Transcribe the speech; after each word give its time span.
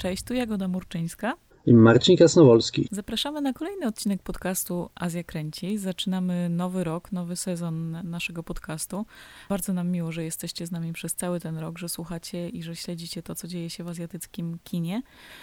Cześć, 0.00 0.22
tu 0.22 0.34
Jagoda 0.34 0.68
Murczyńska 0.68 1.34
i 1.66 1.74
Marcin 1.74 2.16
Kasnowolski. 2.16 2.88
Zapraszamy 2.90 3.40
na 3.40 3.52
kolejny 3.52 3.86
odcinek 3.86 4.22
podcastu 4.22 4.90
Azja 4.94 5.24
Kręci. 5.24 5.78
Zaczynamy 5.78 6.48
nowy 6.48 6.84
rok, 6.84 7.12
nowy 7.12 7.36
sezon 7.36 7.96
naszego 8.04 8.42
podcastu. 8.42 9.06
Bardzo 9.48 9.72
nam 9.72 9.88
miło, 9.90 10.12
że 10.12 10.24
jesteście 10.24 10.66
z 10.66 10.70
nami 10.70 10.92
przez 10.92 11.14
cały 11.14 11.40
ten 11.40 11.58
rok, 11.58 11.78
że 11.78 11.88
słuchacie 11.88 12.48
i 12.48 12.62
że 12.62 12.76
śledzicie 12.76 13.22
to, 13.22 13.34
co 13.34 13.48
dzieje 13.48 13.70
się 13.70 13.84
w 13.84 13.88
azjatyckim 13.88 14.58
kinie. 14.64 15.02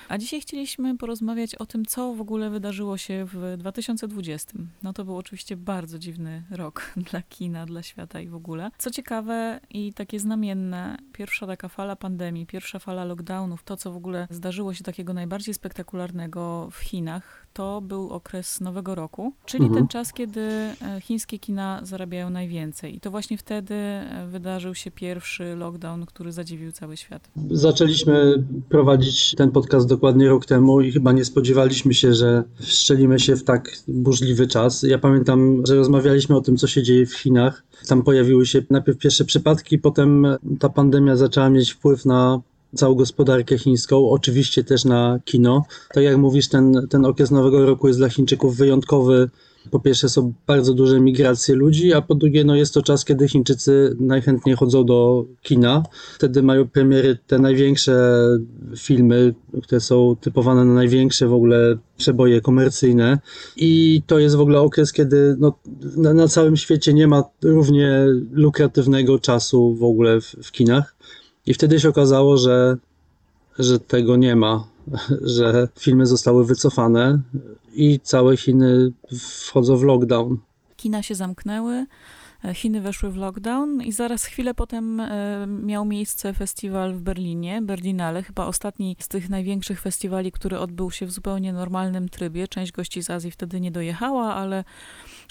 A 0.09 0.17
dzisiaj 0.17 0.41
chcieliśmy 0.41 0.97
porozmawiać 0.97 1.55
o 1.55 1.65
tym, 1.65 1.85
co 1.85 2.13
w 2.13 2.21
ogóle 2.21 2.49
wydarzyło 2.49 2.97
się 2.97 3.25
w 3.33 3.57
2020. 3.57 4.53
No 4.83 4.93
to 4.93 5.05
był 5.05 5.17
oczywiście 5.17 5.57
bardzo 5.57 5.99
dziwny 5.99 6.43
rok 6.51 6.93
dla 7.11 7.21
kina, 7.21 7.65
dla 7.65 7.83
świata 7.83 8.21
i 8.21 8.27
w 8.27 8.35
ogóle. 8.35 8.71
Co 8.77 8.91
ciekawe 8.91 9.59
i 9.69 9.93
takie 9.93 10.19
znamienne, 10.19 10.97
pierwsza 11.13 11.47
taka 11.47 11.67
fala 11.67 11.95
pandemii, 11.95 12.45
pierwsza 12.45 12.79
fala 12.79 13.05
lockdownów, 13.05 13.63
to 13.63 13.77
co 13.77 13.91
w 13.91 13.97
ogóle 13.97 14.27
zdarzyło 14.29 14.73
się 14.73 14.83
takiego 14.83 15.13
najbardziej 15.13 15.53
spektakularnego, 15.53 16.06
popularnego 16.07 16.69
w 16.71 16.79
Chinach, 16.79 17.47
to 17.53 17.81
był 17.81 18.09
okres 18.09 18.61
Nowego 18.61 18.95
Roku, 18.95 19.33
czyli 19.45 19.63
mhm. 19.63 19.81
ten 19.81 19.87
czas, 19.87 20.13
kiedy 20.13 20.41
e, 20.41 20.75
chińskie 21.01 21.39
kina 21.39 21.79
zarabiają 21.83 22.29
najwięcej. 22.29 22.95
I 22.95 22.99
to 22.99 23.11
właśnie 23.11 23.37
wtedy 23.37 23.73
e, 23.73 24.27
wydarzył 24.31 24.75
się 24.75 24.91
pierwszy 24.91 25.55
lockdown, 25.55 26.05
który 26.05 26.31
zadziwił 26.31 26.71
cały 26.71 26.97
świat. 26.97 27.29
Zaczęliśmy 27.51 28.43
prowadzić 28.69 29.35
ten 29.35 29.51
podcast 29.51 29.87
dokładnie 29.87 30.29
rok 30.29 30.45
temu 30.45 30.81
i 30.81 30.91
chyba 30.91 31.11
nie 31.11 31.25
spodziewaliśmy 31.25 31.93
się, 31.93 32.13
że 32.13 32.43
wszczelimy 32.59 33.19
się 33.19 33.35
w 33.35 33.43
tak 33.43 33.71
burzliwy 33.87 34.47
czas. 34.47 34.83
Ja 34.83 34.99
pamiętam, 34.99 35.63
że 35.67 35.75
rozmawialiśmy 35.75 36.35
o 36.35 36.41
tym, 36.41 36.57
co 36.57 36.67
się 36.67 36.83
dzieje 36.83 37.05
w 37.05 37.15
Chinach. 37.15 37.63
Tam 37.87 38.03
pojawiły 38.03 38.45
się 38.45 38.61
najpierw 38.69 38.97
pierwsze 38.97 39.25
przypadki, 39.25 39.79
potem 39.79 40.27
ta 40.59 40.69
pandemia 40.69 41.15
zaczęła 41.15 41.49
mieć 41.49 41.71
wpływ 41.71 42.05
na 42.05 42.41
całą 42.75 42.95
gospodarkę 42.95 43.57
chińską, 43.57 44.09
oczywiście 44.09 44.63
też 44.63 44.85
na 44.85 45.19
kino. 45.25 45.65
Tak 45.93 46.03
jak 46.03 46.17
mówisz, 46.17 46.47
ten, 46.47 46.87
ten 46.89 47.05
okres 47.05 47.31
Nowego 47.31 47.65
Roku 47.65 47.87
jest 47.87 47.99
dla 47.99 48.09
Chińczyków 48.09 48.57
wyjątkowy. 48.57 49.29
Po 49.71 49.79
pierwsze 49.79 50.09
są 50.09 50.33
bardzo 50.47 50.73
duże 50.73 50.99
migracje 50.99 51.55
ludzi, 51.55 51.93
a 51.93 52.01
po 52.01 52.15
drugie 52.15 52.43
no 52.43 52.55
jest 52.55 52.73
to 52.73 52.81
czas, 52.81 53.05
kiedy 53.05 53.27
Chińczycy 53.27 53.95
najchętniej 53.99 54.55
chodzą 54.55 54.85
do 54.85 55.25
kina. 55.41 55.83
Wtedy 56.15 56.43
mają 56.43 56.67
premiery 56.67 57.17
te 57.27 57.39
największe 57.39 58.21
filmy, 58.77 59.33
które 59.63 59.81
są 59.81 60.15
typowane 60.21 60.65
na 60.65 60.73
największe 60.73 61.27
w 61.27 61.33
ogóle 61.33 61.77
przeboje 61.97 62.41
komercyjne. 62.41 63.19
I 63.57 64.01
to 64.07 64.19
jest 64.19 64.35
w 64.35 64.41
ogóle 64.41 64.59
okres, 64.59 64.93
kiedy 64.93 65.35
no, 65.39 65.53
na, 66.13 66.27
całym 66.27 66.57
świecie 66.57 66.93
nie 66.93 67.07
ma 67.07 67.23
równie 67.43 68.05
lukratywnego 68.31 69.19
czasu 69.19 69.75
w 69.75 69.83
ogóle 69.83 70.21
w, 70.21 70.25
w 70.43 70.51
kinach. 70.51 70.95
I 71.47 71.53
wtedy 71.53 71.79
się 71.79 71.89
okazało, 71.89 72.37
że, 72.37 72.77
że 73.59 73.79
tego 73.79 74.15
nie 74.15 74.35
ma, 74.35 74.67
że 75.37 75.67
filmy 75.79 76.05
zostały 76.05 76.45
wycofane 76.45 77.19
i 77.73 77.99
całe 77.99 78.37
Chiny 78.37 78.91
wchodzą 79.19 79.77
w 79.77 79.83
lockdown. 79.83 80.37
Kina 80.77 81.03
się 81.03 81.15
zamknęły, 81.15 81.85
e, 82.45 82.53
Chiny 82.53 82.81
weszły 82.81 83.11
w 83.11 83.15
lockdown 83.15 83.81
i 83.81 83.91
zaraz 83.91 84.25
chwilę 84.25 84.53
potem 84.53 84.99
e, 84.99 85.47
miał 85.47 85.85
miejsce 85.85 86.33
festiwal 86.33 86.93
w 86.93 87.01
Berlinie, 87.01 87.61
Berlinale, 87.61 88.23
chyba 88.23 88.45
ostatni 88.45 88.95
z 88.99 89.07
tych 89.07 89.29
największych 89.29 89.81
festiwali, 89.81 90.31
który 90.31 90.59
odbył 90.59 90.91
się 90.91 91.05
w 91.05 91.11
zupełnie 91.11 91.53
normalnym 91.53 92.09
trybie. 92.09 92.47
Część 92.47 92.71
gości 92.71 93.03
z 93.03 93.09
Azji 93.09 93.31
wtedy 93.31 93.61
nie 93.61 93.71
dojechała, 93.71 94.35
ale 94.35 94.63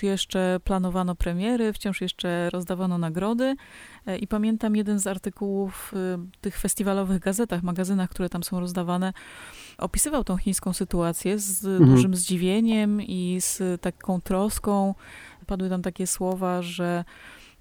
jeszcze 0.02 0.60
planowano 0.64 1.14
premiery, 1.14 1.72
wciąż 1.72 2.00
jeszcze 2.00 2.50
rozdawano 2.50 2.98
nagrody. 2.98 3.56
E, 4.06 4.18
I 4.18 4.26
pamiętam 4.26 4.76
jeden 4.76 4.98
z 4.98 5.06
artykułów 5.06 5.92
w 5.94 6.16
tych 6.40 6.58
festiwalowych 6.58 7.20
gazetach, 7.20 7.62
magazynach, 7.62 8.10
które 8.10 8.28
tam 8.28 8.42
są 8.42 8.60
rozdawane, 8.60 9.12
opisywał 9.78 10.24
tą 10.24 10.36
chińską 10.36 10.72
sytuację 10.72 11.38
z 11.38 11.64
mhm. 11.64 11.90
dużym 11.90 12.16
zdziwieniem 12.16 13.02
i 13.02 13.36
z 13.40 13.80
taką 13.80 14.20
troską. 14.20 14.94
Padły 15.46 15.68
tam 15.68 15.82
takie 15.82 16.06
słowa, 16.06 16.62
że 16.62 17.04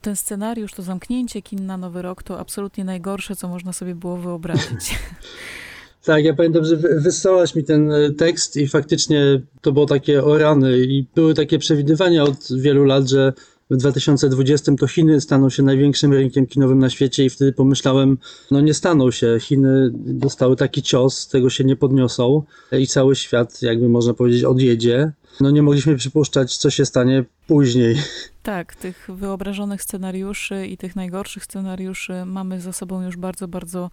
ten 0.02 0.16
scenariusz, 0.16 0.74
to 0.74 0.84
zamknięcie 0.84 1.42
kin 1.42 1.66
na 1.66 1.78
Nowy 1.78 2.02
Rok 2.02 2.24
to 2.24 2.40
absolutnie 2.40 2.84
najgorsze, 2.84 3.36
co 3.36 3.48
można 3.48 3.74
sobie 3.74 3.96
było 3.96 4.18
wyobrazić. 4.18 5.00
Tak, 6.06 6.26
ja 6.26 6.34
pamiętam, 6.34 6.66
że 6.66 6.78
wysłałaś 6.78 7.56
mi 7.56 7.64
ten 7.64 7.92
e, 7.92 8.12
tekst 8.12 8.58
i 8.58 8.68
faktycznie 8.68 9.42
to 9.62 9.72
było 9.72 9.86
takie 9.86 10.24
o 10.24 10.38
rany 10.38 10.80
i 10.80 11.06
były 11.16 11.34
takie 11.34 11.60
przewidywania 11.60 12.24
od 12.24 12.48
wielu 12.58 12.84
lat, 12.84 13.10
że 13.10 13.34
w 13.70 13.78
2020 13.78 14.72
to 14.80 14.88
Chiny 14.88 15.22
staną 15.22 15.50
się 15.50 15.64
największym 15.64 16.14
rynkiem 16.14 16.48
kinowym 16.48 16.80
na 16.80 16.90
świecie 16.90 17.26
i 17.26 17.30
wtedy 17.30 17.54
pomyślałem, 17.54 18.18
no 18.52 18.62
nie 18.62 18.74
staną 18.74 19.12
się. 19.12 19.38
Chiny 19.40 19.90
dostały 19.94 20.56
taki 20.56 20.82
cios, 20.82 21.28
tego 21.28 21.50
się 21.50 21.64
nie 21.64 21.76
podniosą 21.76 22.44
i 22.72 22.88
cały 22.88 23.16
świat, 23.16 23.62
jakby 23.62 23.90
można 23.90 24.14
powiedzieć, 24.14 24.44
odjedzie. 24.44 25.12
No 25.40 25.50
nie 25.52 25.62
mogliśmy 25.62 25.96
przypuszczać, 25.96 26.58
co 26.58 26.70
się 26.70 26.86
stanie 26.86 27.24
później. 27.48 27.98
Tak, 28.44 28.76
tych 28.76 29.08
wyobrażonych 29.10 29.82
scenariuszy 29.82 30.68
i 30.68 30.78
tych 30.78 30.96
najgorszych 30.96 31.44
scenariuszy 31.44 32.26
mamy 32.26 32.62
za 32.62 32.74
sobą 32.74 33.02
już 33.02 33.18
bardzo, 33.18 33.48
bardzo 33.48 33.90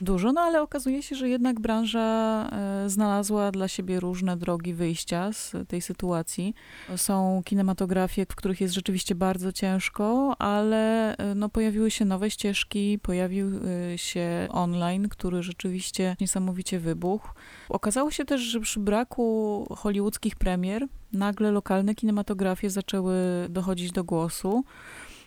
dużo, 0.00 0.32
no 0.32 0.40
ale 0.40 0.62
okazuje 0.62 1.02
się, 1.02 1.16
że 1.16 1.28
jednak 1.28 1.60
branża 1.60 2.48
e, 2.52 2.90
znalazła 2.90 3.50
dla 3.50 3.68
siebie 3.68 4.00
różne 4.00 4.36
drogi 4.36 4.74
wyjścia 4.74 5.32
z 5.32 5.52
tej 5.68 5.80
sytuacji. 5.80 6.54
Są 6.96 7.42
kinematografie, 7.44 8.26
w 8.28 8.34
których 8.34 8.60
jest 8.60 8.74
rzeczywiście 8.74 9.14
bardzo 9.14 9.52
ciężko, 9.52 10.36
ale 10.38 11.16
e, 11.16 11.34
no, 11.34 11.48
pojawiły 11.48 11.90
się 11.90 12.04
nowe 12.04 12.30
ścieżki, 12.30 12.98
pojawił 13.02 13.50
e, 13.92 13.98
się 13.98 14.48
online, 14.50 15.08
który 15.08 15.42
rzeczywiście 15.42 16.16
niesamowicie 16.20 16.78
wybuchł. 16.78 17.28
Okazało 17.68 18.10
się 18.10 18.24
też, 18.24 18.40
że 18.40 18.60
przy 18.60 18.80
braku 18.80 19.66
hollywoodzkich 19.78 20.36
premier 20.36 20.81
nagle 21.12 21.50
lokalne 21.50 21.94
kinematografie 21.94 22.70
zaczęły 22.70 23.14
dochodzić 23.48 23.92
do 23.92 24.04
głosu. 24.04 24.64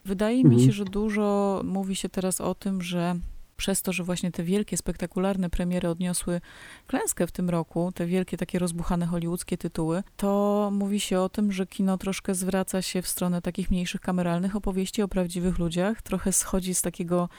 Wydaje 0.05 0.37
mhm. 0.37 0.55
mi 0.55 0.65
się, 0.65 0.71
że 0.71 0.85
dużo 0.85 1.61
mówi 1.63 1.95
się 1.95 2.09
teraz 2.09 2.41
o 2.41 2.55
tym, 2.55 2.81
że 2.81 3.15
przez 3.57 3.81
to, 3.81 3.93
że 3.93 4.03
właśnie 4.03 4.31
te 4.31 4.43
wielkie, 4.43 4.77
spektakularne 4.77 5.49
premiery 5.49 5.89
odniosły 5.89 6.41
klęskę 6.87 7.27
w 7.27 7.31
tym 7.31 7.49
roku, 7.49 7.91
te 7.95 8.05
wielkie 8.05 8.37
takie 8.37 8.59
rozbuchane 8.59 9.05
hollywoodzkie 9.05 9.57
tytuły, 9.57 10.03
to 10.17 10.69
mówi 10.73 10.99
się 10.99 11.19
o 11.19 11.29
tym, 11.29 11.51
że 11.51 11.67
kino 11.67 11.97
troszkę 11.97 12.35
zwraca 12.35 12.81
się 12.81 13.01
w 13.01 13.07
stronę 13.07 13.41
takich 13.41 13.71
mniejszych 13.71 14.01
kameralnych 14.01 14.55
opowieści 14.55 15.01
o 15.01 15.07
prawdziwych 15.07 15.59
ludziach, 15.59 16.01
trochę 16.01 16.31
schodzi 16.31 16.75
z 16.75 16.81
takiego 16.81 17.29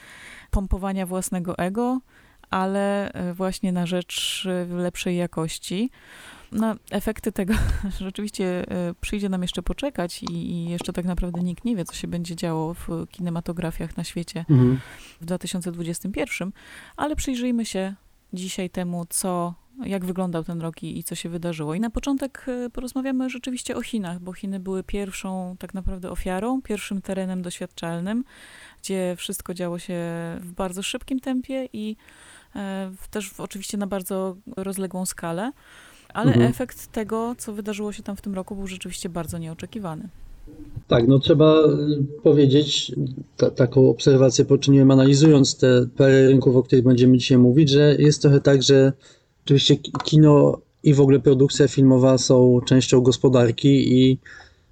pompowania 0.51 1.05
własnego 1.05 1.57
ego, 1.57 1.99
ale 2.49 3.11
e, 3.11 3.33
właśnie 3.33 3.71
na 3.71 3.85
rzecz 3.85 4.47
e, 4.49 4.75
lepszej 4.75 5.17
jakości. 5.17 5.89
No, 6.51 6.75
efekty 6.91 7.31
tego 7.31 7.53
rzeczywiście 7.99 8.71
e, 8.71 8.93
przyjdzie 9.01 9.29
nam 9.29 9.41
jeszcze 9.41 9.63
poczekać 9.63 10.23
i, 10.23 10.33
i, 10.33 10.69
jeszcze 10.69 10.93
tak 10.93 11.05
naprawdę 11.05 11.41
nikt 11.41 11.65
nie 11.65 11.75
wie, 11.75 11.85
co 11.85 11.93
się 11.93 12.07
będzie 12.07 12.35
działo 12.35 12.73
w 12.73 12.87
kinematografiach 13.11 13.97
na 13.97 14.03
świecie 14.03 14.45
mhm. 14.49 14.79
w 15.21 15.25
2021, 15.25 16.51
ale 16.97 17.15
przyjrzyjmy 17.15 17.65
się 17.65 17.95
dzisiaj 18.33 18.69
temu, 18.69 19.05
co, 19.09 19.53
jak 19.85 20.05
wyglądał 20.05 20.43
ten 20.43 20.61
rok 20.61 20.83
i, 20.83 20.99
i 20.99 21.03
co 21.03 21.15
się 21.15 21.29
wydarzyło. 21.29 21.73
I 21.73 21.79
na 21.79 21.89
początek 21.89 22.45
porozmawiamy 22.73 23.29
rzeczywiście 23.29 23.75
o 23.75 23.81
Chinach, 23.81 24.19
bo 24.19 24.33
Chiny 24.33 24.59
były 24.59 24.83
pierwszą 24.83 25.55
tak 25.59 25.73
naprawdę 25.73 26.11
ofiarą, 26.11 26.61
pierwszym 26.61 27.01
terenem 27.01 27.41
doświadczalnym, 27.41 28.23
gdzie 28.81 29.15
wszystko 29.17 29.53
działo 29.53 29.79
się 29.79 29.95
w 30.39 30.51
bardzo 30.55 30.83
szybkim 30.83 31.19
tempie 31.19 31.69
i 31.73 31.95
E, 32.57 32.91
też 33.11 33.39
oczywiście 33.39 33.77
na 33.77 33.87
bardzo 33.87 34.35
rozległą 34.57 35.05
skalę, 35.05 35.51
ale 36.17 36.31
mhm. 36.31 36.51
efekt 36.51 36.91
tego, 36.91 37.35
co 37.37 37.53
wydarzyło 37.53 37.91
się 37.91 38.03
tam 38.03 38.15
w 38.15 38.21
tym 38.21 38.35
roku, 38.35 38.55
był 38.55 38.67
rzeczywiście 38.67 39.09
bardzo 39.09 39.37
nieoczekiwany. 39.37 40.09
Tak, 40.87 41.07
no 41.07 41.19
trzeba 41.19 41.55
y, 41.55 42.21
powiedzieć, 42.23 42.95
ta, 43.37 43.51
taką 43.51 43.89
obserwację 43.89 44.45
poczyniłem 44.45 44.91
analizując 44.91 45.57
te 45.57 45.87
parę 45.97 46.27
rynków, 46.27 46.55
o 46.55 46.63
których 46.63 46.83
będziemy 46.83 47.17
dzisiaj 47.17 47.37
mówić, 47.37 47.69
że 47.69 47.95
jest 47.99 48.21
trochę 48.21 48.41
tak, 48.41 48.63
że 48.63 48.93
oczywiście 49.45 49.75
kino 50.03 50.57
i 50.83 50.93
w 50.93 51.01
ogóle 51.01 51.19
produkcja 51.19 51.67
filmowa 51.67 52.17
są 52.17 52.59
częścią 52.65 53.01
gospodarki 53.01 53.93
i 53.93 54.19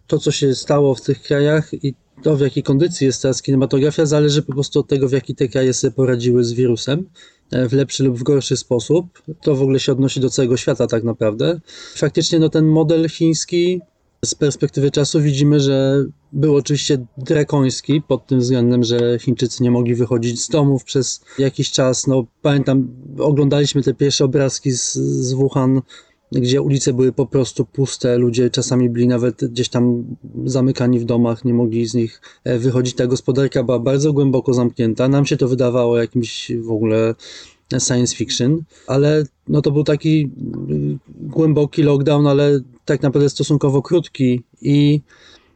to, 0.07 0.19
co 0.19 0.31
się 0.31 0.55
stało 0.55 0.95
w 0.95 1.01
tych 1.01 1.21
krajach 1.21 1.83
i 1.83 1.93
to, 2.23 2.35
w 2.35 2.41
jakiej 2.41 2.63
kondycji 2.63 3.07
jest 3.07 3.21
teraz 3.21 3.41
kinematografia, 3.41 4.05
zależy 4.05 4.41
po 4.41 4.53
prostu 4.53 4.79
od 4.79 4.87
tego, 4.87 5.09
w 5.09 5.11
jaki 5.11 5.35
te 5.35 5.47
kraje 5.47 5.73
sobie 5.73 5.91
poradziły 5.91 6.43
z 6.43 6.53
wirusem. 6.53 7.05
E, 7.51 7.69
w 7.69 7.73
lepszy 7.73 8.03
lub 8.03 8.17
w 8.17 8.23
gorszy 8.23 8.57
sposób. 8.57 9.21
To 9.41 9.55
w 9.55 9.61
ogóle 9.61 9.79
się 9.79 9.91
odnosi 9.91 10.19
do 10.19 10.29
całego 10.29 10.57
świata 10.57 10.87
tak 10.87 11.03
naprawdę. 11.03 11.59
Faktycznie 11.95 12.39
no, 12.39 12.49
ten 12.49 12.65
model 12.65 13.09
chiński 13.09 13.81
z 14.25 14.35
perspektywy 14.35 14.91
czasu 14.91 15.21
widzimy, 15.21 15.59
że 15.59 16.05
był 16.33 16.55
oczywiście 16.55 17.05
drakoński 17.17 18.01
pod 18.01 18.27
tym 18.27 18.39
względem, 18.39 18.83
że 18.83 19.19
Chińczycy 19.19 19.63
nie 19.63 19.71
mogli 19.71 19.95
wychodzić 19.95 20.41
z 20.41 20.49
domów 20.49 20.83
przez 20.83 21.21
jakiś 21.39 21.71
czas. 21.71 22.07
No, 22.07 22.25
pamiętam, 22.41 22.87
oglądaliśmy 23.19 23.83
te 23.83 23.93
pierwsze 23.93 24.25
obrazki 24.25 24.71
z, 24.71 24.93
z 24.93 25.33
Wuhan, 25.33 25.81
gdzie 26.31 26.61
ulice 26.61 26.93
były 26.93 27.11
po 27.11 27.25
prostu 27.25 27.65
puste, 27.65 28.17
ludzie 28.17 28.49
czasami 28.49 28.89
byli 28.89 29.07
nawet 29.07 29.45
gdzieś 29.45 29.69
tam 29.69 30.03
zamykani 30.45 30.99
w 30.99 31.05
domach, 31.05 31.45
nie 31.45 31.53
mogli 31.53 31.85
z 31.85 31.93
nich 31.93 32.21
e, 32.43 32.59
wychodzić. 32.59 32.95
Ta 32.95 33.07
gospodarka 33.07 33.63
była 33.63 33.79
bardzo 33.79 34.13
głęboko 34.13 34.53
zamknięta. 34.53 35.07
Nam 35.07 35.25
się 35.25 35.37
to 35.37 35.47
wydawało 35.47 35.97
jakimś 35.97 36.51
w 36.51 36.71
ogóle 36.71 37.15
science 37.79 38.15
fiction, 38.15 38.63
ale 38.87 39.23
no 39.47 39.61
to 39.61 39.71
był 39.71 39.83
taki 39.83 40.31
głęboki 41.07 41.83
lockdown, 41.83 42.27
ale 42.27 42.59
tak 42.85 43.01
naprawdę 43.01 43.29
stosunkowo 43.29 43.81
krótki 43.81 44.43
i 44.61 45.01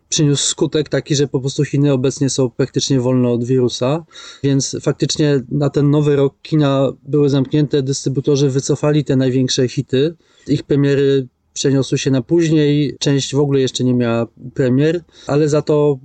przyniósł 0.09 0.43
skutek 0.43 0.89
taki, 0.89 1.15
że 1.15 1.27
po 1.27 1.39
prostu 1.39 1.65
Chiny 1.65 1.93
obecnie 1.93 2.29
są 2.29 2.49
praktycznie 2.49 2.99
wolne 2.99 3.29
od 3.29 3.43
wirusa, 3.43 4.05
więc 4.43 4.77
faktycznie 4.81 5.41
na 5.51 5.69
ten 5.69 5.89
nowy 5.89 6.15
rok 6.15 6.35
kina 6.41 6.91
były 7.03 7.29
zamknięte, 7.29 7.83
dystrybutorzy 7.83 8.49
wycofali 8.49 9.03
te 9.03 9.15
największe 9.15 9.67
hity. 9.67 10.15
Ich 10.47 10.63
premiery 10.63 11.27
przeniosły 11.53 11.97
się 11.97 12.11
na 12.11 12.21
później, 12.21 12.95
część 12.99 13.35
w 13.35 13.39
ogóle 13.39 13.59
jeszcze 13.59 13.83
nie 13.83 13.93
miała 13.93 14.27
premier, 14.53 15.03
ale 15.27 15.49
za 15.49 15.61
to 15.61 15.99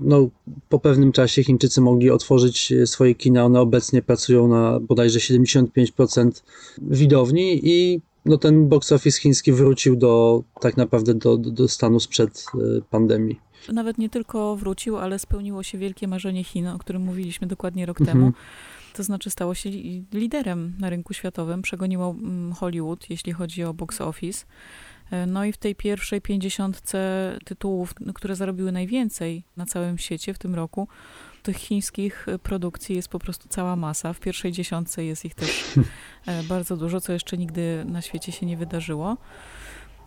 no, 0.00 0.28
po 0.68 0.78
pewnym 0.78 1.12
czasie 1.12 1.44
Chińczycy 1.44 1.80
mogli 1.80 2.10
otworzyć 2.10 2.72
swoje 2.84 3.14
kina. 3.14 3.44
One 3.44 3.60
obecnie 3.60 4.02
pracują 4.02 4.48
na 4.48 4.80
bodajże 4.80 5.18
75% 5.18 6.42
widowni 6.78 7.60
i 7.62 8.00
no, 8.24 8.36
ten 8.38 8.68
box 8.68 8.92
office 8.92 9.20
chiński 9.20 9.52
wrócił 9.52 9.96
do 9.96 10.42
tak 10.60 10.76
naprawdę 10.76 11.14
do, 11.14 11.36
do, 11.36 11.50
do 11.50 11.68
stanu 11.68 12.00
sprzed 12.00 12.44
y, 12.54 12.82
pandemii. 12.90 13.40
Nawet 13.72 13.98
nie 13.98 14.08
tylko 14.08 14.56
wrócił, 14.56 14.96
ale 14.98 15.18
spełniło 15.18 15.62
się 15.62 15.78
wielkie 15.78 16.08
marzenie 16.08 16.44
Chin, 16.44 16.66
o 16.66 16.78
którym 16.78 17.02
mówiliśmy 17.02 17.46
dokładnie 17.46 17.86
rok 17.86 18.00
Mhm. 18.00 18.18
temu. 18.18 18.32
To 18.94 19.02
znaczy 19.02 19.30
stało 19.30 19.54
się 19.54 19.70
li- 19.70 20.04
liderem 20.12 20.72
na 20.80 20.90
rynku 20.90 21.14
światowym, 21.14 21.62
przegoniło 21.62 22.10
mm, 22.10 22.52
Hollywood, 22.52 23.10
jeśli 23.10 23.32
chodzi 23.32 23.64
o 23.64 23.74
box 23.74 24.00
office. 24.00 24.44
E, 25.10 25.26
No 25.26 25.44
i 25.44 25.52
w 25.52 25.56
tej 25.56 25.74
pierwszej 25.74 26.20
pięćdziesiątce 26.20 26.98
tytułów, 27.44 27.94
które 28.14 28.36
zarobiły 28.36 28.72
najwięcej 28.72 29.44
na 29.56 29.66
całym 29.66 29.98
świecie 29.98 30.34
w 30.34 30.38
tym 30.38 30.54
roku, 30.54 30.88
tych 31.42 31.56
chińskich 31.56 32.28
e, 32.28 32.38
produkcji 32.38 32.96
jest 32.96 33.08
po 33.08 33.18
prostu 33.18 33.48
cała 33.48 33.76
masa. 33.76 34.12
W 34.12 34.20
pierwszej 34.20 34.52
dziesiątce 34.52 35.04
jest 35.04 35.24
ich 35.24 35.34
też 35.34 35.64
e, 36.26 36.42
bardzo 36.42 36.76
dużo, 36.76 37.00
co 37.00 37.12
jeszcze 37.12 37.38
nigdy 37.38 37.84
na 37.84 38.02
świecie 38.02 38.32
się 38.32 38.46
nie 38.46 38.56
wydarzyło. 38.56 39.16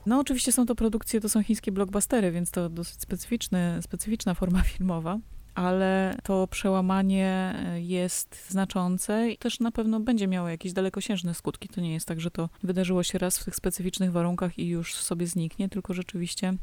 No 0.05 0.19
oczywiście 0.19 0.51
są 0.51 0.65
to 0.65 0.75
produkcje, 0.75 1.21
to 1.21 1.29
są 1.29 1.43
chińskie 1.43 1.71
blockbustery, 1.71 2.31
więc 2.31 2.51
to 2.51 2.69
dosyć 2.69 3.01
specyficzny, 3.01 3.79
specyficzna 3.81 4.33
forma 4.33 4.61
filmowa, 4.77 5.19
ale 5.55 6.17
to 6.23 6.47
przełamanie 6.47 7.55
e, 7.57 7.81
jest 7.81 8.49
znaczące 8.49 9.29
i 9.29 9.38
też 9.38 9.59
na 9.59 9.71
pewno 9.71 9.99
będzie 9.99 10.27
miało 10.27 10.49
jakieś 10.49 10.73
dalekosiężne 10.73 11.33
skutki. 11.33 11.69
To 11.69 11.81
nie 11.81 11.93
jest 11.93 12.07
tak, 12.07 12.21
że 12.21 12.31
to 12.31 12.49
wydarzyło 12.63 13.03
się 13.03 13.17
raz 13.17 13.38
w 13.38 13.45
tych 13.45 13.55
specyficznych 13.55 14.11
warunkach 14.11 14.59
i 14.59 14.67
już 14.67 14.95
sobie 14.95 15.27
zniknie, 15.27 15.69
tylko 15.69 15.93
rzeczywiście 15.93 16.53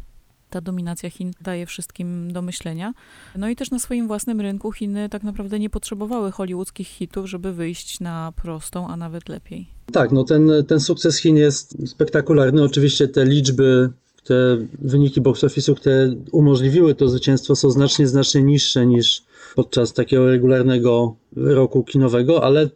ta 0.53 0.61
dominacja 0.61 1.11
Chin 1.11 1.31
daje 1.41 1.67
wszystkim 1.67 2.33
do 2.33 2.43
myślenia. 2.43 2.95
No 3.37 3.49
i 3.49 3.57
też 3.57 3.71
na 3.71 3.79
swoim 3.79 4.07
własnym 4.07 4.41
rynku 4.41 4.73
Chiny 4.73 5.09
tak 5.09 5.23
naprawdę 5.23 5.59
nie 5.59 5.71
potrzebowały 5.71 6.33
hollywoodzkich 6.33 6.89
hitów, 6.89 7.27
żeby 7.27 7.53
wyjść 7.53 8.01
na 8.01 8.33
prostą, 8.43 8.89
a 8.89 8.97
nawet 8.97 9.29
lepiej. 9.29 9.67
Tak, 9.93 10.13
no 10.13 10.25
ten, 10.25 10.51
ten 10.69 10.81
sukces 10.81 11.17
Chin 11.19 11.37
jest 11.37 11.89
spektakularny. 11.89 12.63
Oczywiście 12.63 13.09
te 13.09 13.25
liczby, 13.25 13.91
te 14.25 14.35
wyniki 14.79 15.21
box 15.21 15.45
office'u, 15.45 15.75
które 15.75 16.15
umożliwiły 16.33 16.95
to 16.95 17.09
zwycięstwo 17.09 17.57
są 17.57 17.71
znacznie, 17.71 18.09
znacznie 18.09 18.43
niższe 18.43 18.87
niż 18.87 19.23
podczas 19.55 19.93
takiego 19.93 20.27
regularnego 20.27 21.17
roku 21.37 21.85
kinowego, 21.85 22.45
ale 22.45 22.71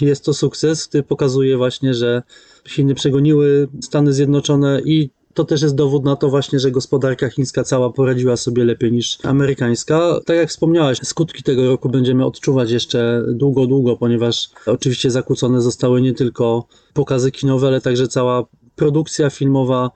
jest 0.00 0.24
to 0.24 0.34
sukces, 0.34 0.86
który 0.86 1.02
pokazuje 1.02 1.56
właśnie, 1.56 1.94
że 1.94 2.22
Chiny 2.68 2.94
przegoniły 2.94 3.68
Stany 3.80 4.12
Zjednoczone 4.12 4.80
i 4.84 5.10
to 5.36 5.44
też 5.44 5.62
jest 5.62 5.74
dowód 5.74 6.04
na 6.04 6.16
to 6.16 6.28
właśnie, 6.28 6.58
że 6.58 6.70
gospodarka 6.70 7.30
chińska 7.30 7.64
cała 7.64 7.92
poradziła 7.92 8.36
sobie 8.36 8.64
lepiej 8.64 8.92
niż 8.92 9.18
amerykańska. 9.22 10.20
Tak 10.26 10.36
jak 10.36 10.48
wspomniałaś, 10.48 10.98
skutki 11.02 11.42
tego 11.42 11.66
roku 11.66 11.88
będziemy 11.88 12.24
odczuwać 12.24 12.70
jeszcze 12.70 13.24
długo, 13.28 13.66
długo, 13.66 13.96
ponieważ 13.96 14.50
oczywiście 14.66 15.10
zakłócone 15.10 15.60
zostały 15.60 16.02
nie 16.02 16.14
tylko 16.14 16.66
pokazy 16.94 17.30
kinowe, 17.30 17.66
ale 17.66 17.80
także 17.80 18.08
cała 18.08 18.44
produkcja 18.76 19.30
filmowa. 19.30 19.90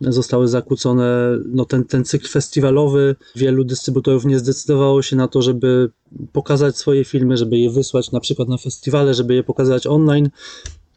Zostały 0.00 0.48
zakłócone, 0.48 1.38
no 1.46 1.64
ten, 1.64 1.84
ten 1.84 2.04
cykl 2.04 2.28
festiwalowy, 2.28 3.16
wielu 3.36 3.64
dystrybutorów 3.64 4.24
nie 4.24 4.38
zdecydowało 4.38 5.02
się 5.02 5.16
na 5.16 5.28
to, 5.28 5.42
żeby 5.42 5.90
pokazać 6.32 6.76
swoje 6.76 7.04
filmy, 7.04 7.36
żeby 7.36 7.58
je 7.58 7.70
wysłać 7.70 8.12
na 8.12 8.20
przykład 8.20 8.48
na 8.48 8.58
festiwale, 8.58 9.14
żeby 9.14 9.34
je 9.34 9.42
pokazać 9.42 9.86
online, 9.86 10.30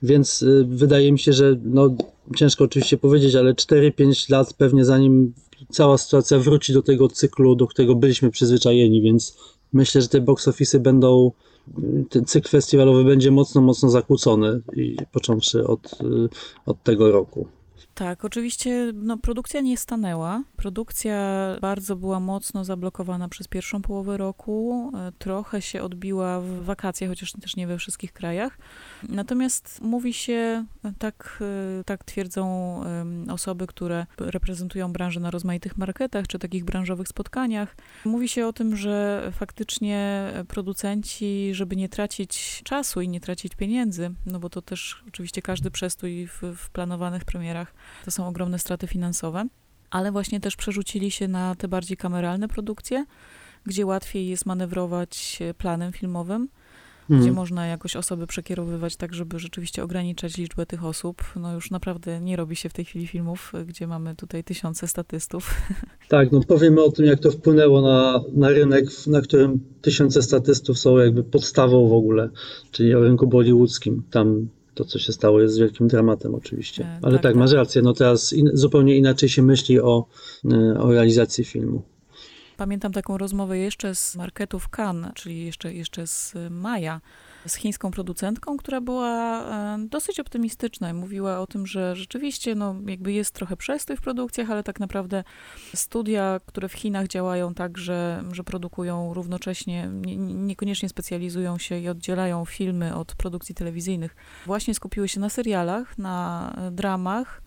więc 0.03 0.41
y, 0.41 0.65
wydaje 0.69 1.11
mi 1.11 1.19
się, 1.19 1.33
że 1.33 1.55
no, 1.63 1.95
ciężko 2.35 2.63
oczywiście 2.63 2.97
powiedzieć, 2.97 3.35
ale 3.35 3.53
4-5 3.53 4.31
lat 4.31 4.53
pewnie 4.53 4.85
zanim 4.85 5.33
cała 5.69 5.97
sytuacja 5.97 6.39
wróci 6.39 6.73
do 6.73 6.81
tego 6.81 7.07
cyklu, 7.07 7.55
do 7.55 7.67
którego 7.67 7.95
byliśmy 7.95 8.31
przyzwyczajeni, 8.31 9.01
więc 9.01 9.37
myślę, 9.73 10.01
że 10.01 10.07
te 10.07 10.21
box 10.21 10.47
office'y 10.47 10.79
będą, 10.79 11.31
ten 12.09 12.25
cykl 12.25 12.49
festiwalowy 12.49 13.03
będzie 13.03 13.31
mocno, 13.31 13.61
mocno 13.61 13.89
zakłócony, 13.89 14.61
i 14.75 14.97
począwszy 15.11 15.67
od, 15.67 15.93
y, 15.93 16.29
od 16.65 16.83
tego 16.83 17.11
roku. 17.11 17.47
Tak, 17.99 18.25
oczywiście 18.25 18.91
no, 18.93 19.17
produkcja 19.17 19.61
nie 19.61 19.77
stanęła. 19.77 20.43
Produkcja 20.55 21.17
bardzo 21.61 21.95
była 21.95 22.19
mocno 22.19 22.65
zablokowana 22.65 23.29
przez 23.29 23.47
pierwszą 23.47 23.81
połowę 23.81 24.17
roku. 24.17 24.91
E, 24.95 25.11
Trochę 25.19 25.61
się 25.61 25.83
odbiła 25.83 26.41
w 26.41 26.63
wakacje, 26.63 27.07
chociaż 27.07 27.31
też 27.31 27.55
nie 27.55 27.67
we 27.67 27.77
wszystkich 27.77 28.13
krajach. 28.13 28.57
Natomiast 29.09 29.81
mówi 29.81 30.13
się, 30.13 30.65
e, 30.83 30.93
tak, 30.99 31.43
e, 31.79 31.83
tak 31.83 32.03
twierdzą 32.03 32.49
osoby, 33.31 33.67
które 33.67 34.05
reprezentują 34.17 34.93
branżę 34.93 35.19
na 35.19 35.31
rozmaitych 35.31 35.77
marketach 35.77 36.27
czy 36.27 36.39
takich 36.39 36.65
branżowych 36.65 37.07
spotkaniach. 37.07 37.75
Mówi 38.05 38.29
się 38.29 38.47
o 38.47 38.53
tym, 38.53 38.75
że 38.75 39.23
faktycznie 39.31 40.29
producenci, 40.47 41.49
żeby 41.53 41.75
nie 41.75 41.89
tracić 41.89 42.61
czasu 42.63 43.01
i 43.01 43.09
nie 43.09 43.19
tracić 43.19 43.55
pieniędzy, 43.55 44.11
no 44.25 44.39
bo 44.39 44.49
to 44.49 44.61
też 44.61 45.03
oczywiście 45.07 45.41
każdy 45.41 45.71
przestój 45.71 46.27
w, 46.27 46.41
w 46.57 46.69
planowanych 46.69 47.25
premierach 47.25 47.73
to 48.05 48.11
są 48.11 48.27
ogromne 48.27 48.59
straty 48.59 48.87
finansowe, 48.87 49.45
ale 49.89 50.11
właśnie 50.11 50.39
też 50.39 50.55
przerzucili 50.55 51.11
się 51.11 51.27
na 51.27 51.55
te 51.55 51.67
bardziej 51.67 51.97
kameralne 51.97 52.47
produkcje, 52.47 53.05
gdzie 53.65 53.85
łatwiej 53.85 54.27
jest 54.27 54.45
manewrować 54.45 55.39
e, 55.41 55.53
planem 55.53 55.93
filmowym, 55.93 56.49
gdzie 57.09 57.17
Mhm. 57.17 57.35
można 57.35 57.67
jakoś 57.67 57.95
osoby 57.95 58.27
przekierowywać 58.27 58.95
tak, 58.95 59.13
żeby 59.13 59.39
rzeczywiście 59.39 59.83
ograniczać 59.83 60.37
liczbę 60.37 60.65
tych 60.65 60.85
osób. 60.85 61.23
No 61.35 61.53
już 61.53 61.71
naprawdę 61.71 62.21
nie 62.21 62.35
robi 62.35 62.55
się 62.55 62.69
w 62.69 62.73
tej 62.73 62.85
chwili 62.85 63.07
filmów, 63.07 63.53
gdzie 63.67 63.87
mamy 63.87 64.15
tutaj 64.15 64.43
tysiące 64.43 64.87
statystów. 64.87 65.49
Tak, 66.09 66.31
no 66.31 66.39
powiemy 66.47 66.83
o 66.83 66.91
tym, 66.91 67.05
jak 67.05 67.19
to 67.19 67.31
wpłynęło 67.31 67.81
na, 67.81 68.23
na 68.33 68.49
rynek, 68.49 68.85
na 69.07 69.21
którym 69.21 69.59
tysiące 69.81 70.21
statystów 70.21 70.79
są 70.79 70.97
jakby 70.97 71.23
podstawą 71.23 71.87
w 71.87 71.93
ogóle, 71.93 72.29
czyli 72.71 72.95
o 72.95 72.99
rynku 72.99 73.27
bollywoodzkim. 73.27 74.03
Tam 74.11 74.47
to, 74.75 74.85
co 74.85 74.99
się 74.99 75.13
stało, 75.13 75.41
jest 75.41 75.59
wielkim 75.59 75.87
dramatem 75.87 76.35
oczywiście. 76.35 76.83
E, 76.83 76.99
Ale 77.01 77.13
tak, 77.13 77.23
tak, 77.23 77.31
tak. 77.31 77.35
masz 77.35 77.51
rację, 77.51 77.81
no 77.81 77.93
teraz 77.93 78.33
in, 78.33 78.49
zupełnie 78.53 78.95
inaczej 78.97 79.29
się 79.29 79.41
myśli 79.41 79.79
o, 79.81 80.05
y, 80.45 80.79
o 80.79 80.91
realizacji 80.91 81.43
filmu. 81.43 81.81
Pamiętam 82.59 82.91
taką 82.91 83.17
rozmowę 83.17 83.57
jeszcze 83.57 83.95
z 83.95 84.15
marketów 84.15 84.69
Cannes, 84.77 85.13
czyli 85.13 85.45
jeszcze, 85.45 85.73
jeszcze 85.73 86.07
z 86.07 86.35
maja, 86.49 87.01
z 87.45 87.55
chińską 87.55 87.91
producentką, 87.91 88.57
która 88.57 88.81
była 88.81 89.43
e, 89.43 89.77
dosyć 89.89 90.19
optymistyczna 90.19 90.89
i 90.89 90.93
mówiła 90.93 91.39
o 91.39 91.47
tym, 91.47 91.67
że 91.67 91.95
rzeczywiście 91.95 92.55
no, 92.55 92.75
jakby 92.85 93.11
jest 93.11 93.35
trochę 93.35 93.57
przestój 93.57 93.97
w 93.97 94.01
produkcjach, 94.01 94.51
ale 94.51 94.63
tak 94.63 94.79
naprawdę 94.79 95.23
studia, 95.75 96.39
które 96.45 96.69
w 96.69 96.73
Chinach 96.73 97.07
działają 97.07 97.53
tak, 97.53 97.77
że, 97.77 98.23
że 98.31 98.43
produkują 98.43 99.13
równocześnie, 99.13 99.89
nie, 99.91 100.17
niekoniecznie 100.17 100.89
specjalizują 100.89 101.57
się 101.57 101.79
i 101.79 101.89
oddzielają 101.89 102.45
filmy 102.45 102.95
od 102.95 103.15
produkcji 103.15 103.55
telewizyjnych, 103.55 104.15
właśnie 104.45 104.73
skupiły 104.73 105.07
się 105.07 105.19
na 105.19 105.29
serialach, 105.29 105.97
na 105.97 106.53
e, 106.57 106.71
dramach, 106.71 107.41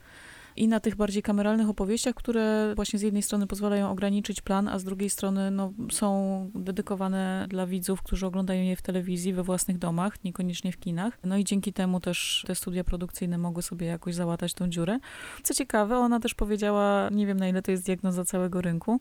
i 0.57 0.69
na 0.69 0.81
tych 0.81 0.97
bardziej 0.97 1.23
kameralnych 1.23 1.69
opowieściach, 1.69 2.15
które 2.15 2.73
właśnie 2.77 2.99
z 2.99 3.03
jednej 3.03 3.23
strony 3.23 3.47
pozwalają 3.47 3.91
ograniczyć 3.91 4.41
plan, 4.41 4.69
a 4.69 4.79
z 4.79 4.85
drugiej 4.85 5.11
strony 5.11 5.51
no, 5.51 5.73
są 5.91 6.51
dedykowane 6.55 7.47
dla 7.49 7.67
widzów, 7.67 8.03
którzy 8.03 8.27
oglądają 8.27 8.63
je 8.63 8.77
w 8.77 8.83
telewizji, 8.83 9.33
we 9.33 9.43
własnych 9.43 9.79
domach, 9.79 10.25
niekoniecznie 10.25 10.73
w 10.73 10.77
kinach. 10.77 11.19
No 11.25 11.37
i 11.37 11.45
dzięki 11.45 11.73
temu 11.73 12.01
też 12.01 12.45
te 12.47 12.55
studia 12.55 12.85
produkcyjne 12.85 13.39
mogły 13.39 13.63
sobie 13.63 13.87
jakoś 13.87 14.15
załatać 14.15 14.55
tą 14.55 14.69
dziurę. 14.69 14.99
Co 15.43 15.55
ciekawe, 15.55 15.99
ona 15.99 16.21
też 16.21 16.35
powiedziała, 16.35 17.09
nie 17.13 17.27
wiem 17.27 17.41
na 17.41 17.49
ile 17.49 17.63
to 17.63 17.71
jest 17.71 17.85
diagnoza 17.85 18.25
całego 18.25 18.61
rynku, 18.61 19.01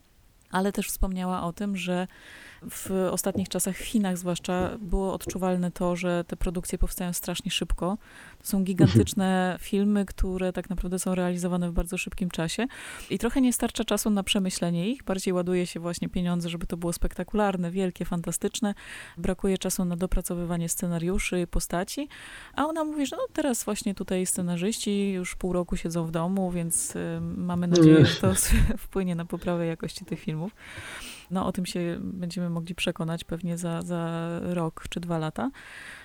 ale 0.51 0.71
też 0.71 0.87
wspomniała 0.87 1.43
o 1.43 1.53
tym, 1.53 1.77
że 1.77 2.07
w 2.69 3.09
ostatnich 3.11 3.49
czasach 3.49 3.77
w 3.77 3.85
Chinach 3.85 4.17
zwłaszcza 4.17 4.77
było 4.81 5.13
odczuwalne 5.13 5.71
to, 5.71 5.95
że 5.95 6.23
te 6.27 6.35
produkcje 6.37 6.77
powstają 6.77 7.13
strasznie 7.13 7.51
szybko. 7.51 7.97
To 8.39 8.47
są 8.47 8.63
gigantyczne 8.63 9.57
filmy, 9.61 10.05
które 10.05 10.53
tak 10.53 10.69
naprawdę 10.69 10.99
są 10.99 11.15
realizowane 11.15 11.69
w 11.69 11.73
bardzo 11.73 11.97
szybkim 11.97 12.29
czasie 12.29 12.67
i 13.09 13.19
trochę 13.19 13.41
nie 13.41 13.53
starcza 13.53 13.83
czasu 13.83 14.09
na 14.09 14.23
przemyślenie 14.23 14.89
ich. 14.89 15.03
Bardziej 15.03 15.33
ładuje 15.33 15.67
się 15.67 15.79
właśnie 15.79 16.09
pieniądze, 16.09 16.49
żeby 16.49 16.67
to 16.67 16.77
było 16.77 16.93
spektakularne, 16.93 17.71
wielkie, 17.71 18.05
fantastyczne. 18.05 18.73
Brakuje 19.17 19.57
czasu 19.57 19.85
na 19.85 19.95
dopracowywanie 19.95 20.69
scenariuszy, 20.69 21.47
postaci. 21.51 22.07
A 22.53 22.65
ona 22.65 22.83
mówi, 22.83 23.05
że 23.05 23.15
no 23.15 23.23
teraz 23.33 23.63
właśnie 23.63 23.95
tutaj 23.95 24.25
scenarzyści 24.25 25.11
już 25.11 25.35
pół 25.35 25.53
roku 25.53 25.77
siedzą 25.77 26.05
w 26.05 26.11
domu, 26.11 26.51
więc 26.51 26.95
y, 26.95 27.19
mamy 27.21 27.67
nadzieję, 27.67 28.05
że 28.05 28.15
to 28.15 28.33
wpłynie 28.85 29.15
na 29.15 29.25
poprawę 29.25 29.65
jakości 29.65 30.05
tych 30.05 30.19
filmów. 30.19 30.51
No 31.31 31.45
o 31.45 31.51
tym 31.51 31.65
się 31.65 31.99
będziemy 32.01 32.49
mogli 32.49 32.75
przekonać 32.75 33.23
pewnie 33.23 33.57
za, 33.57 33.81
za 33.81 34.29
rok 34.41 34.83
czy 34.89 34.99
dwa 34.99 35.17
lata. 35.17 35.51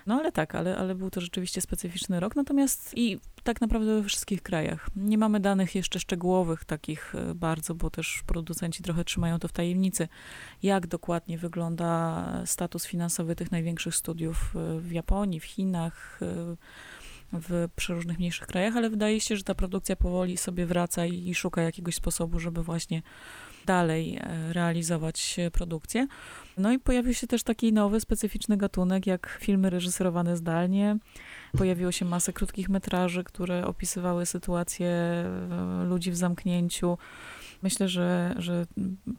No 0.07 0.15
ale 0.15 0.33
tak, 0.33 0.55
ale, 0.55 0.77
ale 0.77 0.95
był 0.95 1.11
to 1.11 1.21
rzeczywiście 1.21 1.61
specyficzny 1.61 2.21
rok. 2.21 2.37
Natomiast 2.37 2.93
i 2.97 3.19
tak 3.43 3.61
naprawdę 3.61 4.03
we 4.03 4.09
wszystkich 4.09 4.43
krajach. 4.43 4.89
Nie 4.97 5.19
mamy 5.19 5.41
danych 5.41 5.75
jeszcze 5.75 6.01
szczegółowych 6.01 6.65
takich 6.65 7.15
e, 7.15 7.35
bardzo, 7.35 7.75
bo 7.75 7.91
też 7.91 8.23
producenci 8.27 8.83
trochę 8.83 9.05
trzymają 9.05 9.39
to 9.39 9.49
w 9.49 9.53
tajemnicy, 9.53 10.09
jak 10.63 10.87
dokładnie 10.87 11.39
wygląda 11.39 12.25
status 12.45 12.87
finansowy 12.87 13.37
tych 13.37 13.53
największych 13.53 13.95
studiów 13.95 14.55
e, 14.57 14.81
w 14.81 14.93
Japonii, 14.93 15.41
w 15.41 15.45
Chinach, 15.45 16.19
e, 16.23 16.57
w 17.33 17.69
przeróżnych 17.77 18.19
mniejszych 18.19 18.47
krajach, 18.47 18.77
ale 18.77 18.91
wydaje 18.91 19.21
się, 19.21 19.37
że 19.37 19.43
ta 19.43 19.55
produkcja 19.55 19.97
powoli 19.97 20.37
sobie 20.37 20.67
wraca 20.67 21.07
i, 21.07 21.29
i 21.29 21.35
szuka 21.35 21.63
jakiegoś 21.63 21.95
sposobu, 21.95 22.41
żeby 22.41 22.63
właśnie 22.63 23.03
dalej 23.67 24.17
e, 24.17 24.53
realizować 24.53 25.37
produkcję. 25.53 26.07
No 26.59 26.73
i 26.73 26.79
pojawił 26.79 27.15
się 27.15 27.27
też 27.27 27.43
taki 27.43 27.73
nowy, 27.73 28.01
specyficzny 28.01 28.57
gatunek, 28.57 29.07
jak 29.07 29.39
filmy 29.41 29.71
reżyserowane 29.71 30.37
zdalnie. 30.37 30.97
Pojawiło 31.59 31.93
się 31.93 32.05
masę 32.05 32.33
krótkich 32.33 32.69
metraży, 32.69 33.25
które 33.25 33.67
opisywały 33.67 34.27
sytuację 34.27 34.89
e, 34.89 35.85
ludzi 35.89 36.11
w 36.11 36.17
zamknięciu. 36.17 36.99
Myślę, 37.67 37.89
że, 37.89 38.35
że 38.39 38.67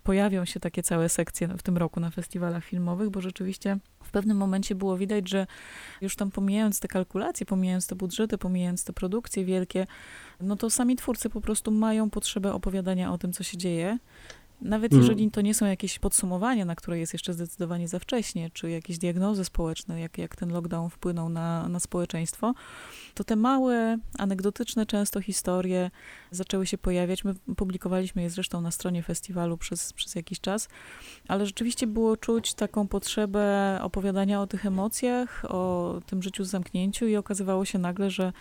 pojawią 0.03 0.45
się 0.45 0.59
takie 0.59 0.83
całe 0.83 1.09
sekcje 1.09 1.47
w 1.47 1.63
tym 1.63 1.77
roku 1.77 1.99
na 1.99 2.11
festiwalach 2.11 2.63
filmowych, 2.63 3.09
bo 3.09 3.21
rzeczywiście 3.21 3.77
w 4.03 4.11
pewnym 4.11 4.37
momencie 4.37 4.75
było 4.75 4.97
widać, 4.97 5.29
że 5.29 5.47
już 6.01 6.15
tam 6.15 6.31
pomijając 6.31 6.79
te 6.79 6.87
kalkulacje, 6.87 7.45
pomijając 7.45 7.87
te 7.87 7.95
budżety, 7.95 8.37
pomijając 8.37 8.83
te 8.83 8.93
produkcje 8.93 9.45
wielkie, 9.45 9.87
no 10.41 10.55
to 10.55 10.69
sami 10.69 10.95
twórcy 10.95 11.29
po 11.29 11.41
prostu 11.41 11.71
mają 11.71 12.09
potrzebę 12.09 12.53
opowiadania 12.53 13.13
o 13.13 13.17
tym, 13.17 13.33
co 13.33 13.43
się 13.43 13.57
dzieje. 13.57 13.97
Nawet 14.61 14.93
Mm. 14.93 15.01
jeżeli 15.01 15.31
to 15.31 15.41
nie 15.41 15.53
są 15.53 15.65
jakieś 15.65 15.99
podsumowania, 15.99 16.65
na 16.65 16.75
które 16.75 16.99
jest 16.99 17.13
jeszcze 17.13 17.33
zdecydowanie 17.33 17.87
za 17.87 17.99
wcześnie, 17.99 18.49
czy 18.49 18.69
jakieś 18.69 18.97
diagnozy 18.97 19.45
społeczne, 19.45 20.01
jak, 20.01 20.17
jak 20.17 20.35
ten 20.35 20.49
lockdown 20.51 20.89
wpłynął 20.89 21.29
na, 21.29 21.69
na 21.69 21.79
społeczeństwo, 21.79 22.53
to 23.13 23.23
te 23.23 23.35
małe, 23.35 23.97
anegdotyczne 24.17 24.85
często 24.85 25.21
historie 25.21 25.91
zaczęły 26.31 26.65
się 26.65 26.77
pojawiać. 26.77 27.23
My 27.23 27.33
publikowaliśmy 27.55 28.21
je 28.21 28.29
zresztą 28.29 28.61
na 28.61 28.71
stronie 28.71 29.03
festiwalu 29.03 29.57
przez, 29.57 29.93
przez 29.93 30.15
jakiś 30.15 30.39
czas, 30.39 30.69
ale 31.27 31.45
rzeczywiście 31.45 31.87
było 31.87 32.17
czuć 32.17 32.53
taką 32.53 32.87
potrzebę 32.87 33.79
opowiadania 33.81 34.41
o 34.41 34.47
tych 34.47 34.65
emocjach, 34.65 35.45
o 35.45 36.01
tym 36.05 36.23
życiu 36.23 36.43
w 36.43 36.47
zamknięciu 36.47 37.07
i 37.07 37.15
okazywało 37.15 37.65
się 37.65 37.79
nagle, 37.79 38.09
że 38.09 38.33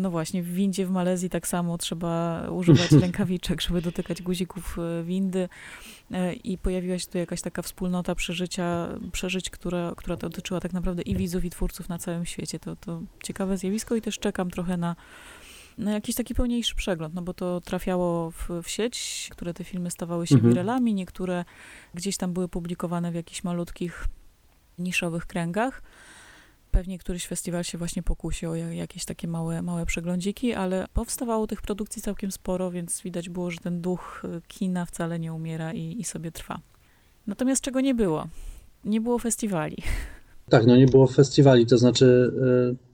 no 0.00 0.10
właśnie, 0.10 0.42
w 0.42 0.52
windzie 0.52 0.86
w 0.86 0.90
Malezji 0.90 1.30
tak 1.30 1.48
samo 1.48 1.78
trzeba 1.78 2.42
używać 2.50 2.92
rękawiczek, 3.02 3.60
żeby 3.60 3.82
dotykać 3.82 4.22
guzików 4.22 4.78
e, 4.78 5.04
windy 5.04 5.48
E, 6.10 6.32
i 6.32 6.58
pojawiła 6.58 6.98
się 6.98 7.06
tu 7.06 7.18
jakaś 7.18 7.42
taka 7.42 7.62
wspólnota 7.62 8.14
przeżycia, 8.14 8.88
przeżyć, 9.12 9.50
która, 9.50 9.92
która 9.96 10.16
dotyczyła 10.16 10.60
tak 10.60 10.72
naprawdę 10.72 11.02
i 11.02 11.16
widzów, 11.16 11.44
i 11.44 11.50
twórców 11.50 11.88
na 11.88 11.98
całym 11.98 12.26
świecie. 12.26 12.58
To, 12.58 12.76
to 12.76 13.02
ciekawe 13.22 13.58
zjawisko 13.58 13.94
i 13.94 14.02
też 14.02 14.18
czekam 14.18 14.50
trochę 14.50 14.76
na, 14.76 14.96
na 15.78 15.92
jakiś 15.92 16.14
taki 16.14 16.34
pełniejszy 16.34 16.74
przegląd, 16.74 17.14
no 17.14 17.22
bo 17.22 17.34
to 17.34 17.60
trafiało 17.60 18.30
w, 18.30 18.48
w 18.62 18.68
sieć, 18.68 19.28
które 19.32 19.54
te 19.54 19.64
filmy 19.64 19.90
stawały 19.90 20.26
się 20.26 20.34
Mhm. 20.34 20.84
niektóre 20.94 21.44
gdzieś 21.94 22.16
tam 22.16 22.32
były 22.32 22.48
publikowane 22.48 23.12
w 23.12 23.14
jakichś 23.14 23.44
malutkich, 23.44 24.06
niszowych 24.78 25.26
kręgach. 25.26 25.82
Pewnie 26.78 26.98
któryś 26.98 27.26
festiwal 27.26 27.64
się 27.64 27.78
właśnie 27.78 28.02
pokusił 28.02 28.50
o 28.50 28.54
ja- 28.54 28.72
jakieś 28.72 29.04
takie 29.04 29.28
małe, 29.28 29.62
małe 29.62 29.86
przeglądziki, 29.86 30.54
ale 30.54 30.86
powstawało 30.92 31.46
tych 31.46 31.62
produkcji 31.62 32.02
całkiem 32.02 32.30
sporo, 32.32 32.70
więc 32.70 33.02
widać 33.02 33.28
było, 33.28 33.50
że 33.50 33.58
ten 33.58 33.80
duch 33.80 34.22
y, 34.24 34.40
kina 34.48 34.84
wcale 34.84 35.18
nie 35.18 35.32
umiera 35.32 35.72
i, 35.72 36.00
i 36.00 36.04
sobie 36.04 36.32
trwa. 36.32 36.60
Natomiast 37.26 37.62
czego 37.62 37.80
nie 37.80 37.94
było? 37.94 38.28
Nie 38.84 39.00
było 39.00 39.18
festiwali. 39.18 39.76
Tak, 40.50 40.66
no 40.66 40.76
nie 40.76 40.86
było 40.86 41.06
festiwali, 41.06 41.66
to 41.66 41.78
znaczy 41.78 42.32
e, 42.72 42.87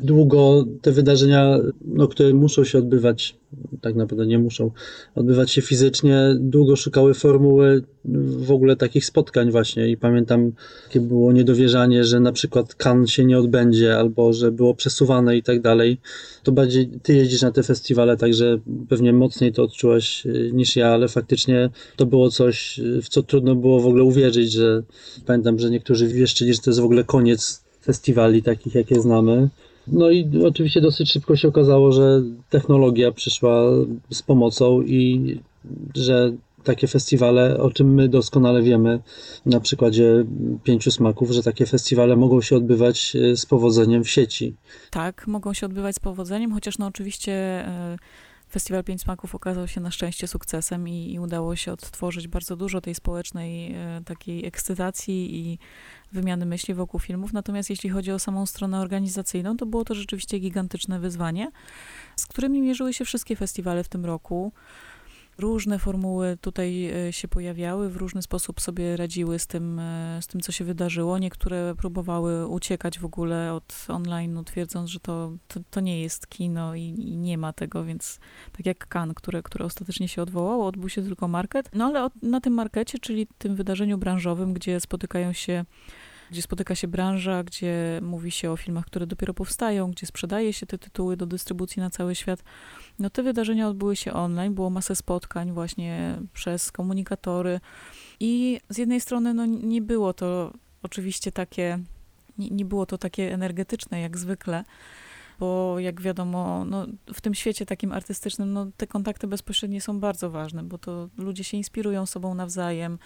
długo 0.00 0.64
te 0.82 0.92
wydarzenia, 0.92 1.58
no, 1.84 2.08
które 2.08 2.34
muszą 2.34 2.64
się 2.64 2.78
odbywać, 2.78 3.36
tak 3.80 3.94
naprawdę 3.94 4.26
nie 4.26 4.38
muszą 4.38 4.70
odbywać 5.14 5.50
się 5.50 5.62
fizycznie, 5.62 6.36
długo 6.40 6.76
szukały 6.76 7.14
formuły 7.14 7.82
w 8.24 8.50
ogóle 8.50 8.76
takich 8.76 9.04
spotkań 9.04 9.50
właśnie 9.50 9.88
i 9.88 9.96
pamiętam, 9.96 10.52
jakie 10.86 11.00
było 11.00 11.32
niedowierzanie, 11.32 12.04
że 12.04 12.20
na 12.20 12.32
przykład 12.32 12.74
Cannes 12.74 13.10
się 13.10 13.24
nie 13.24 13.38
odbędzie 13.38 13.98
albo 13.98 14.32
że 14.32 14.52
było 14.52 14.74
przesuwane 14.74 15.36
i 15.36 15.42
tak 15.42 15.60
dalej. 15.60 15.98
To 16.42 16.52
bardziej 16.52 16.90
ty 17.02 17.14
jeździsz 17.14 17.42
na 17.42 17.50
te 17.52 17.62
festiwale, 17.62 18.16
także 18.16 18.58
pewnie 18.88 19.12
mocniej 19.12 19.52
to 19.52 19.62
odczułaś 19.62 20.26
e, 20.26 20.52
niż 20.52 20.76
ja, 20.76 20.88
ale 20.88 21.08
faktycznie 21.08 21.70
to 21.96 22.06
było 22.06 22.30
coś, 22.30 22.78
e, 22.78 23.02
w 23.02 23.08
co 23.08 23.22
trudno 23.22 23.54
było 23.54 23.80
w 23.80 23.86
ogóle 23.86 24.04
uwierzyć, 24.04 24.52
że 24.52 24.82
pamiętam, 25.26 25.58
że 25.58 25.70
niektórzy 25.70 26.08
wieszczyli, 26.08 26.54
że 26.54 26.60
to 26.60 26.70
jest 26.70 26.80
w 26.80 26.84
ogóle 26.84 27.04
koniec 27.04 27.64
festiwali 27.84 28.42
takich, 28.42 28.74
jakie 28.74 29.00
znamy. 29.00 29.48
No 29.86 30.10
i 30.10 30.44
oczywiście 30.46 30.80
dosyć 30.80 31.12
szybko 31.12 31.36
się 31.36 31.48
okazało, 31.48 31.92
że 31.92 32.22
technologia 32.50 33.12
przyszła 33.12 33.62
z 34.10 34.22
pomocą 34.22 34.82
i 34.82 35.38
że 35.94 36.32
takie 36.64 36.86
festiwale, 36.86 37.58
o 37.58 37.70
czym 37.70 37.94
my 37.94 38.08
doskonale 38.08 38.62
wiemy 38.62 39.00
na 39.46 39.60
przykładzie 39.60 40.24
Pięciu 40.64 40.90
Smaków, 40.90 41.30
że 41.30 41.42
takie 41.42 41.66
festiwale 41.66 42.16
mogą 42.16 42.40
się 42.40 42.56
odbywać 42.56 43.16
e, 43.16 43.36
z 43.36 43.46
powodzeniem 43.46 44.04
w 44.04 44.10
sieci. 44.10 44.54
Tak, 44.90 45.26
mogą 45.26 45.52
się 45.52 45.66
odbywać 45.66 45.96
z 45.96 46.00
powodzeniem, 46.00 46.52
chociaż 46.52 46.78
no 46.78 46.86
oczywiście 46.86 47.32
e, 47.32 47.96
Festiwal 48.50 48.84
Pięć 48.84 49.02
Smaków 49.02 49.34
okazał 49.34 49.68
się 49.68 49.80
na 49.80 49.90
szczęście 49.90 50.28
sukcesem 50.28 50.88
i, 50.88 51.12
i 51.12 51.20
udało 51.20 51.56
się 51.56 51.72
odtworzyć 51.72 52.28
bardzo 52.28 52.56
dużo 52.56 52.80
tej 52.80 52.94
społecznej 52.94 53.74
e, 53.74 54.02
takiej 54.04 54.46
ekscytacji 54.46 55.36
i 55.38 55.58
wymiany 56.12 56.46
myśli 56.46 56.74
wokół 56.74 57.00
filmów. 57.00 57.32
Natomiast 57.32 57.70
jeśli 57.70 57.90
chodzi 57.90 58.12
o 58.12 58.18
samą 58.18 58.46
stronę 58.46 58.80
organizacyjną, 58.80 59.56
to 59.56 59.66
było 59.66 59.84
to 59.84 59.94
rzeczywiście 59.94 60.38
gigantyczne 60.38 61.00
wyzwanie, 61.00 61.50
z 62.16 62.26
którymi 62.26 62.62
mierzyły 62.62 62.94
się 62.94 63.04
wszystkie 63.04 63.36
festiwale 63.36 63.84
w 63.84 63.88
tym 63.88 64.04
roku. 64.04 64.52
Różne 65.40 65.78
formuły 65.78 66.38
tutaj 66.40 66.84
e, 67.08 67.12
się 67.12 67.28
pojawiały, 67.28 67.90
w 67.90 67.96
różny 67.96 68.22
sposób 68.22 68.60
sobie 68.60 68.96
radziły 68.96 69.38
z 69.38 69.46
tym, 69.46 69.78
e, 69.78 70.18
z 70.22 70.26
tym 70.26 70.40
co 70.40 70.52
się 70.52 70.64
wydarzyło. 70.64 71.18
Niektóre 71.18 71.74
próbowały 71.74 72.46
uciekać 72.46 72.98
w 72.98 73.04
ogóle 73.04 73.52
od 73.54 73.86
online, 73.88 74.44
twierdząc, 74.44 74.90
że 74.90 75.00
to, 75.00 75.32
to, 75.48 75.60
to 75.70 75.80
nie 75.80 76.02
jest 76.02 76.26
kino 76.26 76.74
i, 76.74 76.82
i 76.82 77.16
nie 77.16 77.38
ma 77.38 77.52
tego, 77.52 77.84
więc 77.84 78.20
tak 78.52 78.66
jak 78.66 78.86
Cannes, 78.94 79.14
które, 79.14 79.42
które 79.42 79.64
ostatecznie 79.64 80.08
się 80.08 80.22
odwołało, 80.22 80.66
odbył 80.66 80.88
się 80.88 81.02
tylko 81.02 81.28
market. 81.28 81.70
No 81.74 81.84
ale 81.84 82.04
od, 82.04 82.22
na 82.22 82.40
tym 82.40 82.52
markecie, 82.52 82.98
czyli 82.98 83.26
tym 83.38 83.56
wydarzeniu 83.56 83.98
branżowym, 83.98 84.54
gdzie 84.54 84.80
spotykają 84.80 85.32
się 85.32 85.64
gdzie 86.30 86.42
spotyka 86.42 86.74
się 86.74 86.88
branża, 86.88 87.44
gdzie 87.44 88.00
mówi 88.02 88.30
się 88.30 88.50
o 88.50 88.56
filmach, 88.56 88.86
które 88.86 89.06
dopiero 89.06 89.34
powstają, 89.34 89.90
gdzie 89.90 90.06
sprzedaje 90.06 90.52
się 90.52 90.66
te 90.66 90.78
tytuły 90.78 91.16
do 91.16 91.26
dystrybucji 91.26 91.80
na 91.80 91.90
cały 91.90 92.14
świat. 92.14 92.42
No 92.98 93.10
te 93.10 93.22
wydarzenia 93.22 93.68
odbyły 93.68 93.96
się 93.96 94.12
online, 94.12 94.54
było 94.54 94.70
masę 94.70 94.96
spotkań 94.96 95.52
właśnie 95.52 96.18
przez 96.32 96.72
komunikatory 96.72 97.60
i 98.20 98.60
z 98.68 98.78
jednej 98.78 99.00
strony 99.00 99.34
no 99.34 99.46
nie 99.46 99.82
było 99.82 100.12
to 100.12 100.52
oczywiście 100.82 101.32
takie, 101.32 101.78
nie, 102.38 102.50
nie 102.50 102.64
było 102.64 102.86
to 102.86 102.98
takie 102.98 103.34
energetyczne 103.34 104.00
jak 104.00 104.18
zwykle, 104.18 104.64
bo 105.40 105.78
jak 105.78 106.00
wiadomo, 106.00 106.64
no, 106.64 106.86
w 107.14 107.20
tym 107.20 107.34
świecie 107.34 107.66
takim 107.66 107.92
artystycznym, 107.92 108.52
no, 108.52 108.66
te 108.76 108.86
kontakty 108.86 109.26
bezpośrednie 109.26 109.80
są 109.80 110.00
bardzo 110.00 110.30
ważne, 110.30 110.62
bo 110.62 110.78
to 110.78 111.08
ludzie 111.18 111.44
się 111.44 111.56
inspirują 111.56 112.06
sobą 112.06 112.34
nawzajem, 112.34 112.98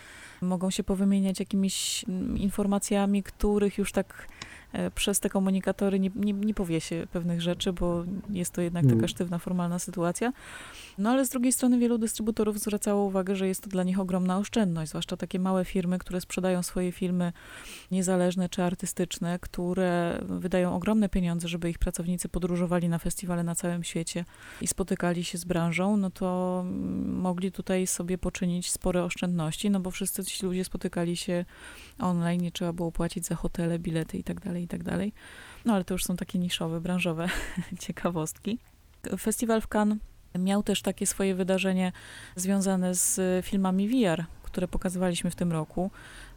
mogą 0.42 0.70
się 0.70 0.84
powymieniać 0.84 1.40
jakimiś 1.40 2.04
mm, 2.08 2.38
informacjami, 2.38 3.22
których 3.22 3.78
już 3.78 3.92
tak 3.92 4.28
e, 4.72 4.90
przez 4.90 5.20
te 5.20 5.30
komunikatory 5.30 6.00
nie, 6.00 6.10
nie, 6.14 6.32
nie 6.32 6.54
powie 6.54 6.80
się 6.80 7.06
pewnych 7.12 7.42
rzeczy, 7.42 7.72
bo 7.72 8.04
jest 8.30 8.52
to 8.52 8.60
jednak 8.60 8.84
taka 8.84 8.94
Mm. 8.94 9.08
sztywna, 9.08 9.38
formalna 9.38 9.78
sytuacja. 9.78 10.32
No 10.98 11.10
ale 11.10 11.26
z 11.26 11.28
drugiej 11.28 11.52
strony 11.52 11.78
wielu 11.78 11.98
dystrybutorów 11.98 12.58
zwracało 12.58 13.04
uwagę, 13.04 13.36
że 13.36 13.48
jest 13.48 13.62
to 13.62 13.70
dla 13.70 13.82
nich 13.82 14.00
ogromna 14.00 14.38
oszczędność, 14.38 14.88
zwłaszcza 14.88 15.16
takie 15.16 15.38
małe 15.38 15.64
firmy, 15.64 15.98
które 15.98 16.20
sprzedają 16.20 16.62
swoje 16.62 16.92
filmy 16.92 17.32
niezależne 17.90 18.48
czy 18.48 18.62
artystyczne, 18.62 19.38
które 19.38 20.20
wydają 20.22 20.74
ogromne 20.76 21.08
pieniądze, 21.08 21.48
żeby 21.48 21.70
ich 21.70 21.78
pracownicy 21.78 22.28
podróżowali 22.28 22.88
na 22.88 22.98
festiwale 22.98 23.42
na 23.42 23.54
całym 23.54 23.84
świecie 23.84 24.24
i 24.60 24.66
spotykali 24.66 25.24
się 25.24 25.38
z 25.38 25.44
branżą, 25.44 25.96
no 25.96 26.10
to 26.10 26.64
mogli 27.06 27.52
tutaj 27.52 27.86
sobie 27.86 28.18
poczynić 28.18 28.70
spore 28.70 29.04
oszczędności, 29.04 29.70
no 29.70 29.80
bo 29.80 29.90
wszyscy 29.90 30.24
ci 30.24 30.46
ludzie 30.46 30.64
spotykali 30.64 31.16
się 31.16 31.44
online, 31.98 32.42
nie 32.42 32.52
trzeba 32.52 32.72
było 32.72 32.92
płacić 32.92 33.26
za 33.26 33.34
hotele, 33.34 33.78
bilety 33.78 34.18
i 34.18 34.24
tak 34.24 34.40
dalej, 34.40 34.64
i 34.64 34.68
tak. 34.68 34.80
No 35.64 35.74
ale 35.74 35.84
to 35.84 35.94
już 35.94 36.04
są 36.04 36.16
takie 36.16 36.38
niszowe, 36.38 36.80
branżowe 36.80 37.28
ciekawostki. 37.84 38.58
Festiwal 39.18 39.60
w 39.60 39.68
Cannes 39.74 39.98
miał 40.38 40.62
też 40.62 40.82
takie 40.82 41.06
swoje 41.06 41.34
wydarzenie 41.34 41.92
związane 42.36 42.94
z 42.94 43.20
filmami 43.46 43.88
VR, 43.88 44.24
które 44.42 44.68
pokazywaliśmy 44.68 45.30
w 45.30 45.34
tym 45.34 45.52
roku. 45.52 45.90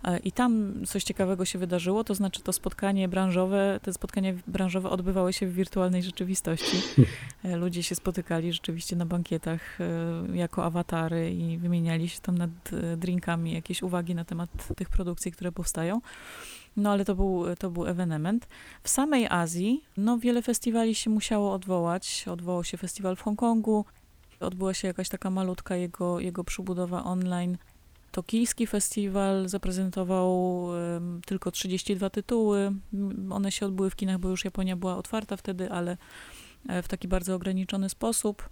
E, 0.04 0.18
I 0.20 0.32
tam 0.32 0.74
coś 0.86 1.04
ciekawego 1.04 1.46
się 1.46 1.60
wydarzyło, 1.60 2.04
to 2.04 2.16
znaczy 2.16 2.42
to 2.42 2.54
spotkanie 2.54 3.08
branżowe, 3.08 3.80
te 3.84 3.94
spotkania 3.94 4.34
branżowe 4.48 4.90
odbywały 4.90 5.34
się 5.34 5.48
w 5.48 5.54
wirtualnej 5.54 6.04
rzeczywistości. 6.04 6.78
E, 7.44 7.56
ludzie 7.56 7.84
się 7.84 7.96
spotykali 7.96 8.54
rzeczywiście 8.54 8.96
na 8.96 9.06
bankietach 9.06 9.78
jako 10.34 10.66
awatary 10.66 11.32
i 11.32 11.58
wymieniali 11.58 12.10
się 12.10 12.20
tam 12.20 12.38
nad 12.38 12.50
drinkami 12.98 13.54
jakieś 13.54 13.84
uwagi 13.84 14.16
na 14.16 14.26
temat 14.26 14.50
tych 14.76 14.90
produkcji, 14.90 15.32
które 15.32 15.52
powstają. 15.52 16.02
No 16.78 16.92
ale 16.92 17.06
to 17.06 17.16
był, 17.16 17.46
to 17.60 17.70
był 17.70 17.88
ewenement. 17.88 18.48
W 18.84 18.90
samej 18.90 19.28
Azji, 19.28 19.84
no 19.98 20.18
wiele 20.18 20.42
festiwali 20.42 20.96
się 20.96 21.10
musiało 21.10 21.54
odwołać. 21.54 22.26
Odwołał 22.28 22.64
się 22.64 22.78
festiwal 22.78 23.16
w 23.16 23.22
Hongkongu, 23.22 23.86
odbyła 24.40 24.74
się 24.74 24.88
jakaś 24.88 25.10
taka 25.10 25.30
malutka 25.30 25.76
jego, 25.76 26.20
jego 26.20 26.44
przybudowa 26.44 27.04
online. 27.04 27.58
Tokijski 28.12 28.68
festiwal 28.68 29.50
zaprezentował 29.50 30.64
um, 30.64 31.22
tylko 31.26 31.52
32 31.52 32.10
tytuły. 32.10 32.72
One 33.30 33.52
się 33.52 33.66
odbyły 33.66 33.90
w 33.90 33.96
kinach, 33.96 34.18
bo 34.18 34.30
już 34.30 34.46
Japonia 34.46 34.76
była 34.76 34.98
otwarta 34.98 35.38
wtedy, 35.38 35.72
ale 35.72 35.98
e, 36.70 36.82
w 36.82 36.88
taki 36.88 37.08
bardzo 37.08 37.36
ograniczony 37.36 37.90
sposób. 37.90 38.50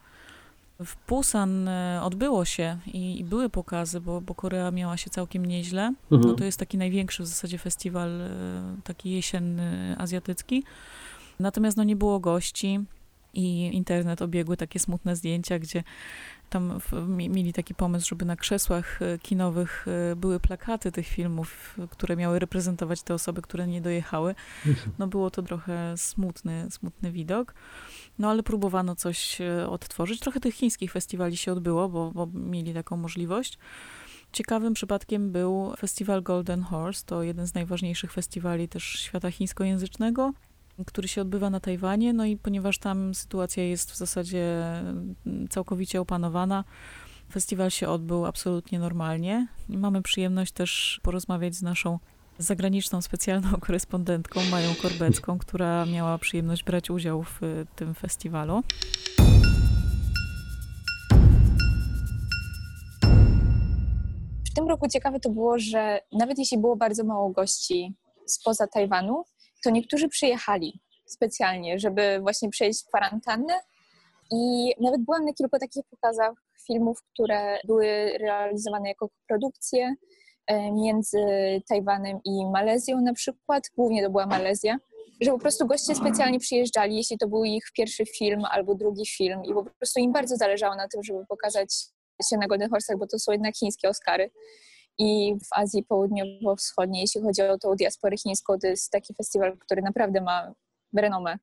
W 0.79 0.95
Busan 1.07 1.67
e, 1.67 1.99
odbyło 2.03 2.45
się 2.45 2.77
i, 2.93 3.19
i, 3.19 3.23
były 3.23 3.49
pokazy, 3.49 4.01
bo, 4.01 4.21
bo 4.21 4.35
Korea 4.35 4.71
miała 4.71 4.97
się 4.97 5.09
całkiem 5.09 5.45
nieźle. 5.45 5.93
Mhm. 6.11 6.31
No 6.31 6.33
to 6.33 6.43
jest 6.43 6.59
taki 6.59 6.77
największy 6.77 7.23
w 7.23 7.27
zasadzie 7.27 7.57
festiwal, 7.57 8.21
e, 8.21 8.29
taki 8.83 9.11
jesienny, 9.11 9.95
azjatycki. 9.97 10.63
Natomiast 11.39 11.77
no 11.77 11.83
nie 11.83 11.95
było 11.95 12.19
gości 12.19 12.79
i 13.35 13.75
internet 13.75 14.21
obiegły 14.21 14.57
takie 14.57 14.79
smutne 14.79 15.15
zdjęcia, 15.15 15.59
gdzie 15.59 15.83
tam 16.49 16.79
mieli 17.17 17.53
taki 17.53 17.75
pomysł, 17.75 18.09
żeby 18.09 18.25
na 18.25 18.35
krzesłach 18.35 19.01
e, 19.01 19.19
kinowych 19.19 19.85
były 20.15 20.39
plakaty 20.39 20.91
tych 20.91 21.07
filmów, 21.07 21.77
które 21.89 22.15
miały 22.15 22.39
reprezentować 22.39 23.01
te 23.01 23.13
osoby, 23.13 23.41
które 23.41 23.67
nie 23.67 23.81
dojechały. 23.81 24.35
Mhm. 24.65 24.91
No 24.99 25.07
było 25.07 25.31
to 25.31 25.41
trochę 25.41 25.97
smutny, 25.97 26.67
smutny 26.71 27.11
widok. 27.11 27.53
No 28.19 28.29
ale 28.29 28.43
próbowano 28.43 28.95
coś 28.95 29.41
e, 29.41 29.69
odtworzyć. 29.69 30.19
Trochę 30.19 30.39
tych 30.39 30.55
chińskich 30.55 30.91
festiwali 30.91 31.37
się 31.37 31.51
odbyło, 31.51 31.89
bo, 31.89 32.11
bo 32.11 32.27
mieli 32.33 32.73
taką 32.73 32.97
możliwość. 32.97 33.57
Ciekawym 34.31 34.73
przypadkiem 34.73 35.31
był 35.31 35.73
festiwal 35.77 36.23
Golden 36.23 36.61
Horse. 36.61 37.05
To 37.05 37.23
jeden 37.23 37.47
z 37.47 37.53
najważniejszych 37.53 38.13
festiwali 38.13 38.67
też 38.67 38.83
świata 38.83 39.31
chińskojęzycznego, 39.31 40.33
który 40.87 41.07
się 41.07 41.21
odbywa 41.21 41.49
na 41.49 41.59
Tajwanie. 41.59 42.13
No 42.13 42.25
i 42.25 42.37
ponieważ 42.37 42.77
tam 42.77 43.15
sytuacja 43.15 43.63
jest 43.63 43.91
w 43.91 43.97
zasadzie 43.97 44.65
mm, 44.77 45.47
całkowicie 45.49 46.01
opanowana, 46.01 46.63
festiwal 47.31 47.71
się 47.71 47.89
odbył 47.89 48.25
absolutnie 48.25 48.79
normalnie. 48.79 49.47
I 49.69 49.77
mamy 49.77 50.01
przyjemność 50.01 50.51
też 50.51 50.99
porozmawiać 51.03 51.55
z 51.55 51.61
naszą 51.61 51.99
zagraniczną 52.37 53.01
specjalną 53.01 53.49
korespondentką 53.65 54.41
Mają 54.51 54.75
Korbecką, 54.81 55.39
która 55.39 55.85
miała 55.85 56.17
przyjemność 56.17 56.63
brać 56.63 56.89
udział 56.89 57.23
w 57.23 57.43
y, 57.43 57.65
tym 57.75 57.93
festiwalu. 57.93 58.63
W 64.51 64.53
tym 64.55 64.67
roku 64.69 64.87
ciekawe 64.87 65.19
to 65.19 65.29
było, 65.29 65.59
że 65.59 65.99
nawet 66.11 66.39
jeśli 66.39 66.57
było 66.57 66.75
bardzo 66.75 67.03
mało 67.03 67.29
gości 67.29 67.93
spoza 68.25 68.67
Tajwanu, 68.67 69.23
to 69.65 69.69
niektórzy 69.69 70.07
przyjechali 70.09 70.79
specjalnie, 71.05 71.79
żeby 71.79 72.19
właśnie 72.21 72.49
przejść 72.49 72.83
kwarantannę. 72.87 73.53
I 74.31 74.73
nawet 74.81 75.01
byłam 75.01 75.25
na 75.25 75.33
kilku 75.33 75.59
takich 75.59 75.83
pokazach 75.89 76.33
filmów, 76.67 76.97
które 77.13 77.59
były 77.67 78.17
realizowane 78.17 78.89
jako 78.89 79.09
produkcje 79.27 79.95
E, 80.47 80.71
między 80.71 81.17
Tajwanem 81.69 82.19
i 82.25 82.45
Malezją 82.45 83.01
na 83.01 83.13
przykład, 83.13 83.63
głównie 83.77 84.03
to 84.03 84.09
była 84.09 84.25
Malezja, 84.25 84.77
że 85.21 85.31
po 85.31 85.39
prostu 85.39 85.67
goście 85.67 85.95
specjalnie 85.95 86.39
przyjeżdżali, 86.39 86.95
jeśli 86.95 87.17
to 87.17 87.27
był 87.27 87.43
ich 87.43 87.63
pierwszy 87.77 88.05
film 88.05 88.45
albo 88.51 88.75
drugi 88.75 89.05
film 89.05 89.45
i 89.45 89.53
po 89.53 89.63
prostu 89.63 89.99
im 89.99 90.11
bardzo 90.11 90.35
zależało 90.35 90.75
na 90.75 90.87
tym, 90.87 91.03
żeby 91.03 91.25
pokazać 91.29 91.73
się 92.29 92.37
na 92.37 92.47
Golden 92.47 92.69
Horse'ach, 92.69 92.97
bo 92.99 93.07
to 93.07 93.19
są 93.19 93.31
jednak 93.31 93.57
chińskie 93.57 93.89
Oscary. 93.89 94.31
I 94.97 95.35
w 95.35 95.47
Azji 95.51 95.83
Południowo-Wschodniej, 95.83 97.01
jeśli 97.01 97.21
chodzi 97.21 97.41
o 97.41 97.57
tą 97.57 97.75
diasporę 97.75 98.17
chińską, 98.17 98.59
to 98.61 98.67
jest 98.67 98.91
taki 98.91 99.13
festiwal, 99.13 99.57
który 99.57 99.81
naprawdę 99.81 100.21
ma 100.21 100.53
renomę. 100.97 101.37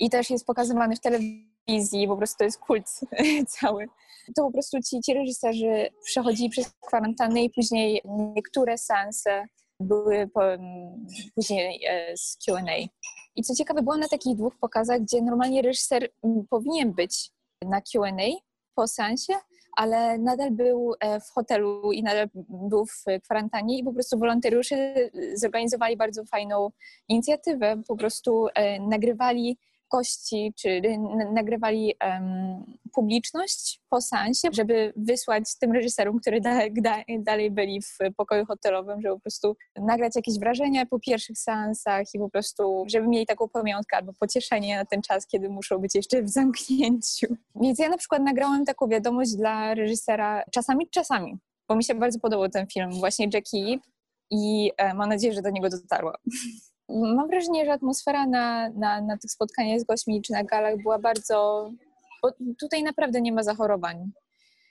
I 0.00 0.10
też 0.10 0.30
jest 0.30 0.46
pokazywany 0.46 0.96
w 0.96 1.00
telewizji, 1.00 2.08
po 2.08 2.16
prostu 2.16 2.38
to 2.38 2.44
jest 2.44 2.58
kult 2.58 2.86
cały 3.60 3.88
to 4.34 4.42
po 4.42 4.52
prostu 4.52 4.78
ci, 4.82 5.00
ci 5.00 5.14
reżyserzy 5.14 5.88
przechodzili 6.04 6.48
przez 6.48 6.72
kwarantannę 6.86 7.42
i 7.42 7.50
później 7.50 8.02
niektóre 8.34 8.78
seanse 8.78 9.46
były 9.80 10.28
po, 10.28 10.40
później 11.34 11.80
e, 11.88 12.16
z 12.16 12.38
Q&A. 12.46 12.76
I 13.36 13.42
co 13.42 13.54
ciekawe, 13.54 13.82
byłam 13.82 14.00
na 14.00 14.08
takich 14.08 14.36
dwóch 14.36 14.58
pokazach, 14.60 15.00
gdzie 15.00 15.22
normalnie 15.22 15.62
reżyser 15.62 16.08
powinien 16.50 16.92
być 16.92 17.30
na 17.62 17.80
Q&A 17.80 18.40
po 18.74 18.86
seansie, 18.86 19.34
ale 19.76 20.18
nadal 20.18 20.50
był 20.50 20.94
e, 21.00 21.20
w 21.20 21.30
hotelu 21.30 21.92
i 21.92 22.02
nadal 22.02 22.28
był 22.48 22.86
w 22.86 23.04
kwarantannie 23.22 23.78
i 23.78 23.84
po 23.84 23.92
prostu 23.92 24.18
wolontariusze 24.18 24.94
zorganizowali 25.34 25.96
bardzo 25.96 26.24
fajną 26.24 26.70
inicjatywę. 27.08 27.82
Po 27.88 27.96
prostu 27.96 28.46
e, 28.54 28.80
nagrywali 28.80 29.58
gości, 29.90 30.52
czy 30.56 30.82
nagrywali 31.32 31.94
um, 32.04 32.78
publiczność 32.92 33.80
po 33.88 34.00
seansie, 34.00 34.48
żeby 34.52 34.92
wysłać 34.96 35.58
tym 35.60 35.72
reżyserom, 35.72 36.18
którzy 36.20 36.40
da, 36.40 36.58
da, 36.76 36.96
dalej 37.18 37.50
byli 37.50 37.82
w 37.82 37.98
pokoju 38.16 38.46
hotelowym, 38.46 39.00
żeby 39.00 39.14
po 39.14 39.20
prostu 39.20 39.56
nagrać 39.76 40.16
jakieś 40.16 40.38
wrażenia 40.38 40.86
po 40.86 40.98
pierwszych 40.98 41.38
seansach 41.38 42.06
i 42.14 42.18
po 42.18 42.30
prostu, 42.30 42.84
żeby 42.86 43.08
mieli 43.08 43.26
taką 43.26 43.48
pamiątkę 43.48 43.96
albo 43.96 44.12
pocieszenie 44.12 44.76
na 44.76 44.84
ten 44.84 45.02
czas, 45.02 45.26
kiedy 45.26 45.48
muszą 45.48 45.78
być 45.78 45.94
jeszcze 45.94 46.22
w 46.22 46.28
zamknięciu. 46.28 47.26
Więc 47.54 47.78
ja 47.78 47.88
na 47.88 47.96
przykład 47.96 48.22
nagrałam 48.22 48.64
taką 48.64 48.88
wiadomość 48.88 49.36
dla 49.36 49.74
reżysera 49.74 50.42
czasami, 50.50 50.88
czasami, 50.90 51.38
bo 51.68 51.76
mi 51.76 51.84
się 51.84 51.94
bardzo 51.94 52.18
podobał 52.18 52.48
ten 52.48 52.66
film, 52.66 52.90
właśnie 52.90 53.28
Jackie 53.34 53.78
i 54.30 54.72
e, 54.76 54.94
mam 54.94 55.08
nadzieję, 55.08 55.34
że 55.34 55.42
do 55.42 55.50
niego 55.50 55.68
dotarła. 55.68 56.16
Mam 56.88 57.28
wrażenie, 57.28 57.64
że 57.64 57.72
atmosfera 57.72 58.26
na, 58.26 58.68
na, 58.68 59.00
na 59.00 59.18
tych 59.18 59.30
spotkaniach 59.30 59.80
z 59.80 59.84
gośćmi 59.84 60.22
czy 60.22 60.32
na 60.32 60.44
galach 60.44 60.82
była 60.82 60.98
bardzo. 60.98 61.70
Bo 62.22 62.30
tutaj 62.60 62.82
naprawdę 62.82 63.20
nie 63.20 63.32
ma 63.32 63.42
zachorowań. 63.42 64.10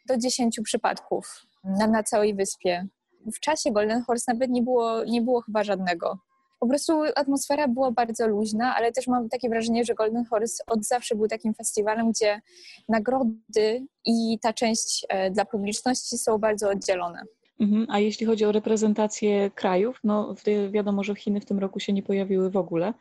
Do 0.08 0.18
10 0.18 0.60
przypadków 0.64 1.42
na, 1.64 1.88
na 1.88 2.04
całej 2.04 2.36
wyspie. 2.36 2.88
W 3.36 3.40
czasie 3.40 3.72
Golden 3.72 4.04
Horse 4.04 4.34
nawet 4.34 4.50
nie 4.50 4.62
było, 4.62 5.04
nie 5.04 5.22
było 5.22 5.42
chyba 5.42 5.64
żadnego. 5.64 6.20
Po 6.60 6.68
prostu 6.68 7.02
atmosfera 7.16 7.68
była 7.68 7.92
bardzo 7.92 8.28
luźna, 8.28 8.76
ale 8.76 8.92
też 8.92 9.08
mam 9.08 9.30
takie 9.30 9.50
wrażenie, 9.50 9.86
że 9.86 9.96
Golden 9.96 10.26
Horse 10.26 10.64
od 10.68 10.86
zawsze 10.86 11.16
był 11.16 11.28
takim 11.28 11.54
festiwalem, 11.54 12.12
gdzie 12.12 12.42
nagrody 12.90 13.86
i 14.06 14.40
ta 14.42 14.54
część 14.54 15.06
e, 15.10 15.32
dla 15.32 15.46
publiczności 15.46 16.18
są 16.18 16.38
bardzo 16.38 16.70
oddzielone. 16.70 17.24
Mhm. 17.60 17.88
A 17.90 18.00
jeśli 18.00 18.26
chodzi 18.26 18.46
o 18.46 18.52
reprezentację 18.52 19.52
krajów, 19.52 20.00
no 20.04 20.36
wiadomo, 20.70 21.04
że 21.04 21.16
Chiny 21.16 21.42
w 21.42 21.46
tym 21.46 21.60
roku 21.60 21.80
się 21.80 21.94
nie 21.94 22.04
pojawiły 22.04 22.50
w 22.50 22.58
ogóle. 22.58 22.94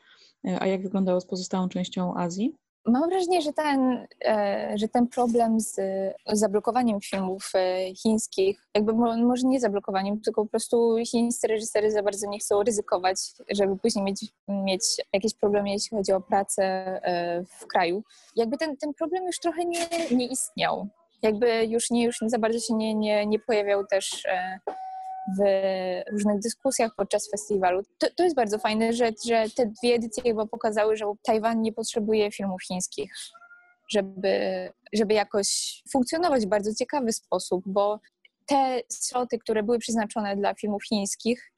E, 0.44 0.62
a 0.62 0.66
jak 0.66 0.82
wyglądało 0.82 1.20
z 1.20 1.26
pozostałą 1.26 1.68
częścią 1.68 2.16
Azji? 2.16 2.54
Mam 2.86 3.10
wrażenie, 3.10 3.42
że 3.42 3.52
ten, 3.52 4.06
e, 4.24 4.72
że 4.76 4.88
ten 4.88 5.08
problem 5.08 5.60
z 5.60 5.80
zablokowaniem 6.26 7.00
filmów 7.00 7.52
e, 7.54 7.94
chińskich, 7.94 8.68
jakby 8.74 8.92
może 9.16 9.46
nie 9.46 9.60
zablokowaniem, 9.60 10.20
tylko 10.20 10.42
po 10.42 10.50
prostu 10.50 10.96
chińscy 11.06 11.46
reżyserzy 11.46 11.90
za 11.90 12.02
bardzo 12.02 12.26
nie 12.28 12.38
chcą 12.38 12.62
ryzykować, 12.62 13.16
żeby 13.50 13.76
później 13.76 14.04
mieć, 14.04 14.26
mieć 14.48 14.82
jakieś 15.12 15.34
problemy, 15.34 15.70
jeśli 15.70 15.96
chodzi 15.96 16.12
o 16.12 16.20
pracę 16.20 17.00
w 17.60 17.66
kraju. 17.66 18.02
Jakby 18.36 18.56
ten, 18.56 18.76
ten 18.76 18.94
problem 18.94 19.26
już 19.26 19.38
trochę 19.38 19.64
nie, 19.64 19.86
nie 20.10 20.26
istniał 20.26 20.88
jakby 21.24 21.66
już 21.66 21.90
nie, 21.90 22.04
już 22.04 22.18
za 22.26 22.38
bardzo 22.38 22.60
się 22.60 22.74
nie, 22.74 22.94
nie, 22.94 23.26
nie 23.26 23.38
pojawiał 23.38 23.86
też 23.86 24.26
e, 24.26 24.58
w 25.38 25.42
różnych 26.12 26.38
dyskusjach 26.38 26.94
podczas 26.96 27.30
festiwalu. 27.30 27.82
To, 27.98 28.06
to 28.16 28.24
jest 28.24 28.36
bardzo 28.36 28.58
fajne, 28.58 28.92
że, 28.92 29.12
że 29.26 29.44
te 29.56 29.66
dwie 29.66 29.94
edycje 29.94 30.22
chyba 30.22 30.46
pokazały, 30.46 30.96
że 30.96 31.04
Tajwan 31.22 31.62
nie 31.62 31.72
potrzebuje 31.72 32.32
filmów 32.32 32.62
chińskich, 32.62 33.14
żeby, 33.88 34.70
żeby 34.92 35.14
jakoś 35.14 35.82
funkcjonować 35.90 36.46
w 36.46 36.48
bardzo 36.48 36.74
ciekawy 36.74 37.12
sposób, 37.12 37.62
bo 37.66 38.00
te 38.46 38.80
sloty, 38.88 39.38
które 39.38 39.62
były 39.62 39.78
przeznaczone 39.78 40.36
dla 40.36 40.54
filmów 40.54 40.84
chińskich, 40.84 41.52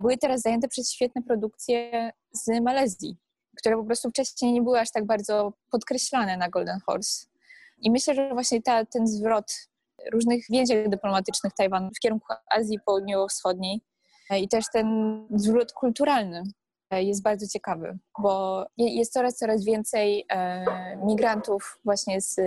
były 0.00 0.18
teraz 0.18 0.40
zajęte 0.40 0.68
przez 0.68 0.92
świetne 0.92 1.22
produkcje 1.22 2.10
z 2.32 2.62
Malezji, 2.62 3.16
które 3.56 3.76
po 3.76 3.84
prostu 3.84 4.10
wcześniej 4.10 4.52
nie 4.52 4.62
były 4.62 4.80
aż 4.80 4.90
tak 4.90 5.06
bardzo 5.06 5.52
podkreślane 5.70 6.36
na 6.36 6.48
Golden 6.48 6.80
Horse. 6.86 7.31
I 7.82 7.90
myślę, 7.90 8.14
że 8.14 8.28
właśnie 8.32 8.62
ta, 8.62 8.84
ten 8.84 9.06
zwrot 9.06 9.52
różnych 10.12 10.44
więzień 10.50 10.90
dyplomatycznych 10.90 11.52
Tajwanu 11.52 11.90
w 11.96 12.00
kierunku 12.00 12.26
Azji 12.50 12.78
Południowo-Wschodniej 12.86 13.80
e, 14.30 14.40
i 14.40 14.48
też 14.48 14.64
ten 14.72 14.86
zwrot 15.30 15.72
kulturalny 15.72 16.42
jest 16.92 17.22
bardzo 17.22 17.46
ciekawy, 17.46 17.98
bo 18.18 18.64
jest 18.78 19.12
coraz, 19.12 19.36
coraz 19.36 19.64
więcej 19.64 20.24
e, 20.28 20.96
migrantów 20.96 21.78
właśnie 21.84 22.20
z 22.20 22.40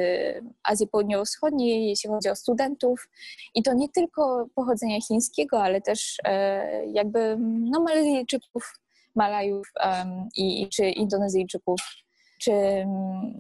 Azji 0.64 0.88
Południowo-Wschodniej, 0.88 1.88
jeśli 1.90 2.10
chodzi 2.10 2.30
o 2.30 2.36
studentów. 2.36 3.10
I 3.56 3.64
to 3.64 3.74
nie 3.74 3.90
tylko 3.90 4.48
pochodzenia 4.56 5.02
chińskiego, 5.02 5.64
ale 5.64 5.82
też 5.82 6.18
e, 6.24 6.86
jakby 6.86 7.38
no, 7.40 7.80
Malezyjczyków, 7.80 8.80
Malajów 9.16 9.72
i, 10.38 10.70
czy 10.70 10.90
Indonezyjczyków, 10.90 11.82
czy 12.40 12.52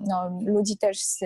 no, 0.08 0.40
ludzi 0.46 0.78
też 0.78 1.06
z 1.06 1.20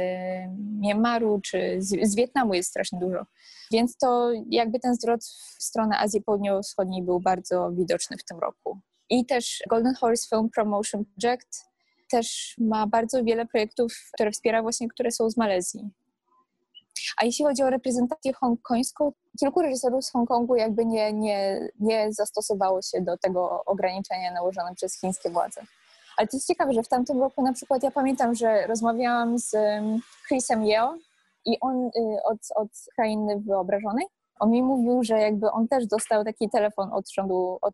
Myanmaru, 0.81 1.39
czy 1.43 1.75
z, 1.79 2.11
z 2.11 2.15
Wietnamu 2.15 2.53
jest 2.53 2.69
strasznie 2.69 2.99
dużo. 2.99 3.25
Więc 3.71 3.97
to 3.97 4.31
jakby 4.49 4.79
ten 4.79 4.95
zwrot 4.95 5.23
w 5.57 5.63
stronę 5.63 5.97
Azji 5.97 6.21
Południowo-Wschodniej 6.21 7.03
był 7.03 7.19
bardzo 7.19 7.71
widoczny 7.71 8.17
w 8.17 8.23
tym 8.23 8.39
roku. 8.39 8.79
I 9.09 9.25
też 9.25 9.63
Golden 9.69 9.95
Horse 9.95 10.27
Film 10.29 10.49
Promotion 10.49 11.05
Project 11.21 11.65
też 12.11 12.55
ma 12.57 12.87
bardzo 12.87 13.23
wiele 13.23 13.45
projektów, 13.45 13.93
które 14.13 14.31
wspiera 14.31 14.61
właśnie, 14.61 14.87
które 14.87 15.11
są 15.11 15.29
z 15.29 15.37
Malezji. 15.37 15.89
A 17.17 17.25
jeśli 17.25 17.45
chodzi 17.45 17.63
o 17.63 17.69
reprezentację 17.69 18.33
hongkońską, 18.33 19.11
kilku 19.39 19.61
reżyserów 19.61 20.05
z 20.05 20.11
Hongkongu 20.11 20.55
jakby 20.55 20.85
nie, 20.85 21.13
nie, 21.13 21.69
nie 21.79 22.13
zastosowało 22.13 22.81
się 22.81 23.01
do 23.01 23.17
tego 23.17 23.65
ograniczenia 23.65 24.31
nałożonego 24.33 24.75
przez 24.75 24.99
chińskie 24.99 25.29
władze. 25.29 25.61
Ale 26.19 26.27
to 26.27 26.37
jest 26.37 26.47
ciekawe, 26.47 26.73
że 26.73 26.83
w 26.83 26.87
tamtym 26.87 27.19
roku 27.19 27.41
na 27.41 27.53
przykład 27.53 27.83
ja 27.83 27.91
pamiętam, 27.91 28.35
że 28.35 28.67
rozmawiałam 28.67 29.39
z 29.39 29.55
Chrisem 30.27 30.65
Yeo 30.65 30.95
i 31.45 31.59
on 31.61 31.85
y, 31.85 32.23
od, 32.23 32.37
od 32.55 32.69
krainy 32.95 33.39
wyobrażonej, 33.39 34.05
on 34.39 34.51
mi 34.51 34.63
mówił, 34.63 35.03
że 35.03 35.19
jakby 35.19 35.51
on 35.51 35.67
też 35.67 35.87
dostał 35.87 36.23
taki 36.23 36.49
telefon 36.49 36.93
od 36.93 37.11
rządu, 37.11 37.57
od 37.61 37.73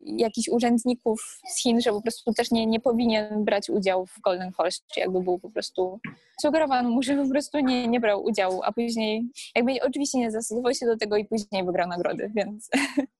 jakichś 0.00 0.48
urzędników 0.48 1.40
z 1.48 1.62
Chin, 1.62 1.80
że 1.80 1.90
po 1.90 2.02
prostu 2.02 2.32
też 2.32 2.50
nie, 2.50 2.66
nie 2.66 2.80
powinien 2.80 3.44
brać 3.44 3.70
udziału 3.70 4.06
w 4.06 4.20
Golden 4.20 4.52
Horse, 4.52 4.78
czy 4.94 5.00
jakby 5.00 5.20
był 5.20 5.38
po 5.38 5.50
prostu 5.50 6.00
sugerowano 6.42 6.90
mu, 6.90 7.02
że 7.02 7.16
po 7.16 7.28
prostu 7.28 7.60
nie, 7.60 7.88
nie 7.88 8.00
brał 8.00 8.24
udziału, 8.24 8.60
a 8.64 8.72
później 8.72 9.24
jakby 9.54 9.72
oczywiście 9.82 10.18
nie 10.18 10.30
zastosował 10.30 10.74
się 10.74 10.86
do 10.86 10.96
tego 10.96 11.16
i 11.16 11.24
później 11.24 11.64
wygrał 11.64 11.88
nagrody, 11.88 12.32
więc 12.34 12.70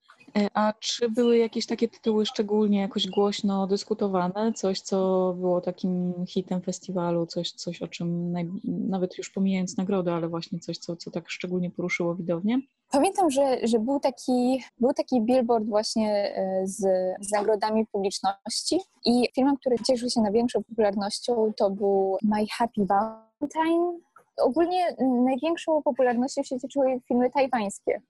a 0.54 0.72
czy 0.80 1.10
były 1.10 1.38
jakieś 1.38 1.66
takie 1.66 1.88
tytuły 1.88 2.26
szczególnie 2.26 2.80
jakoś 2.80 3.06
głośno 3.06 3.66
dyskutowane? 3.66 4.52
Coś, 4.52 4.80
co 4.80 5.34
było 5.38 5.60
takim 5.60 6.14
hitem 6.26 6.62
festiwalu, 6.62 7.26
coś, 7.26 7.52
coś 7.52 7.82
o 7.82 7.88
czym 7.88 8.32
nawet 8.64 9.18
już 9.18 9.30
pomijając 9.30 9.76
nagrodę, 9.76 10.14
ale 10.14 10.28
właśnie 10.28 10.58
coś, 10.58 10.78
co, 10.78 10.96
co 10.96 11.10
tak 11.10 11.30
szczególnie 11.30 11.70
poruszyło 11.70 12.14
widownię? 12.14 12.60
Pamiętam, 12.90 13.30
że, 13.30 13.66
że 13.66 13.78
był, 13.78 14.00
taki, 14.00 14.62
był 14.80 14.92
taki 14.92 15.22
billboard 15.22 15.66
właśnie 15.66 16.34
e, 16.36 16.66
z, 16.66 16.78
z 17.20 17.32
nagrodami 17.32 17.86
publiczności 17.86 18.80
i 19.04 19.28
filmem, 19.34 19.56
który 19.56 19.76
cieszył 19.86 20.10
się 20.10 20.20
największą 20.20 20.62
popularnością 20.64 21.52
to 21.56 21.70
był 21.70 22.16
My 22.22 22.46
Happy 22.58 22.86
Valentine. 22.86 23.98
Ogólnie 24.36 24.96
największą 25.24 25.82
popularnością 25.82 26.42
się 26.42 26.60
cieszyły 26.60 27.00
filmy 27.08 27.30
tajwańskie. 27.30 28.00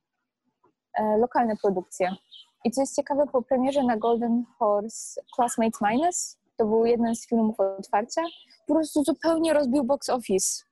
E, 0.99 1.19
lokalne 1.19 1.57
produkcje. 1.57 2.11
I 2.65 2.71
co 2.71 2.81
jest 2.81 2.97
ciekawe, 2.97 3.27
po 3.33 3.43
premierze 3.43 3.83
na 3.83 3.97
Golden 3.97 4.45
Horse 4.59 5.21
Classmates 5.37 5.81
Minus, 5.81 6.39
to 6.57 6.67
był 6.67 6.87
jeden 6.87 7.15
z 7.15 7.29
filmów 7.29 7.61
otwarcia, 7.61 8.23
po 8.67 8.75
prostu 8.75 9.05
zupełnie 9.05 9.53
rozbił 9.53 9.85
box 9.85 10.09
office, 10.09 10.65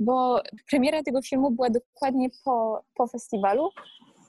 bo 0.00 0.40
premiera 0.70 1.02
tego 1.02 1.22
filmu 1.22 1.50
była 1.50 1.70
dokładnie 1.70 2.28
po, 2.44 2.82
po 2.94 3.06
festiwalu 3.06 3.70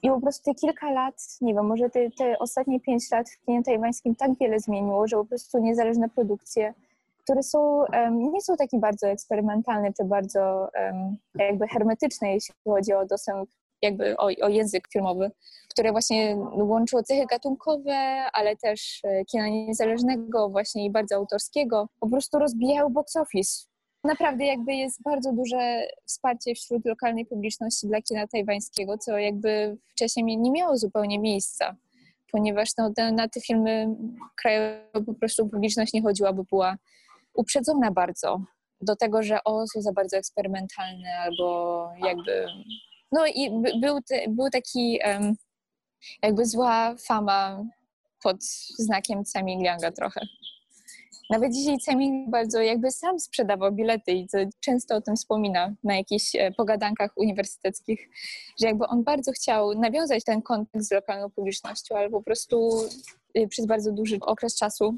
i 0.04 0.10
po 0.10 0.22
prostu 0.22 0.44
te 0.44 0.56
kilka 0.56 0.92
lat, 0.92 1.16
nie 1.42 1.54
wiem, 1.54 1.66
może 1.66 1.90
te, 1.90 2.12
te 2.12 2.40
ostatnie 2.40 2.80
pięć 2.80 3.12
lat 3.12 3.30
w 3.30 3.46
kinie 3.46 3.64
tajwańskim 3.64 4.16
tak 4.16 4.32
wiele 4.40 4.60
zmieniło, 4.60 5.08
że 5.08 5.18
po 5.18 5.26
prostu 5.26 5.60
niezależne 5.60 6.10
produkcje, 6.10 6.74
które 7.24 7.44
są, 7.44 7.86
um, 7.94 8.32
nie 8.32 8.42
są 8.42 8.56
takie 8.56 8.80
bardzo 8.80 9.08
eksperymentalne 9.08 9.94
czy 9.94 10.04
bardzo 10.04 10.70
um, 10.76 11.18
jakby 11.36 11.68
hermetyczne, 11.68 12.34
jeśli 12.34 12.56
chodzi 12.64 12.94
o 12.94 13.06
dostęp 13.06 13.50
jakby 13.82 14.18
o, 14.18 14.26
o 14.42 14.50
język 14.50 14.88
filmowy, 14.94 15.32
które 15.70 15.92
właśnie 15.92 16.36
łączyło 16.54 17.04
cechy 17.04 17.26
gatunkowe, 17.26 17.96
ale 18.34 18.56
też 18.56 19.02
e, 19.04 19.26
kina 19.26 19.48
niezależnego 19.48 20.50
właśnie 20.50 20.86
i 20.86 20.92
bardzo 20.92 21.16
autorskiego, 21.16 21.90
po 22.00 22.10
prostu 22.10 22.40
rozbijały 22.40 22.90
box 22.90 23.16
office. 23.16 23.66
Naprawdę 24.04 24.46
jakby 24.46 24.74
jest 24.74 25.02
bardzo 25.02 25.34
duże 25.34 25.88
wsparcie 26.06 26.56
wśród 26.56 26.86
lokalnej 26.86 27.26
publiczności 27.26 27.88
dla 27.88 28.02
kina 28.02 28.28
tajwańskiego, 28.28 28.98
co 28.98 29.18
jakby 29.18 29.78
wcześniej 29.88 30.38
nie 30.38 30.52
miało 30.52 30.78
zupełnie 30.78 31.20
miejsca, 31.20 31.76
ponieważ 32.32 32.70
no, 32.78 32.92
na 33.12 33.30
te 33.30 33.42
filmy 33.42 33.96
krajowe 34.36 35.06
po 35.06 35.14
prostu 35.14 35.50
publiczność 35.50 35.94
nie 35.94 36.02
chodziła, 36.02 36.34
bo 36.34 36.44
była 36.44 36.78
uprzedzona 37.34 37.92
bardzo 37.92 38.42
do 38.82 38.96
tego, 38.96 39.24
że 39.24 39.44
o, 39.44 39.68
są 39.68 39.82
za 39.82 39.92
bardzo 39.92 40.18
eksperymentalne 40.18 41.20
albo 41.20 41.90
jakby 42.06 42.46
no 43.12 43.26
i 43.28 43.62
był, 43.82 44.00
był 44.30 44.50
taki 44.50 45.00
um, 45.06 45.36
jakby 46.24 46.46
zła 46.46 46.96
fama 47.08 47.64
pod 48.24 48.44
znakiem 48.78 49.26
Cemil 49.26 49.60
Lianga 49.60 49.92
trochę. 49.92 50.22
Nawet 51.30 51.54
dzisiaj 51.54 51.78
Cemil 51.78 52.30
bardzo 52.30 52.62
jakby 52.62 52.92
sam 52.92 53.20
sprzedawał 53.20 53.72
bilety 53.72 54.12
i 54.12 54.28
często 54.60 54.96
o 54.96 55.02
tym 55.02 55.16
wspomina 55.16 55.74
na 55.84 55.96
jakichś 55.96 56.36
e, 56.36 56.52
pogadankach 56.52 57.12
uniwersyteckich, 57.16 58.10
że 58.62 58.68
jakby 58.68 58.88
on 58.88 59.04
bardzo 59.04 59.32
chciał 59.32 59.74
nawiązać 59.74 60.24
ten 60.24 60.42
kontakt 60.42 60.86
z 60.86 60.92
lokalną 60.92 61.30
publicznością, 61.30 61.96
ale 61.96 62.10
po 62.10 62.24
prostu 62.24 62.86
y, 63.38 63.48
przez 63.48 63.66
bardzo 63.66 63.92
duży 63.92 64.18
okres 64.22 64.58
czasu 64.58 64.98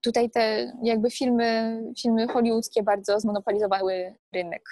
tutaj 0.00 0.30
te 0.30 0.72
jakby 0.82 1.10
filmy, 1.10 1.82
filmy 2.02 2.28
hollywoodzkie 2.28 2.82
bardzo 2.82 3.20
zmonopolizowały 3.20 4.14
rynek 4.32 4.62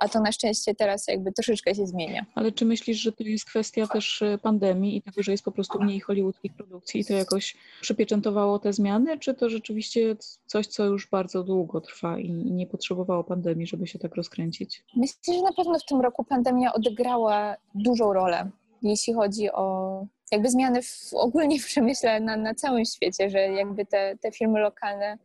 a 0.00 0.08
to 0.08 0.20
na 0.20 0.32
szczęście 0.32 0.74
teraz 0.74 1.08
jakby 1.08 1.32
troszeczkę 1.32 1.74
się 1.74 1.86
zmienia. 1.86 2.26
Ale 2.34 2.52
czy 2.52 2.64
myślisz, 2.64 2.98
że 2.98 3.12
to 3.12 3.24
jest 3.24 3.44
kwestia 3.44 3.86
też 3.86 4.22
e, 4.22 4.38
pandemii 4.38 4.96
i 4.96 5.02
tego, 5.02 5.22
że 5.22 5.32
jest 5.32 5.44
po 5.44 5.52
prostu 5.52 5.82
mniej 5.82 6.00
hollywoodzkich 6.00 6.54
produkcji 6.54 7.00
i 7.00 7.04
to 7.04 7.14
jakoś 7.14 7.56
przypieczętowało 7.80 8.58
te 8.58 8.72
zmiany, 8.72 9.18
czy 9.18 9.34
to 9.34 9.48
rzeczywiście 9.48 10.16
coś, 10.46 10.66
co 10.66 10.84
już 10.84 11.10
bardzo 11.10 11.42
długo 11.42 11.80
trwa 11.80 12.18
i 12.18 12.30
nie 12.32 12.66
potrzebowało 12.66 13.24
pandemii, 13.24 13.66
żeby 13.66 13.86
się 13.86 13.98
tak 13.98 14.16
rozkręcić? 14.16 14.84
Myślę, 14.96 15.34
że 15.34 15.42
na 15.42 15.52
pewno 15.52 15.78
w 15.78 15.84
tym 15.84 16.00
roku 16.00 16.24
pandemia 16.24 16.72
odegrała 16.72 17.56
dużą 17.74 18.12
rolę, 18.12 18.50
jeśli 18.82 19.14
chodzi 19.14 19.50
o 19.52 20.06
jakby 20.32 20.50
zmiany 20.50 20.82
w, 20.82 21.10
ogólnie 21.14 21.60
w 21.60 21.66
przemyśle 21.66 22.20
na, 22.20 22.36
na 22.36 22.54
całym 22.54 22.84
świecie, 22.84 23.30
że 23.30 23.38
jakby 23.38 23.86
te, 23.86 24.16
te 24.20 24.32
filmy 24.32 24.60
lokalne 24.60 25.18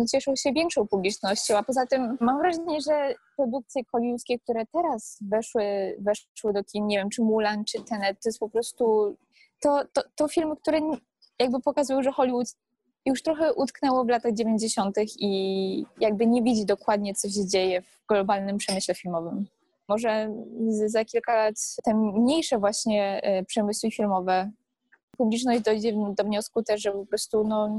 no, 0.00 0.06
cieszą 0.06 0.36
się 0.36 0.52
większą 0.52 0.86
publicznością, 0.86 1.56
a 1.56 1.62
poza 1.62 1.86
tym 1.86 2.16
mam 2.20 2.38
wrażenie, 2.38 2.80
że 2.80 3.14
produkcje 3.36 3.82
hollywoodzkie, 3.92 4.38
które 4.38 4.66
teraz 4.72 5.18
weszły, 5.30 5.96
weszły 5.98 6.52
do 6.52 6.64
kin, 6.64 6.86
nie 6.86 6.98
wiem, 6.98 7.10
czy 7.10 7.22
Mulan, 7.22 7.64
czy 7.64 7.84
Tenet, 7.84 8.22
to 8.22 8.28
jest 8.28 8.38
po 8.38 8.48
prostu 8.48 9.16
to, 9.60 9.84
to, 9.92 10.02
to 10.14 10.28
filmy, 10.28 10.56
które 10.56 10.80
jakby 11.38 11.60
pokazują, 11.60 12.02
że 12.02 12.12
Hollywood 12.12 12.46
już 13.06 13.22
trochę 13.22 13.54
utknęło 13.54 14.04
w 14.04 14.08
latach 14.08 14.32
90. 14.32 14.96
i 15.18 15.84
jakby 16.00 16.26
nie 16.26 16.42
widzi 16.42 16.66
dokładnie, 16.66 17.14
co 17.14 17.28
się 17.28 17.46
dzieje 17.46 17.82
w 17.82 18.06
globalnym 18.08 18.58
przemyśle 18.58 18.94
filmowym. 18.94 19.46
Może 19.88 20.34
za 20.86 21.04
kilka 21.04 21.34
lat 21.34 21.54
te 21.84 21.94
mniejsze 21.94 22.58
właśnie 22.58 23.20
e, 23.22 23.44
przemysły 23.44 23.90
filmowe 23.90 24.50
publiczność 25.20 25.60
dojdzie 25.60 25.92
do 26.16 26.24
wniosku 26.24 26.62
też, 26.62 26.82
że 26.82 26.92
po 26.92 27.06
prostu 27.06 27.44
no, 27.44 27.70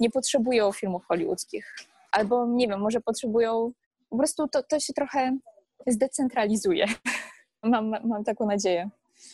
nie 0.00 0.10
potrzebują 0.10 0.72
filmów 0.72 1.04
hollywoodzkich. 1.04 1.76
Albo 2.12 2.46
nie 2.46 2.68
wiem, 2.68 2.80
może 2.80 3.00
potrzebują, 3.00 3.72
po 4.10 4.16
prostu 4.16 4.48
to, 4.48 4.62
to 4.62 4.80
się 4.80 4.92
trochę 4.92 5.38
zdecentralizuje. 5.86 6.86
mam, 7.62 7.90
mam 7.90 8.24
taką 8.24 8.46
nadzieję. 8.46 8.90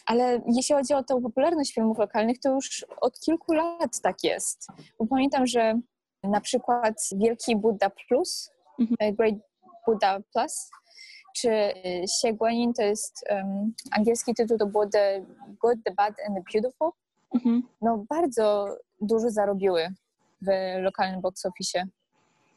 Ale 0.06 0.40
jeśli 0.56 0.74
chodzi 0.74 0.94
o 0.94 1.04
tę 1.04 1.22
popularność 1.22 1.74
filmów 1.74 1.98
lokalnych, 1.98 2.40
to 2.40 2.54
już 2.54 2.86
od 3.00 3.20
kilku 3.20 3.52
lat 3.52 4.00
tak 4.00 4.24
jest. 4.24 4.68
Bo 4.98 5.06
pamiętam, 5.06 5.46
że 5.46 5.80
na 6.22 6.40
przykład 6.40 6.94
Wielki 7.16 7.56
Buddha 7.56 7.90
Plus, 7.90 8.50
mhm. 8.80 8.96
E, 9.00 9.12
Great 9.12 9.34
Buddha 9.86 10.20
Plus, 10.32 10.70
czy 11.36 11.50
Xie 12.02 12.32
Guanyin, 12.32 12.72
to 12.72 12.82
jest 12.82 13.24
um, 13.30 13.74
angielski 13.90 14.34
tytuł, 14.34 14.58
to 14.58 14.66
było 14.66 14.86
The 14.86 15.24
Good, 15.60 15.78
The 15.84 15.94
Bad 15.94 16.14
and 16.26 16.36
The 16.36 16.42
Beautiful 16.52 16.90
mhm. 17.34 17.62
no 17.82 18.04
bardzo 18.08 18.66
dużo 19.00 19.30
zarobiły 19.30 19.88
w 20.42 20.48
lokalnym 20.82 21.20
box 21.20 21.46
office. 21.46 21.84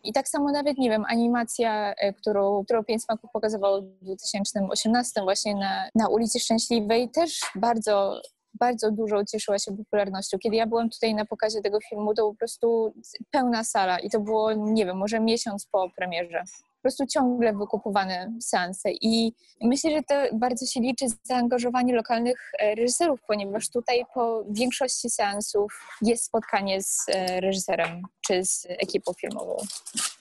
I 0.04 0.14
tak 0.14 0.28
samo 0.28 0.52
nawet, 0.52 0.78
nie 0.78 0.90
wiem, 0.90 1.06
animacja, 1.08 1.94
e, 1.94 2.14
którą, 2.14 2.64
którą 2.66 2.84
Pięć 2.84 3.04
Smaków 3.04 3.30
pokazywał 3.34 3.82
w 3.82 4.04
2018 4.04 5.22
właśnie 5.22 5.56
na, 5.56 5.90
na 5.96 6.08
ulicy 6.10 6.40
Szczęśliwej 6.40 7.10
też 7.10 7.40
bardzo, 7.56 8.22
bardzo 8.60 8.92
dużo 8.92 9.26
cieszyła 9.26 9.60
się 9.60 9.78
popularnością. 9.78 10.38
Kiedy 10.40 10.56
ja 10.56 10.68
byłam 10.68 10.90
tutaj 10.90 11.16
na 11.16 11.26
pokazie 11.26 11.62
tego 11.62 11.80
filmu, 11.90 12.14
to 12.14 12.30
po 12.30 12.36
prostu 12.36 12.94
pełna 13.32 13.64
sala 13.64 14.00
i 14.00 14.10
to 14.10 14.20
było, 14.20 14.54
nie 14.54 14.86
wiem, 14.86 14.98
może 14.98 15.20
miesiąc 15.20 15.68
po 15.72 15.90
premierze. 15.96 16.44
Po 16.78 16.82
prostu 16.82 17.06
ciągle 17.06 17.54
wykupowane 17.54 18.34
seanse. 18.42 18.90
I 18.92 19.34
myślę, 19.62 19.92
że 19.92 20.04
to 20.04 20.38
bardzo 20.38 20.66
się 20.66 20.80
liczy 20.80 21.06
zaangażowanie 21.24 21.96
lokalnych 21.96 22.52
e, 22.60 22.76
reżyserów, 22.76 23.20
ponieważ 23.28 23.70
tutaj 23.70 24.06
po 24.14 24.44
większości 24.50 25.10
seansów 25.10 25.88
jest 26.02 26.26
spotkanie 26.26 26.82
z 26.82 27.06
e, 27.10 27.42
reżyserem 27.42 28.02
czy 28.28 28.46
z 28.46 28.66
ekipą 28.70 29.14
filmową. 29.14 29.58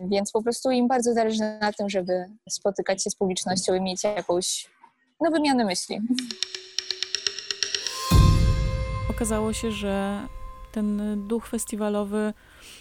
Więc 0.00 0.32
po 0.32 0.42
prostu 0.42 0.70
im 0.70 0.88
bardzo 0.88 1.14
zależy 1.14 1.58
na 1.60 1.72
tym, 1.72 1.88
żeby 1.88 2.26
spotykać 2.48 3.04
się 3.04 3.10
z 3.10 3.14
publicznością 3.14 3.74
i 3.74 3.80
mieć 3.80 4.04
jakąś 4.04 4.70
no, 5.20 5.30
wymianę 5.30 5.64
myśli. 5.64 6.00
Okazało 9.10 9.52
się, 9.52 9.70
że 9.70 10.20
ten 10.72 11.22
duch 11.28 11.48
festiwalowy 11.48 12.32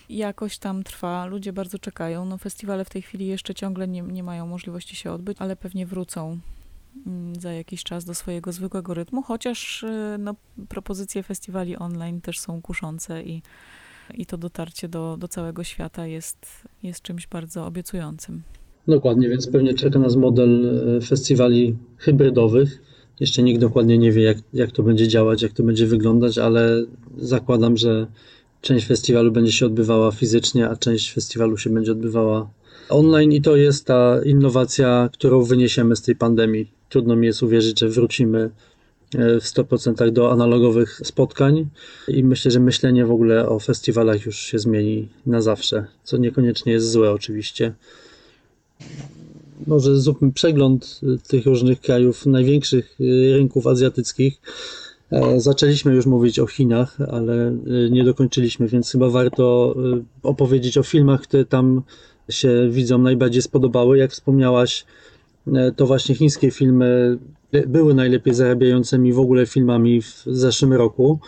jakoś 0.09 0.57
tam 0.57 0.83
trwa, 0.83 1.25
ludzie 1.25 1.53
bardzo 1.53 1.79
czekają. 1.79 2.25
No, 2.25 2.37
festiwale 2.37 2.85
w 2.85 2.89
tej 2.89 3.01
chwili 3.01 3.27
jeszcze 3.27 3.53
ciągle 3.55 3.87
nie, 3.87 4.01
nie 4.01 4.23
mają 4.23 4.47
możliwości 4.47 4.95
się 4.95 5.11
odbyć, 5.11 5.37
ale 5.39 5.55
pewnie 5.55 5.85
wrócą 5.85 6.39
mm, 7.07 7.35
za 7.35 7.51
jakiś 7.51 7.83
czas 7.83 8.05
do 8.05 8.15
swojego 8.15 8.51
zwykłego 8.51 8.93
rytmu, 8.93 9.21
chociaż 9.21 9.83
y, 9.83 10.15
no, 10.19 10.35
propozycje 10.69 11.23
festiwali 11.23 11.77
online 11.77 12.21
też 12.21 12.39
są 12.39 12.61
kuszące 12.61 13.23
i, 13.23 13.41
i 14.13 14.25
to 14.25 14.37
dotarcie 14.37 14.87
do, 14.87 15.17
do 15.17 15.27
całego 15.27 15.63
świata 15.63 16.07
jest, 16.07 16.67
jest 16.83 17.01
czymś 17.01 17.27
bardzo 17.27 17.65
obiecującym. 17.65 18.41
Dokładnie, 18.87 19.29
więc 19.29 19.47
pewnie 19.47 19.73
czeka 19.73 19.99
nas 19.99 20.15
model 20.15 20.81
e, 20.97 21.01
festiwali 21.01 21.75
hybrydowych. 21.97 22.81
Jeszcze 23.19 23.43
nikt 23.43 23.61
dokładnie 23.61 23.97
nie 23.97 24.11
wie, 24.11 24.23
jak, 24.23 24.37
jak 24.53 24.71
to 24.71 24.83
będzie 24.83 25.07
działać, 25.07 25.41
jak 25.41 25.51
to 25.51 25.63
będzie 25.63 25.87
wyglądać, 25.87 26.37
ale 26.37 26.83
zakładam, 27.17 27.77
że 27.77 28.07
część 28.65 28.88
festiwalu 28.88 29.32
będzie 29.32 29.51
się 29.51 29.65
odbywała 29.65 30.12
fizycznie, 30.12 30.69
a 30.69 30.75
część 30.75 31.13
festiwalu 31.13 31.58
się 31.58 31.69
będzie 31.69 31.91
odbywała 31.91 32.49
online 32.89 33.32
i 33.32 33.41
to 33.41 33.56
jest 33.56 33.86
ta 33.86 34.23
innowacja, 34.23 35.10
którą 35.13 35.43
wyniesiemy 35.43 35.95
z 35.95 36.01
tej 36.01 36.15
pandemii. 36.15 36.71
Trudno 36.89 37.15
mi 37.15 37.28
jest 37.28 37.43
uwierzyć, 37.43 37.80
że 37.80 37.89
wrócimy 37.89 38.49
e, 39.15 39.39
w 39.39 39.43
100% 39.43 40.12
do 40.12 40.32
analogowych 40.32 41.01
spotkań 41.04 41.67
i 42.08 42.23
myślę, 42.23 42.51
że 42.51 42.60
myślenie 42.60 43.06
w 43.06 43.12
ogóle 43.12 43.49
o 43.49 43.60
festiwalach 43.60 44.25
już 44.25 44.38
się 44.38 44.60
zmieni 44.60 45.08
na 45.25 45.41
zawsze, 45.41 45.86
co 46.04 46.17
niekoniecznie 46.17 46.71
jest 46.73 46.91
złe 46.91 47.12
oczywiście. 47.12 47.73
Może 49.67 49.99
zróbmy 49.99 50.32
przegląd 50.32 51.01
e, 51.04 51.28
tych 51.28 51.45
różnych 51.45 51.82
krajów, 51.82 52.25
największych 52.25 52.97
e, 52.99 53.04
rynków 53.38 53.67
azjatyckich. 53.67 54.41
E, 55.15 55.39
zaczęliśmy 55.39 55.93
już 55.93 56.06
mówić 56.06 56.39
o 56.39 56.47
Chinach, 56.47 56.97
ale 57.12 57.47
e, 57.47 57.89
nie 57.89 58.04
dokończyliśmy, 58.04 58.67
więc 58.67 58.91
chyba 58.91 59.10
warto 59.10 59.75
e, 59.93 60.04
opowiedzieć 60.23 60.78
o 60.78 60.84
filmach, 60.84 61.21
które 61.21 61.45
tam 61.45 61.82
się 62.30 62.69
widzom 62.71 63.04
najbardziej 63.04 63.41
spodobały. 63.41 63.97
Jak 63.97 64.12
wspomniałaś, 64.12 64.86
to 65.75 65.86
właśnie 65.86 66.15
chińskie 66.15 66.51
filmy 66.51 67.17
były 67.67 67.93
najlepiej 67.93 68.34
zarabiającymi 68.34 69.13
w 69.13 69.19
ogóle 69.19 69.45
filmami 69.45 70.01
w 70.01 70.23
zeszłym 70.25 70.73
roku. 70.73 71.19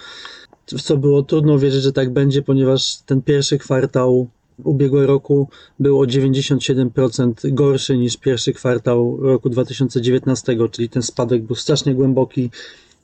W 0.68 0.82
co 0.82 0.98
było 0.98 1.24
trudno 1.24 1.60
wierzyć, 1.60 1.84
że 1.84 1.94
tak 1.94 2.14
będzie, 2.14 2.42
ponieważ 2.42 2.98
ten 3.06 3.22
pierwszy 3.22 3.58
kwartał 3.58 4.28
ubiegłego 4.64 5.08
roku 5.08 5.50
był 5.80 6.00
o 6.00 6.04
97% 6.04 7.54
gorszy 7.54 7.98
niż 7.98 8.18
pierwszy 8.18 8.54
kwartał 8.54 9.18
roku 9.22 9.50
2019, 9.50 10.58
czyli 10.72 10.90
ten 10.90 11.04
spadek 11.04 11.44
był 11.44 11.56
strasznie 11.56 11.96
głęboki 11.96 12.50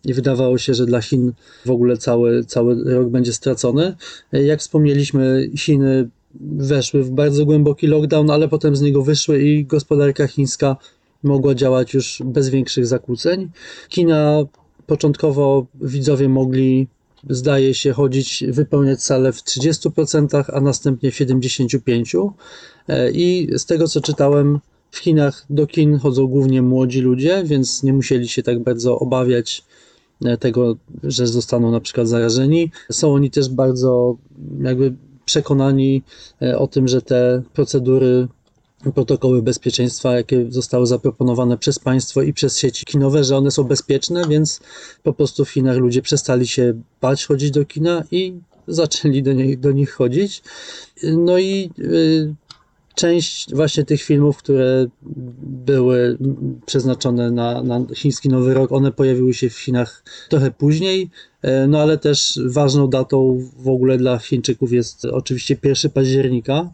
i 0.05 0.13
wydawało 0.13 0.57
się, 0.57 0.73
że 0.73 0.85
dla 0.85 1.01
Chin 1.01 1.33
w 1.65 1.71
ogóle 1.71 1.97
cały, 1.97 2.45
cały 2.45 2.93
rok 2.93 3.09
będzie 3.09 3.33
stracony. 3.33 3.95
Jak 4.31 4.59
wspomnieliśmy, 4.59 5.49
Chiny 5.57 6.09
weszły 6.41 7.03
w 7.03 7.11
bardzo 7.11 7.45
głęboki 7.45 7.87
lockdown, 7.87 8.29
ale 8.29 8.47
potem 8.47 8.75
z 8.75 8.81
niego 8.81 9.03
wyszły 9.03 9.43
i 9.43 9.65
gospodarka 9.65 10.27
chińska 10.27 10.77
mogła 11.23 11.55
działać 11.55 11.93
już 11.93 12.21
bez 12.25 12.49
większych 12.49 12.87
zakłóceń. 12.87 13.49
Kina 13.89 14.45
początkowo 14.87 15.65
widzowie 15.81 16.29
mogli, 16.29 16.87
zdaje 17.29 17.73
się, 17.73 17.93
chodzić, 17.93 18.43
wypełniać 18.47 19.03
salę 19.03 19.33
w 19.33 19.43
30%, 19.43 20.43
a 20.53 20.61
następnie 20.61 21.11
w 21.11 21.15
75%. 21.15 22.29
I 23.13 23.47
z 23.57 23.65
tego 23.65 23.87
co 23.87 24.01
czytałem, 24.01 24.59
w 24.91 24.97
Chinach 24.97 25.45
do 25.49 25.67
kin 25.67 25.97
chodzą 25.97 26.27
głównie 26.27 26.61
młodzi 26.61 27.01
ludzie, 27.01 27.43
więc 27.45 27.83
nie 27.83 27.93
musieli 27.93 28.27
się 28.27 28.43
tak 28.43 28.63
bardzo 28.63 28.99
obawiać 28.99 29.63
tego, 30.39 30.75
że 31.03 31.27
zostaną 31.27 31.71
na 31.71 31.79
przykład 31.79 32.07
zarażeni. 32.07 32.71
Są 32.91 33.13
oni 33.13 33.31
też 33.31 33.49
bardzo 33.49 34.17
jakby 34.61 34.93
przekonani 35.25 36.03
e, 36.41 36.57
o 36.57 36.67
tym, 36.67 36.87
że 36.87 37.01
te 37.01 37.41
procedury 37.53 38.27
protokoły 38.91 39.41
bezpieczeństwa, 39.41 40.15
jakie 40.15 40.51
zostały 40.51 40.87
zaproponowane 40.87 41.57
przez 41.57 41.79
państwo 41.79 42.21
i 42.21 42.33
przez 42.33 42.57
sieci 42.57 42.85
kinowe, 42.85 43.23
że 43.23 43.37
one 43.37 43.51
są 43.51 43.63
bezpieczne, 43.63 44.27
więc 44.27 44.59
po 45.03 45.13
prostu 45.13 45.45
w 45.45 45.49
Chinach 45.49 45.77
ludzie 45.77 46.01
przestali 46.01 46.47
się 46.47 46.73
bać 47.01 47.25
chodzić 47.25 47.51
do 47.51 47.65
kina 47.65 48.03
i 48.11 48.33
zaczęli 48.67 49.23
do, 49.23 49.33
nie, 49.33 49.57
do 49.57 49.71
nich 49.71 49.91
chodzić. 49.91 50.43
No 51.03 51.37
i 51.37 51.71
y, 51.79 52.35
część 52.95 53.55
właśnie 53.55 53.85
tych 53.85 54.01
filmów, 54.01 54.37
które 54.37 54.85
były 55.41 56.17
przeznaczone 56.65 57.31
na, 57.31 57.63
na 57.63 57.85
chiński 57.95 58.29
Nowy 58.29 58.53
Rok, 58.53 58.71
one 58.71 58.91
pojawiły 58.91 59.33
się 59.33 59.49
w 59.49 59.59
Chinach 59.59 60.03
trochę 60.29 60.51
później, 60.51 61.09
e, 61.41 61.67
no 61.67 61.79
ale 61.79 61.97
też 61.97 62.39
ważną 62.45 62.89
datą 62.89 63.39
w 63.57 63.67
ogóle 63.67 63.97
dla 63.97 64.17
Chińczyków 64.17 64.71
jest 64.71 65.05
oczywiście 65.05 65.57
1 65.63 65.91
października, 65.91 66.73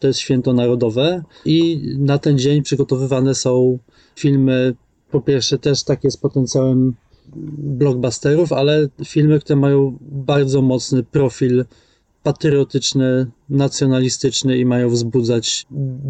to 0.00 0.06
jest 0.06 0.20
święto 0.20 0.52
narodowe 0.52 1.22
i 1.44 1.82
na 1.98 2.18
ten 2.18 2.38
dzień 2.38 2.62
przygotowywane 2.62 3.34
są 3.34 3.78
filmy, 4.16 4.74
po 5.10 5.20
pierwsze 5.20 5.58
też 5.58 5.84
takie 5.84 6.10
z 6.10 6.16
potencjałem 6.16 6.94
blockbusterów, 7.58 8.52
ale 8.52 8.88
filmy, 9.04 9.40
które 9.40 9.56
mają 9.56 9.98
bardzo 10.00 10.62
mocny 10.62 11.02
profil 11.02 11.64
patriotyczny, 12.24 13.26
nacjonalistyczny 13.48 14.58
i 14.58 14.64
mają 14.64 14.88
wzbudzać 14.88 15.66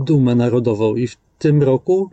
dumę 0.07 0.35
narodową. 0.35 0.97
I 0.97 1.07
w 1.07 1.17
tym 1.39 1.63
roku 1.63 2.11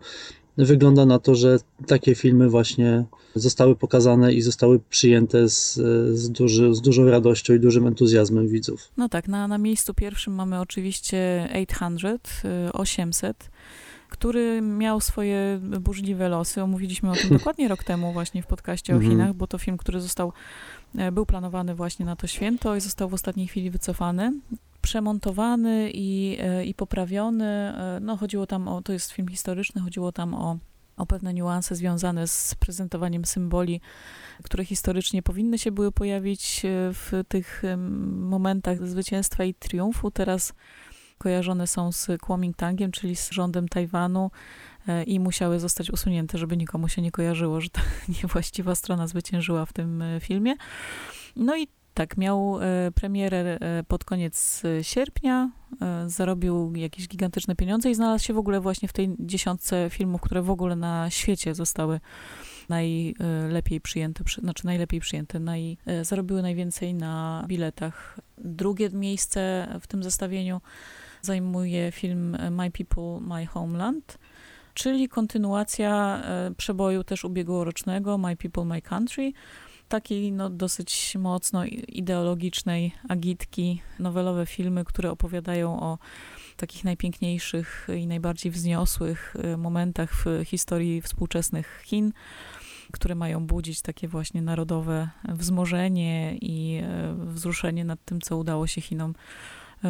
wygląda 0.57 1.05
na 1.05 1.19
to, 1.19 1.35
że 1.35 1.59
takie 1.87 2.15
filmy 2.15 2.49
właśnie 2.49 3.05
zostały 3.35 3.75
pokazane 3.75 4.33
i 4.33 4.41
zostały 4.41 4.79
przyjęte 4.89 5.49
z, 5.49 5.73
z, 6.17 6.29
duży, 6.29 6.75
z 6.75 6.81
dużą 6.81 7.05
radością 7.05 7.53
i 7.53 7.59
dużym 7.59 7.87
entuzjazmem 7.87 8.47
widzów. 8.47 8.91
No 8.97 9.09
tak, 9.09 9.27
na, 9.27 9.47
na 9.47 9.57
miejscu 9.57 9.93
pierwszym 9.93 10.33
mamy 10.33 10.59
oczywiście 10.59 11.49
800, 11.53 12.41
800 12.73 13.49
który 14.11 14.61
miał 14.61 15.01
swoje 15.01 15.59
burzliwe 15.61 16.29
losy. 16.29 16.63
Omówiliśmy 16.63 17.11
o 17.11 17.15
tym 17.15 17.29
dokładnie 17.37 17.67
rok 17.67 17.83
temu 17.83 18.13
właśnie 18.13 18.43
w 18.43 18.47
podcaście 18.47 18.93
o 18.93 18.95
mhm. 18.95 19.11
Chinach, 19.11 19.33
bo 19.33 19.47
to 19.47 19.57
film, 19.57 19.77
który 19.77 20.01
został 20.01 20.33
był 21.12 21.25
planowany 21.25 21.75
właśnie 21.75 22.06
na 22.06 22.15
to 22.15 22.27
święto 22.27 22.75
i 22.75 22.82
został 22.82 23.10
w 23.10 23.13
ostatniej 23.13 23.47
chwili 23.47 23.69
wycofany. 23.69 24.34
Przemontowany 24.82 25.91
i, 25.93 26.38
e, 26.41 26.65
i 26.65 26.73
poprawiony. 26.73 27.45
E, 27.45 27.99
no, 28.01 28.17
chodziło 28.17 28.47
tam 28.47 28.67
o, 28.67 28.82
to 28.82 28.93
jest 28.93 29.12
film 29.12 29.27
historyczny, 29.27 29.82
chodziło 29.82 30.12
tam 30.12 30.34
o, 30.34 30.58
o 30.97 31.06
pewne 31.06 31.34
niuanse 31.34 31.75
związane 31.75 32.27
z 32.27 32.56
prezentowaniem 32.56 33.25
symboli, 33.25 33.82
które 34.43 34.65
historycznie 34.65 35.23
powinny 35.23 35.58
się 35.58 35.71
były 35.71 35.91
pojawić 35.91 36.62
w 36.93 37.23
tych 37.27 37.63
momentach 38.12 38.88
zwycięstwa 38.88 39.43
i 39.43 39.54
triumfu. 39.54 40.12
Teraz 40.12 40.54
kojarzone 41.17 41.67
są 41.67 41.91
z 41.91 42.08
Kuomintangiem, 42.21 42.91
czyli 42.91 43.15
z 43.15 43.32
rządem 43.32 43.67
Tajwanu, 43.67 44.32
E, 44.32 44.70
i 45.06 45.20
musiały 45.20 45.60
zostać 45.60 45.91
usunięte, 45.91 46.38
żeby 46.38 46.58
nikomu 46.58 46.89
się 46.89 47.02
nie 47.02 47.12
kojarzyło, 47.12 47.62
że 47.62 47.70
ta 47.70 47.82
niewłaściwa 48.24 48.76
strona 48.76 49.08
zwyciężyła 49.08 49.65
w 49.65 49.74
tym 49.74 50.02
e, 50.02 50.20
filmie. 50.20 50.54
No 51.36 51.58
i 51.58 51.67
tak, 51.94 52.17
miał 52.17 52.60
e, 52.62 52.91
premierę 52.91 53.60
pod 53.88 54.04
koniec 54.04 54.63
sierpnia, 54.82 55.52
zarobił 56.08 56.76
jakieś 56.76 57.08
gigantyczne 57.08 57.56
pieniądze 57.56 57.89
i 57.89 57.96
znalazł 57.96 58.26
się 58.26 58.34
w 58.34 58.38
ogóle 58.38 58.62
właśnie 58.62 58.88
w 58.88 58.94
tej 58.94 59.15
dziesiątce 59.20 59.89
filmów, 59.89 60.22
które 60.22 60.41
w 60.41 60.50
ogóle 60.50 60.76
na 60.76 61.10
świecie 61.10 61.56
zostały 61.56 62.00
najlepiej 62.70 63.82
przyjęte, 63.82 64.24
znaczy 64.41 64.65
najlepiej 64.65 65.00
przyjęte, 65.00 65.39
naj, 65.39 65.78
zarobiły 66.02 66.41
najwięcej 66.41 66.94
na 66.94 67.46
biletach. 67.48 68.20
Drugie 68.38 68.89
miejsce 68.89 69.67
w 69.82 69.88
tym 69.88 70.04
zestawieniu 70.04 70.62
zajmuje 71.22 71.91
film 71.91 72.38
My 72.52 72.72
People, 72.72 73.20
My 73.20 73.46
Homeland 73.46 74.17
czyli 74.73 75.10
kontynuacja 75.10 76.21
e, 76.23 76.51
przeboju 76.57 77.03
też 77.03 77.25
ubiegłorocznego 77.25 78.17
My 78.17 78.36
People, 78.36 78.65
My 78.65 78.81
Country, 78.81 79.34
takiej 79.91 80.31
no, 80.31 80.49
dosyć 80.49 81.15
mocno 81.19 81.65
ideologicznej 81.88 82.91
agitki, 83.10 83.81
nowelowe 83.99 84.45
filmy, 84.45 84.86
które 84.86 85.12
opowiadają 85.12 85.79
o 85.79 85.97
takich 86.57 86.84
najpiękniejszych 86.84 87.88
i 87.97 88.07
najbardziej 88.07 88.51
wzniosłych 88.51 89.36
e, 89.43 89.57
momentach 89.57 90.13
w 90.13 90.45
historii 90.45 91.01
współczesnych 91.01 91.81
Chin, 91.86 92.13
które 92.91 93.15
mają 93.15 93.47
budzić 93.47 93.81
takie 93.81 94.07
właśnie 94.07 94.41
narodowe 94.41 95.10
wzmożenie 95.29 96.38
i 96.41 96.81
e, 96.84 97.15
wzruszenie 97.25 97.86
nad 97.86 98.05
tym, 98.05 98.21
co 98.21 98.38
udało 98.38 98.67
się 98.67 98.81
Chinom 98.81 99.13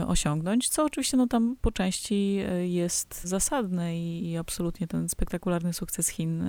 osiągnąć, 0.08 0.70
co 0.70 0.86
oczywiście 0.86 1.18
no, 1.18 1.28
tam 1.28 1.56
po 1.62 1.72
części 1.72 2.40
jest 2.62 3.22
zasadne 3.24 3.98
i, 3.98 4.30
i 4.30 4.38
absolutnie 4.38 4.88
ten 4.88 5.10
spektakularny 5.10 5.74
sukces 5.74 6.08
Chin 6.08 6.44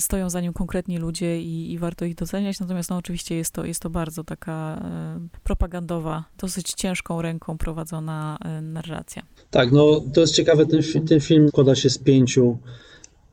stoją 0.00 0.30
za 0.30 0.40
nim 0.40 0.52
konkretni 0.52 0.98
ludzie 0.98 1.40
i, 1.40 1.72
i, 1.72 1.78
warto 1.78 2.04
ich 2.04 2.14
doceniać, 2.14 2.60
natomiast 2.60 2.90
no, 2.90 2.96
oczywiście 2.96 3.34
jest 3.34 3.50
to, 3.50 3.64
jest 3.64 3.80
to 3.80 3.90
bardzo 3.90 4.24
taka 4.24 4.82
e, 4.84 5.38
propagandowa, 5.44 6.24
dosyć 6.38 6.72
ciężką 6.72 7.22
ręką 7.22 7.58
prowadzona 7.58 8.38
e, 8.44 8.62
narracja. 8.62 9.22
Tak, 9.50 9.72
no 9.72 10.00
to 10.14 10.20
jest 10.20 10.34
ciekawe, 10.34 10.66
ten, 10.66 11.06
ten 11.06 11.20
film 11.20 11.48
składa 11.48 11.74
się 11.74 11.90
z 11.90 11.98
pięciu 11.98 12.58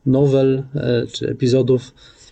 nowel 0.06 0.64
e, 0.76 1.08
czy 1.08 1.30
epizodów 1.30 1.92
E, 1.92 2.23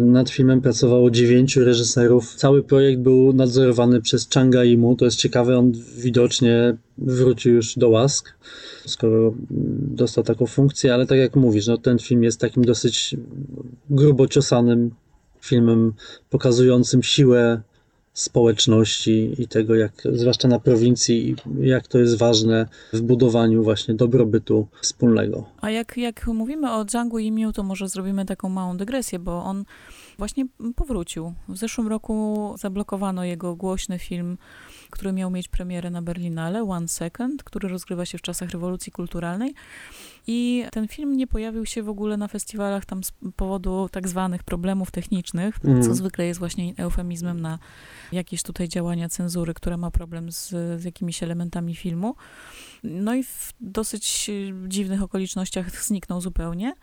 nad 0.00 0.30
filmem 0.30 0.60
pracowało 0.60 1.10
dziewięciu 1.10 1.64
reżyserów. 1.64 2.34
Cały 2.34 2.62
projekt 2.62 3.00
był 3.00 3.32
nadzorowany 3.32 4.00
przez 4.02 4.28
Changa 4.34 4.64
Imu. 4.64 4.96
To 4.96 5.04
jest 5.04 5.16
ciekawe, 5.16 5.58
on 5.58 5.72
widocznie 5.96 6.76
wrócił 6.98 7.54
już 7.54 7.78
do 7.78 7.88
łask, 7.88 8.34
skoro 8.86 9.34
dostał 9.80 10.24
taką 10.24 10.46
funkcję, 10.46 10.94
ale 10.94 11.06
tak 11.06 11.18
jak 11.18 11.36
mówisz, 11.36 11.66
no, 11.66 11.78
ten 11.78 11.98
film 11.98 12.22
jest 12.22 12.40
takim 12.40 12.64
dosyć 12.64 13.16
grubo 13.90 14.28
ciosanym 14.28 14.90
filmem 15.40 15.92
pokazującym 16.30 17.02
siłę 17.02 17.60
społeczności 18.20 19.34
i 19.38 19.48
tego, 19.48 19.74
jak, 19.74 19.92
zwłaszcza 20.12 20.48
na 20.48 20.60
prowincji, 20.60 21.36
jak 21.60 21.86
to 21.86 21.98
jest 21.98 22.18
ważne 22.18 22.68
w 22.92 23.00
budowaniu 23.00 23.62
właśnie 23.62 23.94
dobrobytu 23.94 24.66
wspólnego. 24.80 25.44
A 25.60 25.70
jak, 25.70 25.96
jak 25.96 26.26
mówimy 26.26 26.72
o 26.72 26.84
Django 26.84 27.18
Imiu, 27.18 27.52
to 27.52 27.62
może 27.62 27.88
zrobimy 27.88 28.24
taką 28.24 28.48
małą 28.48 28.76
dygresję, 28.76 29.18
bo 29.18 29.44
on 29.44 29.64
właśnie 30.18 30.46
powrócił. 30.76 31.34
W 31.48 31.56
zeszłym 31.56 31.88
roku 31.88 32.54
zablokowano 32.58 33.24
jego 33.24 33.56
głośny 33.56 33.98
film 33.98 34.38
który 34.90 35.12
miał 35.12 35.30
mieć 35.30 35.48
premierę 35.48 35.90
na 35.90 36.02
Berlinale, 36.02 36.62
One 36.62 36.88
Second, 36.88 37.42
który 37.42 37.68
rozgrywa 37.68 38.06
się 38.06 38.18
w 38.18 38.22
czasach 38.22 38.50
rewolucji 38.50 38.92
kulturalnej. 38.92 39.54
I 40.26 40.64
ten 40.72 40.88
film 40.88 41.16
nie 41.16 41.26
pojawił 41.26 41.66
się 41.66 41.82
w 41.82 41.88
ogóle 41.88 42.16
na 42.16 42.28
festiwalach 42.28 42.84
tam 42.84 43.04
z 43.04 43.12
powodu 43.36 43.88
tak 43.92 44.08
zwanych 44.08 44.42
problemów 44.42 44.90
technicznych, 44.90 45.54
mm. 45.64 45.82
co 45.82 45.94
zwykle 45.94 46.26
jest 46.26 46.38
właśnie 46.38 46.74
eufemizmem 46.76 47.40
na 47.40 47.58
jakieś 48.12 48.42
tutaj 48.42 48.68
działania 48.68 49.08
cenzury, 49.08 49.54
która 49.54 49.76
ma 49.76 49.90
problem 49.90 50.32
z, 50.32 50.48
z 50.80 50.84
jakimiś 50.84 51.22
elementami 51.22 51.76
filmu. 51.76 52.14
No 52.84 53.14
i 53.14 53.24
w 53.24 53.52
dosyć 53.60 54.30
dziwnych 54.68 55.02
okolicznościach 55.02 55.70
zniknął 55.84 56.20
zupełnie. 56.20 56.74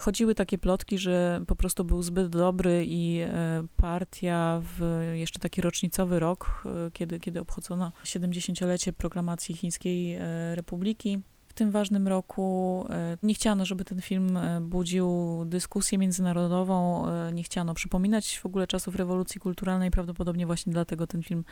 Chodziły 0.00 0.34
takie 0.34 0.58
plotki, 0.58 0.98
że 0.98 1.44
po 1.46 1.56
prostu 1.56 1.84
był 1.84 2.02
zbyt 2.02 2.28
dobry 2.28 2.84
i 2.86 3.20
e, 3.20 3.62
partia 3.76 4.62
w 4.64 5.00
jeszcze 5.14 5.38
taki 5.38 5.60
rocznicowy 5.60 6.18
rok, 6.18 6.62
e, 6.66 6.90
kiedy, 6.90 7.20
kiedy 7.20 7.40
obchodzono 7.40 7.92
70-lecie 8.04 8.92
proklamacji 8.92 9.54
Chińskiej 9.54 10.14
e, 10.14 10.54
Republiki, 10.54 11.20
tym 11.60 11.70
ważnym 11.70 12.08
roku 12.08 12.86
e, 12.90 13.16
nie 13.22 13.34
chciano, 13.34 13.64
żeby 13.64 13.84
ten 13.84 14.00
film 14.00 14.36
e, 14.36 14.60
budził 14.60 15.42
dyskusję 15.46 15.98
międzynarodową, 15.98 17.08
e, 17.08 17.32
nie 17.32 17.42
chciano 17.42 17.74
przypominać 17.74 18.38
w 18.38 18.46
ogóle 18.46 18.66
czasów 18.66 18.94
rewolucji 18.96 19.40
kulturalnej, 19.40 19.90
prawdopodobnie 19.90 20.46
właśnie 20.46 20.72
dlatego 20.72 21.06
ten 21.06 21.22
film 21.22 21.44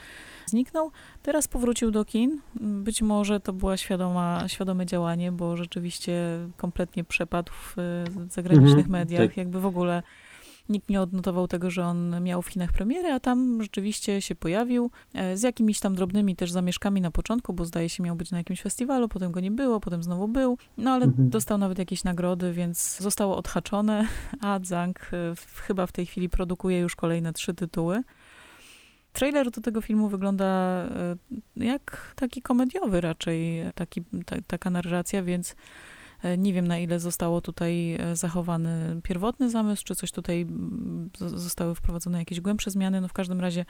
zniknął. 0.47 0.91
Teraz 1.23 1.49
powrócił 1.49 1.91
do 1.91 2.05
kin. 2.05 2.41
Być 2.61 3.03
może 3.03 3.41
to 3.41 3.53
była 3.53 3.77
świadoma, 3.77 4.45
świadome 4.47 4.87
działanie, 4.87 5.33
bo 5.33 5.57
rzeczywiście 5.57 6.39
kompletnie 6.57 7.05
przepadł 7.05 7.53
w 7.53 7.77
zagranicznych 8.31 8.87
mhm, 8.87 8.91
mediach, 8.91 9.29
tak. 9.29 9.37
jakby 9.37 9.61
w 9.61 9.67
ogóle 9.67 10.03
Nikt 10.69 10.89
nie 10.89 11.01
odnotował 11.01 11.49
tego, 11.49 11.71
że 11.71 11.85
on 11.85 12.23
miał 12.23 12.43
w 12.43 12.47
Chinach 12.47 12.73
premierę, 12.73 13.15
a 13.15 13.21
tam 13.21 13.63
rzeczywiście 13.63 14.23
się 14.23 14.35
pojawił 14.35 14.91
e, 15.15 15.37
z 15.37 15.43
jakimiś 15.43 15.81
tam 15.81 15.95
drobnymi 15.95 16.37
też 16.37 16.51
zamieszkami 16.51 17.01
na 17.01 17.11
początku, 17.11 17.53
bo 17.53 17.65
zdaje 17.65 17.89
się 17.89 18.03
miał 18.03 18.17
być 18.17 18.31
na 18.31 18.39
jakimś 18.39 18.63
festiwalu, 18.63 19.09
potem 19.09 19.33
go 19.33 19.41
nie 19.41 19.51
było, 19.51 19.81
potem 19.81 20.03
znowu 20.03 20.29
był, 20.29 20.59
no 20.77 20.91
ale 20.91 21.05
mhm. 21.05 21.31
dostał 21.31 21.59
nawet 21.59 21.79
jakieś 21.79 22.05
nagrody, 22.05 22.53
więc 22.53 22.99
zostało 23.01 23.37
odhaczone, 23.37 24.07
a 24.41 24.61
Zhang 24.63 25.11
e, 25.13 25.35
chyba 25.67 25.87
w 25.87 25.93
tej 25.93 26.07
chwili 26.07 26.29
produkuje 26.29 26.79
już 26.79 26.97
kolejne 26.97 27.33
trzy 27.33 27.55
tytuły. 27.55 28.03
Trailer 29.13 29.51
do 29.51 29.61
tego 29.61 29.81
filmu 29.81 30.09
wygląda 30.09 30.45
e, 30.47 31.17
jak 31.57 32.13
taki 32.17 32.43
komediowy 32.43 33.01
raczej, 33.01 33.65
taki, 33.75 34.03
ta, 34.27 34.37
taka 34.47 34.71
narracja, 34.71 35.23
więc 35.23 35.57
nie 36.39 36.53
wiem, 36.53 36.69
na 36.69 36.79
ile 36.79 37.01
zostało 37.01 37.41
tutaj 37.41 37.95
e, 37.95 38.17
zachowany 38.17 39.01
pierwotny 39.03 39.51
zamysł, 39.51 39.85
czy 39.85 39.95
coś 39.95 40.13
tutaj 40.13 40.41
mm, 40.41 41.11
zostały 41.19 41.75
wprowadzone 41.75 42.19
jakieś 42.19 42.41
głębsze 42.41 42.71
zmiany. 42.71 43.01
No 43.01 43.09
w 43.09 43.13
każdym 43.13 43.41
razie 43.41 43.65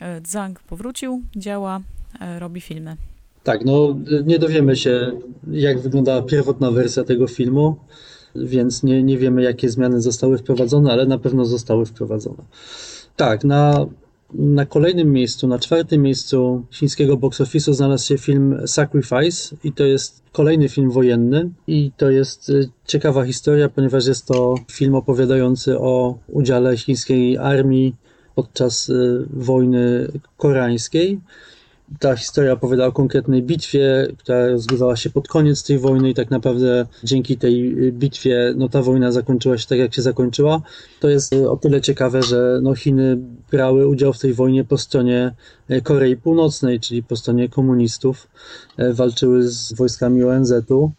e, 0.00 0.20
Zhang 0.26 0.60
powrócił, 0.60 1.22
działa, 1.36 1.80
robi 2.38 2.60
filmy. 2.60 2.96
Tak, 3.44 3.64
no 3.64 3.96
nie 4.24 4.38
dowiemy 4.38 4.76
się, 4.76 5.12
jak 5.50 5.80
wyglądała 5.80 6.22
pierwotna 6.22 6.70
wersja 6.70 7.04
tego 7.04 7.26
filmu, 7.26 7.76
więc 8.34 8.82
nie, 8.82 9.02
nie 9.02 9.18
wiemy, 9.18 9.42
jakie 9.42 9.68
zmiany 9.68 10.00
zostały 10.00 10.38
wprowadzone, 10.38 10.92
ale 10.92 11.06
na 11.06 11.18
pewno 11.18 11.44
zostały 11.44 11.86
wprowadzone. 11.86 12.42
Tak, 13.16 13.44
na 13.44 13.86
na 14.34 14.66
kolejnym 14.66 15.12
miejscu, 15.12 15.46
na 15.46 15.58
czwartym 15.58 16.02
miejscu 16.02 16.64
chińskiego 16.70 17.16
box 17.16 17.40
office'u 17.40 17.72
znalazł 17.72 18.06
się 18.06 18.18
film 18.18 18.60
Sacrifice 18.66 19.56
i 19.64 19.72
to 19.72 19.84
jest 19.84 20.22
kolejny 20.32 20.68
film 20.68 20.90
wojenny. 20.90 21.50
I 21.66 21.92
to 21.96 22.10
jest 22.10 22.50
y, 22.50 22.68
ciekawa 22.86 23.24
historia, 23.24 23.68
ponieważ 23.68 24.06
jest 24.06 24.26
to 24.26 24.54
film 24.72 24.94
opowiadający 24.94 25.78
o 25.78 26.18
udziale 26.28 26.76
chińskiej 26.76 27.38
armii 27.38 27.96
podczas 28.34 28.88
y, 28.88 29.26
wojny 29.30 30.08
koreańskiej 30.36 31.20
ta 31.98 32.16
historia 32.16 32.52
opowiada 32.52 32.86
o 32.86 32.92
konkretnej 32.92 33.42
bitwie, 33.42 34.08
która 34.18 34.48
rozgrywała 34.48 34.96
się 34.96 35.10
pod 35.10 35.28
koniec 35.28 35.62
tej 35.62 35.78
wojny 35.78 36.10
i 36.10 36.14
tak 36.14 36.30
naprawdę 36.30 36.86
dzięki 37.04 37.36
tej 37.36 37.74
bitwie 37.92 38.54
no, 38.56 38.68
ta 38.68 38.82
wojna 38.82 39.12
zakończyła 39.12 39.58
się 39.58 39.66
tak, 39.66 39.78
jak 39.78 39.94
się 39.94 40.02
zakończyła. 40.02 40.62
To 41.00 41.08
jest 41.08 41.32
o 41.32 41.56
tyle 41.56 41.80
ciekawe, 41.80 42.22
że 42.22 42.60
no, 42.62 42.74
Chiny 42.74 43.18
brały 43.50 43.88
udział 43.88 44.12
w 44.12 44.18
tej 44.18 44.34
wojnie 44.34 44.64
po 44.64 44.78
stronie 44.78 45.34
Korei 45.82 46.16
Północnej, 46.16 46.80
czyli 46.80 47.02
po 47.02 47.16
stronie 47.16 47.48
komunistów, 47.48 48.28
walczyły 48.92 49.48
z 49.48 49.72
wojskami 49.72 50.24
ONZ-u 50.24 50.92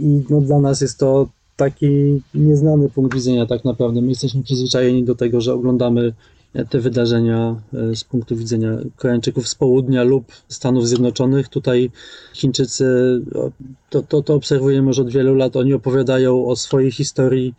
i 0.00 0.22
no, 0.30 0.40
dla 0.40 0.58
nas 0.58 0.80
jest 0.80 0.98
to 0.98 1.28
taki 1.56 2.22
nieznany 2.34 2.88
punkt 2.88 3.14
widzenia 3.14 3.46
tak 3.46 3.64
naprawdę. 3.64 4.02
My 4.02 4.08
jesteśmy 4.08 4.42
przyzwyczajeni 4.42 5.04
do 5.04 5.14
tego, 5.14 5.40
że 5.40 5.54
oglądamy 5.54 6.12
te 6.64 6.80
wydarzenia 6.80 7.60
e, 7.74 7.96
z 7.96 8.04
punktu 8.04 8.36
widzenia 8.36 8.70
Koreańczyków 8.96 9.48
z 9.48 9.54
południa 9.54 10.02
lub 10.02 10.32
Stanów 10.48 10.88
Zjednoczonych. 10.88 11.48
Tutaj 11.48 11.90
Chińczycy, 12.34 13.20
to, 13.90 14.02
to, 14.02 14.22
to 14.22 14.34
obserwujemy 14.34 14.88
już 14.88 14.98
od 14.98 15.10
wielu 15.10 15.34
lat, 15.34 15.56
oni 15.56 15.74
opowiadają 15.74 16.46
o 16.46 16.56
swojej 16.56 16.90
historii, 16.90 17.54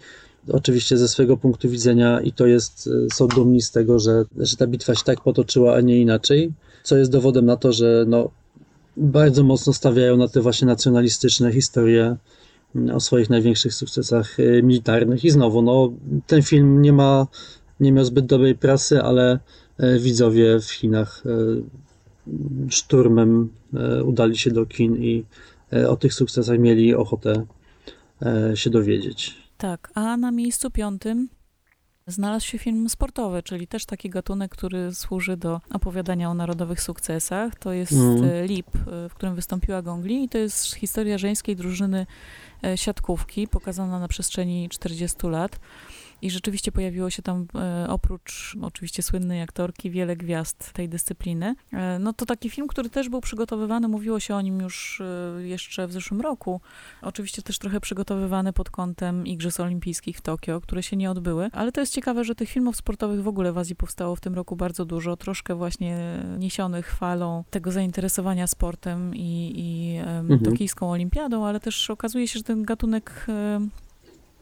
oczywiście 0.53 0.97
ze 0.97 1.07
swojego 1.07 1.37
punktu 1.37 1.69
widzenia 1.69 2.21
i 2.21 2.31
to 2.31 2.45
jest, 2.45 2.89
e, 3.05 3.15
są 3.15 3.27
dumni 3.27 3.61
z 3.61 3.71
tego, 3.71 3.99
że, 3.99 4.23
że 4.37 4.57
ta 4.57 4.67
bitwa 4.67 4.95
się 4.95 5.03
tak 5.03 5.21
potoczyła, 5.21 5.75
a 5.75 5.81
nie 5.81 6.01
inaczej, 6.01 6.51
co 6.83 6.97
jest 6.97 7.11
dowodem 7.11 7.45
na 7.45 7.57
to, 7.57 7.73
że 7.73 8.05
no, 8.07 8.29
bardzo 8.97 9.43
mocno 9.43 9.73
stawiają 9.73 10.17
na 10.17 10.27
te 10.27 10.41
właśnie 10.41 10.67
nacjonalistyczne 10.67 11.51
historie 11.51 12.15
mm, 12.75 12.95
o 12.95 12.99
swoich 12.99 13.29
największych 13.29 13.73
sukcesach 13.73 14.39
e, 14.39 14.63
militarnych 14.63 15.25
i 15.25 15.29
znowu, 15.29 15.61
no, 15.61 15.93
ten 16.27 16.41
film 16.41 16.81
nie 16.81 16.93
ma 16.93 17.27
nie 17.79 17.91
miał 17.91 18.05
zbyt 18.05 18.25
dobrej 18.25 18.55
prasy, 18.55 19.01
ale 19.01 19.39
e, 19.77 19.99
widzowie 19.99 20.59
w 20.59 20.71
Chinach 20.71 21.23
e, 21.25 21.29
szturmem 22.69 23.49
e, 23.73 24.03
udali 24.03 24.37
się 24.37 24.51
do 24.51 24.65
kin 24.65 25.03
i 25.03 25.25
o 25.89 25.95
tych 25.95 26.13
sukcesach 26.13 26.59
mieli 26.59 26.95
ochotę 26.95 27.45
się 28.55 28.69
dowiedzieć. 28.69 29.35
Tak, 29.57 29.91
a 29.95 30.17
na 30.17 30.31
miejscu 30.31 30.71
piątym 30.71 31.29
znalazł 32.07 32.45
się 32.45 32.57
film 32.57 32.89
sportowy, 32.89 33.43
czyli 33.43 33.67
też 33.67 33.85
taki 33.85 34.09
gatunek, 34.09 34.51
który 34.51 34.95
służy 34.95 35.37
do 35.37 35.61
opowiadania 35.73 36.29
o 36.29 36.33
narodowych 36.33 36.81
sukcesach. 36.81 37.55
To 37.55 37.73
jest 37.73 37.93
mm. 37.93 38.45
Lip, 38.45 38.67
w 39.09 39.13
którym 39.13 39.35
wystąpiła 39.35 39.81
Gongli 39.81 40.23
i 40.23 40.29
to 40.29 40.37
jest 40.37 40.75
historia 40.75 41.17
żeńskiej 41.17 41.55
drużyny 41.55 42.05
siatkówki 42.75 43.47
pokazana 43.47 43.99
na 43.99 44.07
przestrzeni 44.07 44.69
40 44.69 45.27
lat. 45.27 45.59
I 46.21 46.29
rzeczywiście 46.29 46.71
pojawiło 46.71 47.09
się 47.09 47.21
tam 47.21 47.47
e, 47.55 47.85
oprócz 47.89 48.57
oczywiście 48.61 49.03
słynnej 49.03 49.41
aktorki 49.41 49.91
wiele 49.91 50.15
gwiazd 50.15 50.73
tej 50.73 50.89
dyscypliny. 50.89 51.55
E, 51.73 51.99
no 51.99 52.13
to 52.13 52.25
taki 52.25 52.49
film, 52.49 52.67
który 52.67 52.89
też 52.89 53.09
był 53.09 53.21
przygotowywany, 53.21 53.87
mówiło 53.87 54.19
się 54.19 54.35
o 54.35 54.41
nim 54.41 54.59
już 54.59 55.01
e, 55.01 55.47
jeszcze 55.47 55.87
w 55.87 55.91
zeszłym 55.91 56.21
roku. 56.21 56.61
Oczywiście 57.01 57.41
też 57.41 57.59
trochę 57.59 57.79
przygotowywany 57.79 58.53
pod 58.53 58.69
kątem 58.69 59.27
Igrzysk 59.27 59.59
Olimpijskich 59.59 60.17
w 60.17 60.21
Tokio, 60.21 60.61
które 60.61 60.83
się 60.83 60.97
nie 60.97 61.11
odbyły. 61.11 61.49
Ale 61.53 61.71
to 61.71 61.79
jest 61.79 61.93
ciekawe, 61.93 62.23
że 62.23 62.35
tych 62.35 62.49
filmów 62.49 62.75
sportowych 62.75 63.23
w 63.23 63.27
ogóle 63.27 63.53
w 63.53 63.57
Azji 63.57 63.75
powstało 63.75 64.15
w 64.15 64.19
tym 64.19 64.35
roku 64.35 64.55
bardzo 64.55 64.85
dużo, 64.85 65.17
troszkę 65.17 65.55
właśnie 65.55 66.23
niesionych 66.37 66.91
falą 66.91 67.43
tego 67.49 67.71
zainteresowania 67.71 68.47
sportem 68.47 69.15
i, 69.15 69.53
i 69.55 69.97
mhm. 69.97 70.39
tokijską 70.39 70.91
olimpiadą, 70.91 71.45
ale 71.45 71.59
też 71.59 71.89
okazuje 71.89 72.27
się, 72.27 72.39
że 72.39 72.43
ten 72.43 72.63
gatunek 72.63 73.27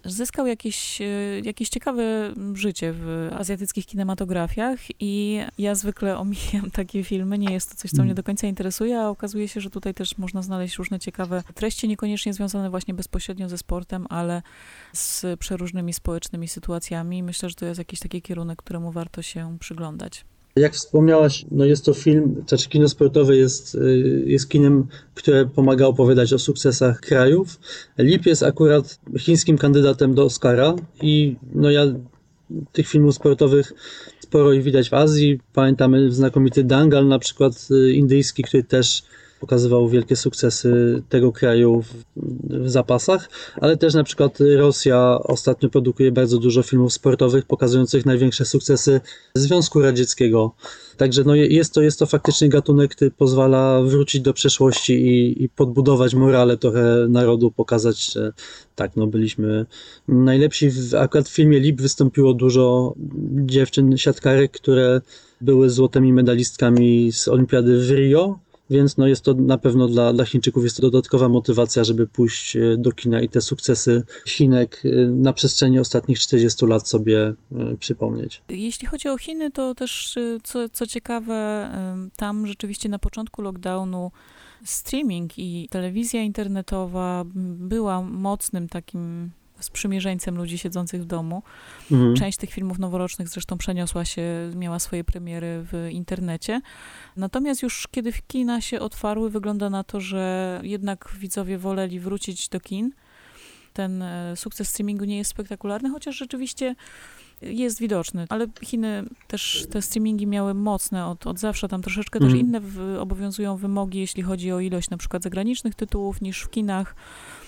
zyskał 0.06 0.48
jakieś, 0.48 1.02
e, 1.02 1.06
jakieś 1.44 1.70
ciekawe 1.70 2.34
życie 2.54 2.94
w 2.94 3.30
azjatyckich 3.38 3.86
kinematografiach 3.86 4.80
i 5.00 5.40
ja 5.58 5.76
zwykle 5.76 6.18
omijam 6.18 6.72
takie 6.82 7.04
filmy, 7.04 7.38
nie 7.38 7.54
jest 7.54 7.70
to 7.70 7.76
coś, 7.76 7.92
co 7.92 8.04
mnie 8.04 8.14
do 8.14 8.24
końca 8.24 8.48
interesuje, 8.48 9.00
a 9.00 9.10
okazuje 9.10 9.48
się, 9.48 9.62
że 9.62 9.70
tutaj 9.70 9.94
też 9.94 10.18
można 10.18 10.42
znaleźć 10.42 10.76
różne 10.76 11.00
ciekawe 11.00 11.44
treści, 11.54 11.88
niekoniecznie 11.88 12.34
związane 12.34 12.70
właśnie 12.70 12.94
bezpośrednio 12.94 13.50
ze 13.50 13.58
sportem, 13.58 14.08
ale 14.10 14.42
z 14.94 15.40
przeróżnymi 15.40 15.94
społecznymi 15.94 16.48
sytuacjami. 16.48 17.24
Myślę, 17.24 17.50
że 17.50 17.56
to 17.56 17.66
jest 17.66 17.78
jakiś 17.78 18.00
taki 18.00 18.22
kierunek, 18.22 18.58
któremu 18.58 18.92
warto 18.92 19.22
się 19.22 19.58
przyglądać. 19.60 20.26
Jak 20.60 20.74
wspomniałaś, 20.74 21.46
no 21.52 21.66
jest 21.66 21.86
to 21.86 21.94
film, 21.94 22.44
znaczy 22.48 22.70
kino 22.70 22.90
sportowe 22.90 23.36
jest, 23.36 23.76
y, 23.76 24.24
jest 24.26 24.50
kinem, 24.50 24.88
które 25.16 25.46
pomaga 25.46 25.86
opowiadać 25.86 26.34
o 26.34 26.40
sukcesach 26.40 27.00
krajów. 27.00 27.60
Lip 27.98 28.26
jest 28.26 28.44
akurat 28.44 29.00
chińskim 29.20 29.58
kandydatem 29.58 30.14
do 30.14 30.24
Oscara 30.24 30.76
i 31.02 31.36
no 31.54 31.72
ja 31.72 31.86
tych 32.72 32.88
filmów 32.88 33.16
sportowych 33.16 33.74
sporo 34.20 34.54
ich 34.54 34.64
widać 34.64 34.90
w 34.90 34.94
Azji. 34.94 35.40
Pamiętamy 35.54 36.12
znakomity 36.12 36.64
Dangal 36.64 37.08
na 37.08 37.20
przykład 37.20 37.68
y, 37.72 37.94
indyjski, 37.94 38.44
który 38.44 38.64
też 38.64 39.04
pokazywał 39.40 39.90
wielkie 39.90 40.16
sukcesy 40.16 41.04
tego 41.10 41.32
kraju 41.32 41.82
w, 41.82 41.94
w, 42.64 42.70
zapasach, 42.70 43.30
ale 43.62 43.78
też 43.78 43.94
na 43.94 44.04
przykład 44.04 44.38
Rosja 44.58 45.20
ostatnio 45.24 45.70
produkuje 45.70 46.12
bardzo 46.12 46.38
dużo 46.38 46.64
filmów 46.64 46.94
sportowych 46.94 47.46
pokazujących 47.46 48.06
największe 48.06 48.46
sukcesy 48.46 49.02
Związku 49.36 49.82
Radzieckiego. 49.82 50.56
Także 50.98 51.24
no 51.24 51.36
jest, 51.36 51.74
to, 51.74 51.82
jest 51.82 52.00
to 52.00 52.06
faktycznie 52.06 52.50
gatunek, 52.50 52.96
który 52.96 53.12
pozwala 53.12 53.82
wrócić 53.82 54.22
do 54.22 54.34
przeszłości 54.34 54.94
i, 54.94 55.44
i 55.44 55.50
podbudować 55.50 56.14
morale 56.14 56.58
trochę 56.58 57.08
narodu, 57.10 57.52
pokazać, 57.52 58.14
że 58.14 58.34
tak, 58.76 58.96
no 58.96 59.08
byliśmy 59.08 59.66
najlepsi. 60.08 60.70
W, 60.70 60.96
akurat 60.96 61.30
w 61.30 61.34
filmie 61.34 61.60
Lip 61.60 61.82
wystąpiło 61.82 62.34
dużo 62.34 62.94
dziewczyn 63.32 63.98
siatkarek, 63.98 64.52
które 64.52 65.02
były 65.42 65.70
złotymi 65.70 66.14
medalistkami 66.14 67.12
z 67.12 67.28
olimpiady 67.28 67.80
w 67.80 67.92
Rio 67.92 68.40
więc 68.70 68.98
no 68.98 69.08
jest 69.08 69.22
to 69.22 69.34
na 69.34 69.58
pewno 69.58 69.88
dla, 69.88 70.14
dla 70.14 70.26
Chińczyków 70.26 70.64
jest 70.64 70.76
to 70.76 70.82
dodatkowa 70.82 71.30
motywacja, 71.30 71.84
żeby 71.84 72.08
pójść 72.08 72.56
e, 72.56 72.78
do 72.78 72.92
kina 72.92 73.22
i 73.22 73.30
te 73.30 73.42
sukcesy 73.42 74.04
Chinek 74.28 74.82
e, 74.86 74.90
na 75.08 75.34
przestrzeni 75.34 75.80
ostatnich 75.80 76.20
40 76.20 76.66
lat 76.66 76.88
sobie 76.88 77.20
e, 77.52 77.78
przypomnieć. 77.80 78.42
Jeśli 78.50 78.88
chodzi 78.88 79.10
o 79.10 79.18
Chiny, 79.18 79.52
to 79.52 79.76
też 79.76 80.16
co, 80.44 80.70
co 80.70 80.88
ciekawe, 80.88 81.70
tam 82.16 82.48
rzeczywiście 82.48 82.90
na 82.90 83.00
początku 83.00 83.42
lockdownu 83.42 84.12
streaming 84.66 85.38
i 85.38 85.68
telewizja 85.72 86.22
internetowa 86.22 87.24
była 87.60 88.02
mocnym 88.02 88.70
takim 88.70 89.32
sprzymierzeńcem 89.60 90.38
ludzi 90.38 90.58
siedzących 90.58 91.02
w 91.02 91.06
domu. 91.06 91.44
Mhm. 91.92 92.16
Część 92.16 92.38
tych 92.38 92.50
filmów 92.50 92.80
noworocznych 92.80 93.30
zresztą 93.30 93.58
przeniosła 93.58 94.06
się, 94.06 94.52
miała 94.56 94.80
swoje 94.80 95.04
premiery 95.04 95.66
w 95.72 95.90
internecie. 95.92 96.62
Natomiast 97.16 97.64
już 97.64 97.88
kiedy 97.92 98.14
kina 98.28 98.62
się 98.62 98.80
otwarły, 98.80 99.30
wygląda 99.30 99.70
na 99.70 99.84
to, 99.84 100.00
że 100.00 100.60
jednak 100.64 101.16
widzowie 101.20 101.58
woleli 101.58 102.00
wrócić 102.00 102.50
do 102.50 102.60
kin. 102.60 102.92
Ten 103.74 104.02
e, 104.02 104.36
sukces 104.36 104.70
streamingu 104.70 105.06
nie 105.06 105.18
jest 105.18 105.32
spektakularny, 105.32 105.90
chociaż 105.90 106.18
rzeczywiście 106.18 106.76
jest 107.42 107.80
widoczny, 107.80 108.26
ale 108.30 108.48
Chiny 108.62 109.04
też 109.28 109.66
te 109.70 109.82
streamingi 109.82 110.28
miały 110.28 110.54
mocne 110.54 111.08
od, 111.08 111.28
od 111.28 111.40
zawsze, 111.40 111.68
tam 111.68 111.82
troszeczkę 111.82 112.20
też 112.20 112.32
mhm. 112.32 112.48
inne 112.48 112.60
w, 112.60 112.98
obowiązują 113.00 113.58
wymogi, 113.58 114.00
jeśli 114.00 114.24
chodzi 114.24 114.52
o 114.52 114.60
ilość 114.60 114.90
na 114.90 114.98
przykład 114.98 115.24
zagranicznych 115.24 115.76
tytułów 115.76 116.22
niż 116.22 116.42
w 116.42 116.50
kinach 116.50 116.96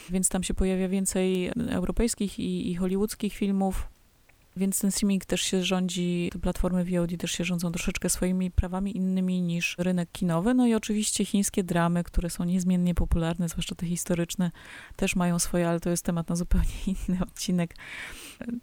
więc 0.10 0.30
tam 0.30 0.44
się 0.44 0.54
pojawia 0.54 0.88
więcej 0.88 1.52
europejskich 1.70 2.40
i, 2.40 2.72
i 2.72 2.76
hollywoodzkich 2.76 3.34
filmów. 3.34 3.88
Więc 4.58 4.80
ten 4.80 4.92
streaming 4.92 5.26
też 5.26 5.42
się 5.42 5.64
rządzi, 5.64 6.30
te 6.34 6.40
platformy 6.40 6.86
VOD 6.86 7.18
też 7.20 7.32
się 7.32 7.44
rządzą 7.44 7.72
troszeczkę 7.72 8.10
swoimi 8.10 8.52
prawami 8.52 8.98
innymi 8.98 9.42
niż 9.42 9.76
rynek 9.78 10.10
kinowy. 10.12 10.54
No 10.54 10.68
i 10.68 10.74
oczywiście 10.74 11.26
chińskie 11.26 11.64
dramy, 11.64 12.04
które 12.04 12.30
są 12.30 12.44
niezmiennie 12.44 12.96
popularne, 12.96 13.50
zwłaszcza 13.50 13.76
te 13.76 13.86
historyczne, 13.86 14.52
też 14.96 15.16
mają 15.16 15.40
swoje, 15.40 15.70
ale 15.70 15.80
to 15.80 15.90
jest 15.90 16.06
temat 16.06 16.30
na 16.30 16.36
zupełnie 16.36 16.68
inny 17.10 17.20
odcinek. 17.22 17.76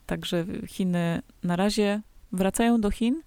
Także 0.07 0.47
Chiny 0.67 1.23
na 1.43 1.57
razie 1.57 2.03
wracają 2.33 2.81
do 2.81 2.91
Chin. 2.91 3.23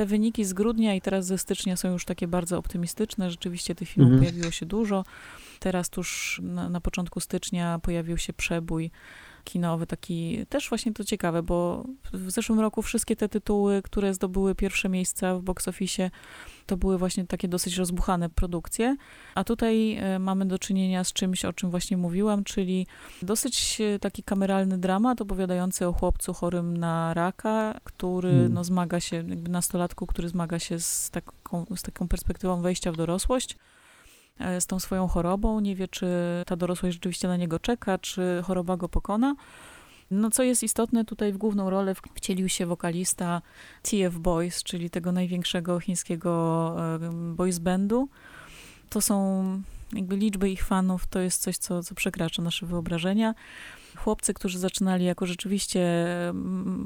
Te 0.00 0.06
wyniki 0.06 0.44
z 0.44 0.52
grudnia 0.52 0.94
i 0.94 1.00
teraz 1.00 1.26
ze 1.26 1.38
stycznia 1.38 1.76
są 1.76 1.92
już 1.92 2.04
takie 2.04 2.28
bardzo 2.28 2.58
optymistyczne. 2.58 3.30
Rzeczywiście 3.30 3.74
tych 3.74 3.88
filmów 3.88 4.12
mhm. 4.12 4.30
pojawiło 4.32 4.50
się 4.50 4.66
dużo. 4.66 5.04
Teraz 5.58 5.90
tuż 5.90 6.40
na, 6.42 6.68
na 6.68 6.80
początku 6.80 7.20
stycznia 7.20 7.78
pojawił 7.78 8.18
się 8.18 8.32
przebój 8.32 8.90
kinowy, 9.44 9.86
taki 9.86 10.46
też 10.46 10.68
właśnie 10.68 10.92
to 10.92 11.04
ciekawe, 11.04 11.42
bo 11.42 11.84
w 12.12 12.30
zeszłym 12.30 12.60
roku 12.60 12.82
wszystkie 12.82 13.16
te 13.16 13.28
tytuły, 13.28 13.82
które 13.82 14.14
zdobyły 14.14 14.54
pierwsze 14.54 14.88
miejsca 14.88 15.34
w 15.34 15.42
box 15.42 15.68
office, 15.68 16.10
to 16.66 16.76
były 16.76 16.98
właśnie 16.98 17.26
takie 17.26 17.48
dosyć 17.48 17.76
rozbuchane 17.76 18.30
produkcje, 18.30 18.96
a 19.34 19.44
tutaj 19.44 19.96
e, 19.96 20.18
mamy 20.18 20.46
do 20.46 20.58
czynienia 20.58 21.04
z 21.04 21.12
czymś, 21.12 21.44
o 21.44 21.52
czym 21.52 21.70
właśnie 21.70 21.96
mówiłam, 21.96 22.44
czyli 22.44 22.86
dosyć 23.22 23.80
e, 23.80 23.98
taki 23.98 24.22
kameralny 24.22 24.78
dramat 24.78 25.20
opowiadający 25.20 25.86
o 25.86 25.92
chłopcu 25.92 26.34
chorym 26.34 26.76
na 26.76 27.14
raka, 27.14 27.80
który 27.84 28.30
hmm. 28.30 28.52
no, 28.52 28.64
zmaga 28.64 29.00
się, 29.00 29.16
jakby 29.16 29.50
nastolatku, 29.50 30.06
który 30.06 30.28
zmaga 30.28 30.58
się 30.58 30.80
z 30.80 31.10
taką, 31.10 31.66
z 31.76 31.82
taką 31.82 32.08
perspektywą 32.08 32.62
wejścia 32.62 32.92
w 32.92 32.96
dorosłość. 32.96 33.56
E, 34.40 34.60
z 34.60 34.66
tą 34.66 34.80
swoją 34.80 35.08
chorobą, 35.08 35.60
nie 35.60 35.76
wie, 35.76 35.88
czy 35.88 36.06
ta 36.46 36.56
dorosłość 36.56 36.94
rzeczywiście 36.94 37.28
na 37.28 37.36
niego 37.36 37.58
czeka, 37.58 37.98
czy 37.98 38.42
choroba 38.44 38.76
go 38.76 38.88
pokona. 38.88 39.34
No, 40.10 40.30
co 40.30 40.42
jest 40.42 40.62
istotne, 40.62 41.04
tutaj 41.04 41.32
w 41.32 41.36
główną 41.36 41.70
rolę 41.70 41.94
wcielił 42.14 42.48
się 42.48 42.66
wokalista 42.66 43.42
TF 43.82 44.18
Boys, 44.18 44.62
czyli 44.62 44.90
tego 44.90 45.12
największego 45.12 45.80
chińskiego 45.80 46.76
e, 46.96 47.34
boys 47.34 47.58
bandu. 47.58 48.08
To 48.88 49.00
są 49.00 49.44
jakby 49.92 50.16
liczby 50.16 50.50
ich 50.50 50.64
fanów, 50.64 51.06
to 51.06 51.20
jest 51.20 51.42
coś, 51.42 51.56
co, 51.56 51.82
co 51.82 51.94
przekracza 51.94 52.42
nasze 52.42 52.66
wyobrażenia 52.66 53.34
chłopcy, 54.04 54.34
którzy 54.34 54.58
zaczynali 54.58 55.04
jako 55.04 55.26
rzeczywiście 55.26 56.06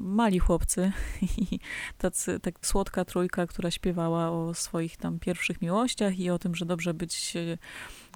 mali 0.03 0.39
chłopcy 0.39 0.93
i 1.53 1.59
tacy, 1.99 2.41
tak 2.41 2.55
słodka 2.67 3.05
trójka, 3.05 3.47
która 3.47 3.71
śpiewała 3.71 4.31
o 4.31 4.55
swoich 4.55 4.97
tam 4.97 5.19
pierwszych 5.19 5.63
miłościach 5.63 6.19
i 6.19 6.31
o 6.31 6.39
tym, 6.39 6.55
że 6.55 6.65
dobrze 6.65 6.95
być 6.95 7.37
e, 7.37 7.59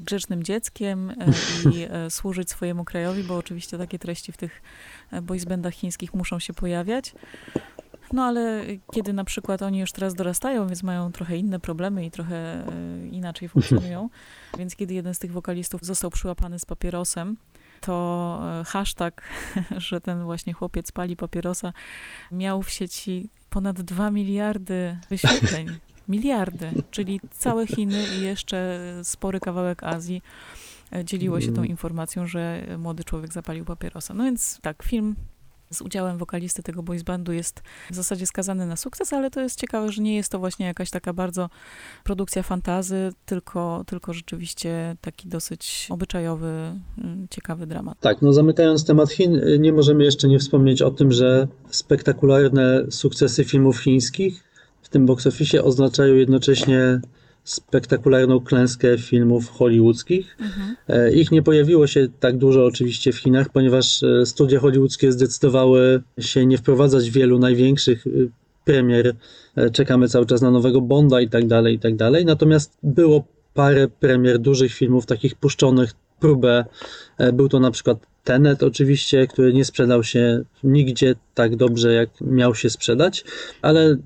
grzecznym 0.01 0.42
dzieckiem 0.42 1.11
e, 1.11 1.14
i 1.72 1.82
e, 1.90 2.11
służyć 2.11 2.51
swojemu 2.51 2.84
krajowi, 2.84 3.22
bo 3.22 3.36
oczywiście 3.36 3.78
takie 3.78 3.99
treści 3.99 4.32
w 4.32 4.36
tych 4.36 4.62
boysbandach 5.22 5.74
chińskich 5.74 6.14
muszą 6.14 6.38
się 6.38 6.53
pojawiać. 6.53 7.14
No 8.12 8.24
ale 8.24 8.64
kiedy 8.92 9.12
na 9.12 9.24
przykład 9.24 9.62
oni 9.62 9.78
już 9.78 9.92
teraz 9.92 10.14
dorastają, 10.14 10.66
więc 10.66 10.82
mają 10.82 11.12
trochę 11.12 11.36
inne 11.36 11.61
problemy 11.61 12.05
i 12.05 12.11
trochę 12.11 12.66
inaczej 13.12 13.49
funkcjonują, 13.49 14.09
więc 14.59 14.76
kiedy 14.76 14.94
jeden 14.94 15.14
z 15.14 15.18
tych 15.18 15.32
wokalistów 15.32 15.84
został 15.84 16.11
przyłapany 16.11 16.59
z 16.59 16.64
papierosem, 16.64 17.36
to 17.81 18.41
e, 18.61 18.64
hashtag, 18.64 19.22
że 19.76 20.01
ten 20.01 20.24
właśnie 20.24 20.53
chłopiec 20.53 20.93
pali 20.93 21.16
papierosa, 21.16 21.72
miał 22.33 22.62
w 22.62 22.70
sieci 22.70 23.31
ponad 23.51 23.83
2 23.83 24.11
miliardy 24.11 24.99
wyświetleń. 25.11 25.68
Miliardy, 26.09 26.70
czyli 26.91 27.20
całe 27.31 27.66
Chiny 27.66 28.05
i 28.18 28.20
jeszcze 28.20 28.81
spory 29.03 29.41
kawałek 29.41 29.83
Azji 29.83 30.22
e, 30.93 31.05
dzieliło 31.05 31.41
się 31.41 31.47
tą 31.47 31.61
mm. 31.61 31.66
informacją, 31.66 32.26
że 32.26 32.66
młody 32.79 33.05
człowiek 33.05 33.33
zapalił 33.33 33.64
papierosa. 33.64 34.14
No 34.14 34.24
więc 34.24 34.59
tak, 34.62 34.83
film 34.83 35.16
z 35.73 35.83
udziałem 35.83 36.19
wokalisty 36.19 36.62
tego 36.62 36.83
boys 36.83 37.03
bandu 37.03 37.33
jest 37.33 37.62
w 37.91 37.95
zasadzie 37.95 38.27
skazany 38.27 38.66
na 38.66 38.77
sukces, 38.77 39.12
ale 39.12 39.31
to 39.31 39.41
jest 39.41 39.61
ciekawe, 39.61 39.93
że 39.93 40.03
nie 40.03 40.16
jest 40.16 40.33
to 40.33 40.39
właśnie 40.39 40.66
jakaś 40.66 40.91
taka 40.91 41.12
bardzo 41.12 41.51
produkcja 42.05 42.43
fantazy, 42.43 43.12
tylko, 43.27 43.85
tylko 43.87 44.12
rzeczywiście 44.12 44.97
taki 45.01 45.29
dosyć 45.29 45.87
obyczajowy, 45.91 46.73
mm, 46.99 47.27
ciekawy 47.31 47.66
dramat. 47.66 48.01
Tak, 48.01 48.23
no 48.23 48.33
zamykając 48.33 48.85
temat 48.85 49.11
Chin, 49.11 49.41
nie 49.59 49.73
możemy 49.73 50.05
jeszcze 50.05 50.29
nie 50.29 50.39
wspomnieć 50.39 50.83
o 50.83 50.91
tym, 50.91 51.12
że 51.12 51.49
spektakularne 51.71 52.85
sukcesy 52.91 53.45
filmów 53.45 53.79
chińskich 53.79 54.45
w 54.83 54.89
tym 54.89 55.07
box 55.07 55.29
oznaczają 55.62 56.14
jednocześnie 56.14 57.01
spektakularną 57.49 58.40
klęskę 58.40 58.99
filmów 58.99 59.51
hollywoodzkich. 59.51 60.36
Mhm. 60.40 60.76
Ich 61.14 61.30
nie 61.30 61.42
pojawiło 61.42 61.86
się 61.86 62.09
tak 62.20 62.36
dużo 62.36 62.64
oczywiście 62.64 63.12
w 63.12 63.16
Chinach, 63.16 63.49
ponieważ 63.49 64.03
e, 64.03 64.26
studia 64.26 64.61
hollywoodzkie 64.61 65.12
zdecydowały 65.12 66.03
się 66.18 66.46
nie 66.46 66.59
wprowadzać 66.59 67.11
wielu 67.11 67.38
największych 67.38 68.07
e, 68.07 68.11
premier. 68.64 69.14
Czekamy 69.72 70.09
cały 70.09 70.26
czas 70.26 70.42
na 70.42 70.51
nowego 70.51 70.80
Bonda 70.80 71.20
i 71.20 71.28
tak 71.28 71.46
dalej, 71.46 71.74
i 71.74 71.78
tak 71.78 71.96
dalej. 71.96 72.24
Natomiast 72.24 72.78
było 72.82 73.24
parę 73.55 73.88
premier 74.01 74.38
dużych 74.38 74.72
filmów, 74.72 75.07
takich 75.07 75.34
puszczonych, 75.34 75.92
próbę. 76.20 76.64
Był 77.32 77.49
to 77.49 77.61
na 77.61 77.70
przykład 77.70 77.99
Tenet 78.24 78.62
oczywiście, 78.62 79.26
który 79.26 79.53
nie 79.53 79.64
sprzedał 79.64 80.05
się 80.05 80.42
nigdzie 80.64 81.14
tak 81.34 81.57
dobrze, 81.57 81.92
jak 81.92 82.11
miał 82.20 82.55
się 82.55 82.70
sprzedać, 82.70 83.24
ale 83.62 83.96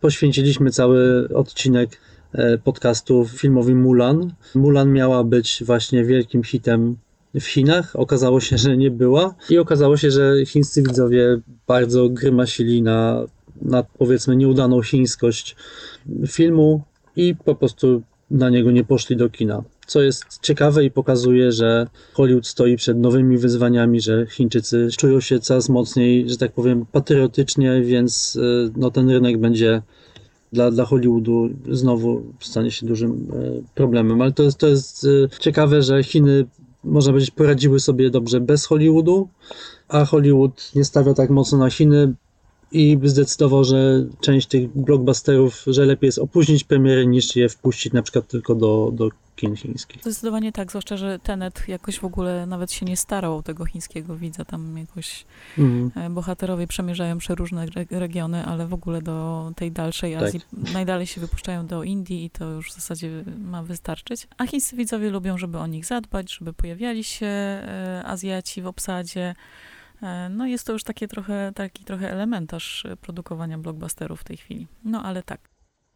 poświęciliśmy 0.00 0.70
cały 0.70 1.28
odcinek 1.34 2.00
podcastu 2.64 3.24
filmowi 3.24 3.74
Mulan. 3.74 4.32
Mulan 4.54 4.92
miała 4.92 5.24
być 5.24 5.62
właśnie 5.66 6.04
wielkim 6.04 6.42
hitem 6.42 6.96
w 7.34 7.44
Chinach. 7.44 7.96
Okazało 7.96 8.40
się, 8.40 8.58
że 8.58 8.76
nie 8.76 8.90
była 8.90 9.34
i 9.50 9.58
okazało 9.58 9.96
się, 9.96 10.10
że 10.10 10.46
chińscy 10.46 10.82
widzowie 10.82 11.40
bardzo 11.66 12.08
grymasili 12.08 12.82
na, 12.82 13.26
na 13.62 13.82
powiedzmy 13.82 14.36
nieudaną 14.36 14.82
chińskość 14.82 15.56
filmu 16.26 16.82
i 17.16 17.34
po 17.44 17.54
prostu 17.54 18.02
na 18.30 18.50
niego 18.50 18.70
nie 18.70 18.84
poszli 18.84 19.16
do 19.16 19.30
kina. 19.30 19.62
Co 19.86 20.02
jest 20.02 20.24
ciekawe 20.42 20.84
i 20.84 20.90
pokazuje, 20.90 21.52
że 21.52 21.86
Hollywood 22.12 22.46
stoi 22.46 22.76
przed 22.76 22.98
nowymi 22.98 23.38
wyzwaniami, 23.38 24.00
że 24.00 24.26
Chińczycy 24.26 24.88
czują 24.98 25.20
się 25.20 25.40
coraz 25.40 25.68
mocniej, 25.68 26.30
że 26.30 26.36
tak 26.36 26.52
powiem, 26.52 26.86
patriotycznie, 26.92 27.82
więc 27.82 28.36
y, 28.36 28.70
no, 28.76 28.90
ten 28.90 29.10
rynek 29.10 29.38
będzie 29.38 29.82
dla, 30.52 30.70
dla 30.70 30.84
Hollywoodu 30.84 31.48
znowu 31.70 32.22
stanie 32.40 32.70
się 32.70 32.86
dużym 32.86 33.10
y, 33.12 33.62
problemem. 33.74 34.22
Ale 34.22 34.32
to 34.32 34.42
jest, 34.42 34.58
to 34.58 34.68
jest 34.68 35.04
y, 35.04 35.28
ciekawe, 35.40 35.82
że 35.82 36.04
Chiny, 36.04 36.46
można 36.84 37.12
powiedzieć, 37.12 37.30
poradziły 37.30 37.80
sobie 37.80 38.10
dobrze 38.10 38.40
bez 38.40 38.66
Hollywoodu, 38.66 39.28
a 39.88 40.04
Hollywood 40.04 40.70
nie 40.74 40.84
stawia 40.84 41.14
tak 41.14 41.30
mocno 41.30 41.58
na 41.58 41.70
Chiny, 41.70 42.14
i 42.72 42.98
zdecydował, 43.04 43.64
że 43.64 44.06
część 44.20 44.46
tych 44.46 44.78
blockbusterów, 44.78 45.64
że 45.66 45.86
lepiej 45.86 46.08
jest 46.08 46.18
opóźnić 46.18 46.64
premiery 46.64 47.06
niż 47.06 47.36
je 47.36 47.48
wpuścić 47.48 47.92
na 47.92 48.02
przykład 48.02 48.28
tylko 48.28 48.54
do, 48.54 48.90
do 48.94 49.08
kin 49.36 49.56
chińskich. 49.56 50.02
Zdecydowanie 50.02 50.52
tak, 50.52 50.68
zwłaszcza, 50.68 50.96
że 50.96 51.18
Tenet 51.18 51.68
jakoś 51.68 51.98
w 51.98 52.04
ogóle 52.04 52.46
nawet 52.46 52.72
się 52.72 52.86
nie 52.86 52.96
starał 52.96 53.36
o 53.36 53.42
tego 53.42 53.64
chińskiego 53.64 54.16
widza, 54.16 54.44
tam 54.44 54.78
jakoś 54.78 55.24
mhm. 55.58 56.14
bohaterowie 56.14 56.66
przemierzają 56.66 57.18
przeróżne 57.18 57.66
regiony, 57.90 58.44
ale 58.44 58.66
w 58.66 58.74
ogóle 58.74 59.02
do 59.02 59.52
tej 59.56 59.72
dalszej. 59.72 60.14
Azji, 60.14 60.40
tak. 60.40 60.72
najdalej 60.72 61.06
się 61.06 61.20
wypuszczają 61.20 61.66
do 61.66 61.82
Indii 61.82 62.24
i 62.24 62.30
to 62.30 62.50
już 62.50 62.70
w 62.70 62.74
zasadzie 62.74 63.24
ma 63.38 63.62
wystarczyć. 63.62 64.28
A 64.38 64.46
chińscy 64.46 64.76
widzowie 64.76 65.10
lubią, 65.10 65.38
żeby 65.38 65.58
o 65.58 65.66
nich 65.66 65.86
zadbać, 65.86 66.32
żeby 66.32 66.52
pojawiali 66.52 67.04
się 67.04 67.26
e, 67.26 68.02
Azjaci 68.06 68.62
w 68.62 68.66
obsadzie, 68.66 69.34
E, 70.02 70.28
no 70.28 70.46
jest 70.46 70.66
to 70.66 70.72
już 70.72 70.84
takie 70.84 71.08
trochę, 71.08 71.52
taki 71.54 71.84
trochę 71.84 72.10
elementarz 72.10 72.84
e, 72.84 72.96
produkowania 72.96 73.58
blockbusterów 73.58 74.20
w 74.20 74.24
tej 74.24 74.36
chwili. 74.36 74.66
No 74.84 75.02
ale 75.02 75.22
tak. 75.22 75.51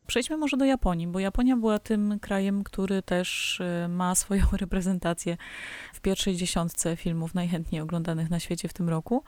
Przejdźmy 0.07 0.37
może 0.37 0.57
do 0.57 0.65
Japonii, 0.65 1.07
bo 1.07 1.19
Japonia 1.19 1.57
była 1.57 1.79
tym 1.79 2.19
krajem, 2.21 2.65
który 2.65 3.03
też 3.03 3.61
e, 3.61 3.89
ma 3.89 4.15
swoją 4.25 4.45
reprezentację 4.53 5.37
w 5.93 6.01
pierwszej 6.01 6.37
dziesiątce 6.37 6.97
filmów 6.97 7.35
najchętniej 7.35 7.81
oglądanych 7.81 8.31
na 8.31 8.41
świecie 8.41 8.69
w 8.69 8.73
tym 8.73 8.89
roku. 8.89 9.23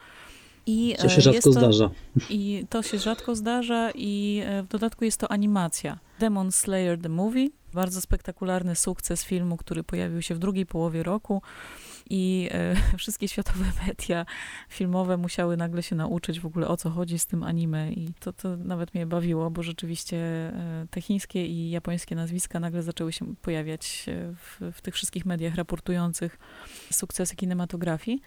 I 0.65 0.95
Co 0.99 1.09
się 1.09 1.21
rzadko 1.21 1.41
to, 1.41 1.51
zdarza. 1.51 1.89
I 2.29 2.65
to 2.69 2.83
się 2.83 2.97
rzadko 2.97 3.35
zdarza 3.35 3.91
i 3.95 4.43
w 4.63 4.67
dodatku 4.67 5.05
jest 5.05 5.19
to 5.19 5.31
animacja. 5.31 5.99
Demon 6.19 6.51
Slayer 6.51 7.01
The 7.01 7.09
Movie, 7.09 7.47
bardzo 7.73 8.01
spektakularny 8.01 8.75
sukces 8.75 9.23
filmu, 9.23 9.57
który 9.57 9.83
pojawił 9.83 10.21
się 10.21 10.35
w 10.35 10.39
drugiej 10.39 10.65
połowie 10.65 11.03
roku 11.03 11.41
i 12.09 12.49
e, 12.51 12.75
wszystkie 12.97 13.27
światowe 13.27 13.65
media 13.87 14.25
filmowe 14.69 15.17
musiały 15.17 15.57
nagle 15.57 15.83
się 15.83 15.95
nauczyć 15.95 16.39
w 16.39 16.45
ogóle 16.45 16.67
o 16.67 16.77
co 16.77 16.89
chodzi 16.89 17.19
z 17.19 17.25
tym 17.25 17.43
anime 17.43 17.91
i 17.91 18.13
to, 18.19 18.33
to 18.33 18.57
nawet 18.57 18.93
mnie 18.93 19.05
bawiło, 19.05 19.51
bo 19.51 19.63
rzeczywiście 19.63 20.17
e, 20.17 20.87
te 20.91 21.01
chińskie 21.01 21.45
i 21.45 21.69
japońskie 21.69 22.15
nazwiska 22.15 22.59
nagle 22.59 22.83
zaczęły 22.83 23.13
się 23.13 23.35
pojawiać 23.35 24.05
e, 24.07 24.33
w, 24.35 24.75
w 24.77 24.81
tych 24.81 24.93
wszystkich 24.93 25.25
mediach 25.25 25.55
raportujących 25.55 26.39
sukcesy 26.91 27.35
kinematografii. 27.35 28.21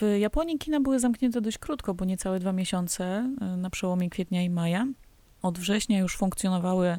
W 0.00 0.16
Japonii 0.18 0.58
kina 0.58 0.80
były 0.80 1.00
zamknięte 1.00 1.40
dość 1.40 1.58
krótko, 1.58 1.94
bo 1.94 2.04
niecałe 2.04 2.38
dwa 2.38 2.52
miesiące 2.52 3.30
na 3.56 3.70
przełomie 3.70 4.10
kwietnia 4.10 4.42
i 4.42 4.50
maja. 4.50 4.86
Od 5.42 5.58
września 5.58 5.98
już 5.98 6.16
funkcjonowały 6.16 6.98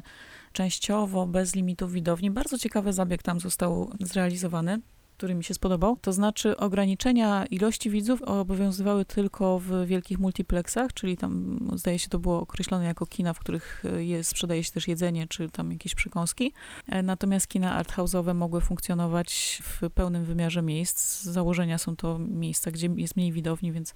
częściowo 0.52 1.26
bez 1.26 1.54
limitów 1.54 1.92
widowni. 1.92 2.30
Bardzo 2.30 2.58
ciekawy 2.58 2.92
zabieg 2.92 3.22
tam 3.22 3.40
został 3.40 3.92
zrealizowany 4.00 4.80
który 5.16 5.34
mi 5.34 5.44
się 5.44 5.54
spodobał. 5.54 5.96
To 6.00 6.12
znaczy 6.12 6.56
ograniczenia 6.56 7.46
ilości 7.46 7.90
widzów 7.90 8.22
obowiązywały 8.22 9.04
tylko 9.04 9.58
w 9.58 9.86
wielkich 9.86 10.18
multiplexach, 10.18 10.92
czyli 10.92 11.16
tam 11.16 11.58
zdaje 11.74 11.98
się 11.98 12.08
to 12.08 12.18
było 12.18 12.40
określone 12.40 12.84
jako 12.84 13.06
kina, 13.06 13.32
w 13.32 13.38
których 13.38 13.84
jest, 13.96 14.30
sprzedaje 14.30 14.64
się 14.64 14.72
też 14.72 14.88
jedzenie, 14.88 15.26
czy 15.28 15.50
tam 15.50 15.72
jakieś 15.72 15.94
przekąski. 15.94 16.52
E, 16.88 17.02
natomiast 17.02 17.48
kina 17.48 17.82
arthouse'owe 17.82 18.34
mogły 18.34 18.60
funkcjonować 18.60 19.62
w 19.64 19.90
pełnym 19.90 20.24
wymiarze 20.24 20.62
miejsc. 20.62 21.00
Z 21.00 21.24
założenia 21.24 21.78
są 21.78 21.96
to 21.96 22.18
miejsca, 22.18 22.70
gdzie 22.70 22.88
jest 22.96 23.16
mniej 23.16 23.32
widowni, 23.32 23.72
więc 23.72 23.94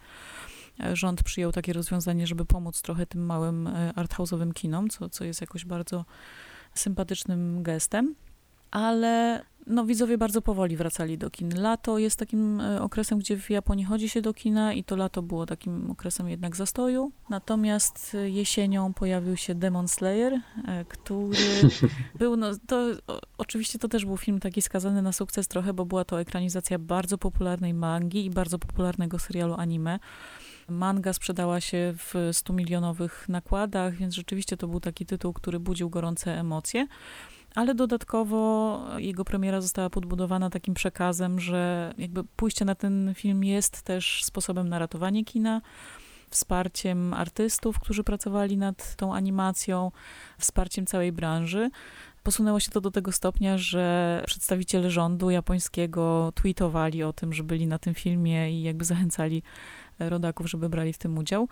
e, 0.80 0.96
rząd 0.96 1.22
przyjął 1.22 1.52
takie 1.52 1.72
rozwiązanie, 1.72 2.26
żeby 2.26 2.44
pomóc 2.44 2.82
trochę 2.82 3.06
tym 3.06 3.26
małym 3.26 3.66
e, 3.66 3.92
arthouse'owym 3.96 4.52
kinom, 4.52 4.88
co, 4.88 5.08
co 5.08 5.24
jest 5.24 5.40
jakoś 5.40 5.64
bardzo 5.64 6.04
sympatycznym 6.74 7.62
gestem 7.62 8.14
ale 8.70 9.42
no, 9.66 9.84
widzowie 9.84 10.18
bardzo 10.18 10.42
powoli 10.42 10.76
wracali 10.76 11.18
do 11.18 11.30
kin. 11.30 11.60
Lato 11.60 11.98
jest 11.98 12.18
takim 12.18 12.60
e, 12.60 12.82
okresem, 12.82 13.18
gdzie 13.18 13.36
w 13.36 13.50
Japonii 13.50 13.84
chodzi 13.84 14.08
się 14.08 14.22
do 14.22 14.34
kina 14.34 14.72
i 14.72 14.84
to 14.84 14.96
lato 14.96 15.22
było 15.22 15.46
takim 15.46 15.90
okresem 15.90 16.28
jednak 16.28 16.56
zastoju. 16.56 17.12
Natomiast 17.30 18.14
e, 18.14 18.30
jesienią 18.30 18.94
pojawił 18.94 19.36
się 19.36 19.54
Demon 19.54 19.88
Slayer, 19.88 20.32
e, 20.32 20.84
który 20.84 21.38
był, 22.18 22.36
no 22.36 22.50
to 22.66 22.86
oczywiście 23.38 23.78
to 23.78 23.88
też 23.88 24.04
był 24.04 24.16
film 24.16 24.40
taki 24.40 24.62
skazany 24.62 25.02
na 25.02 25.12
sukces 25.12 25.48
trochę, 25.48 25.72
bo 25.74 25.84
była 25.84 26.04
to 26.04 26.20
ekranizacja 26.20 26.78
bardzo 26.78 27.18
popularnej 27.18 27.74
mangi 27.74 28.24
i 28.24 28.30
bardzo 28.30 28.58
popularnego 28.58 29.18
serialu 29.18 29.54
anime. 29.54 29.98
Manga 30.68 31.12
sprzedała 31.12 31.60
się 31.60 31.94
w 31.96 32.14
100-milionowych 32.14 33.28
nakładach, 33.28 33.94
więc 33.94 34.14
rzeczywiście 34.14 34.56
to 34.56 34.68
był 34.68 34.80
taki 34.80 35.06
tytuł, 35.06 35.32
który 35.32 35.60
budził 35.60 35.90
gorące 35.90 36.38
emocje 36.38 36.86
ale 37.54 37.74
dodatkowo 37.74 38.80
jego 38.98 39.24
premiera 39.24 39.60
została 39.60 39.90
podbudowana 39.90 40.50
takim 40.50 40.74
przekazem, 40.74 41.40
że 41.40 41.94
jakby 41.98 42.24
pójście 42.24 42.64
na 42.64 42.74
ten 42.74 43.14
film 43.14 43.44
jest 43.44 43.82
też 43.82 44.24
sposobem 44.24 44.68
na 44.68 44.78
ratowanie 44.78 45.24
kina, 45.24 45.60
wsparciem 46.30 47.14
artystów, 47.14 47.80
którzy 47.80 48.04
pracowali 48.04 48.56
nad 48.56 48.96
tą 48.96 49.14
animacją, 49.14 49.92
wsparciem 50.38 50.86
całej 50.86 51.12
branży. 51.12 51.70
Posunęło 52.22 52.60
się 52.60 52.70
to 52.70 52.80
do 52.80 52.90
tego 52.90 53.12
stopnia, 53.12 53.58
że 53.58 54.22
przedstawiciele 54.26 54.90
rządu 54.90 55.30
japońskiego 55.30 56.32
tweetowali 56.34 57.02
o 57.02 57.12
tym, 57.12 57.32
że 57.32 57.44
byli 57.44 57.66
na 57.66 57.78
tym 57.78 57.94
filmie 57.94 58.52
i 58.52 58.62
jakby 58.62 58.84
zachęcali 58.84 59.42
rodaków, 60.08 60.50
żeby 60.50 60.68
brali 60.68 60.92
w 60.92 60.98
tym 60.98 61.18
udział. 61.18 61.48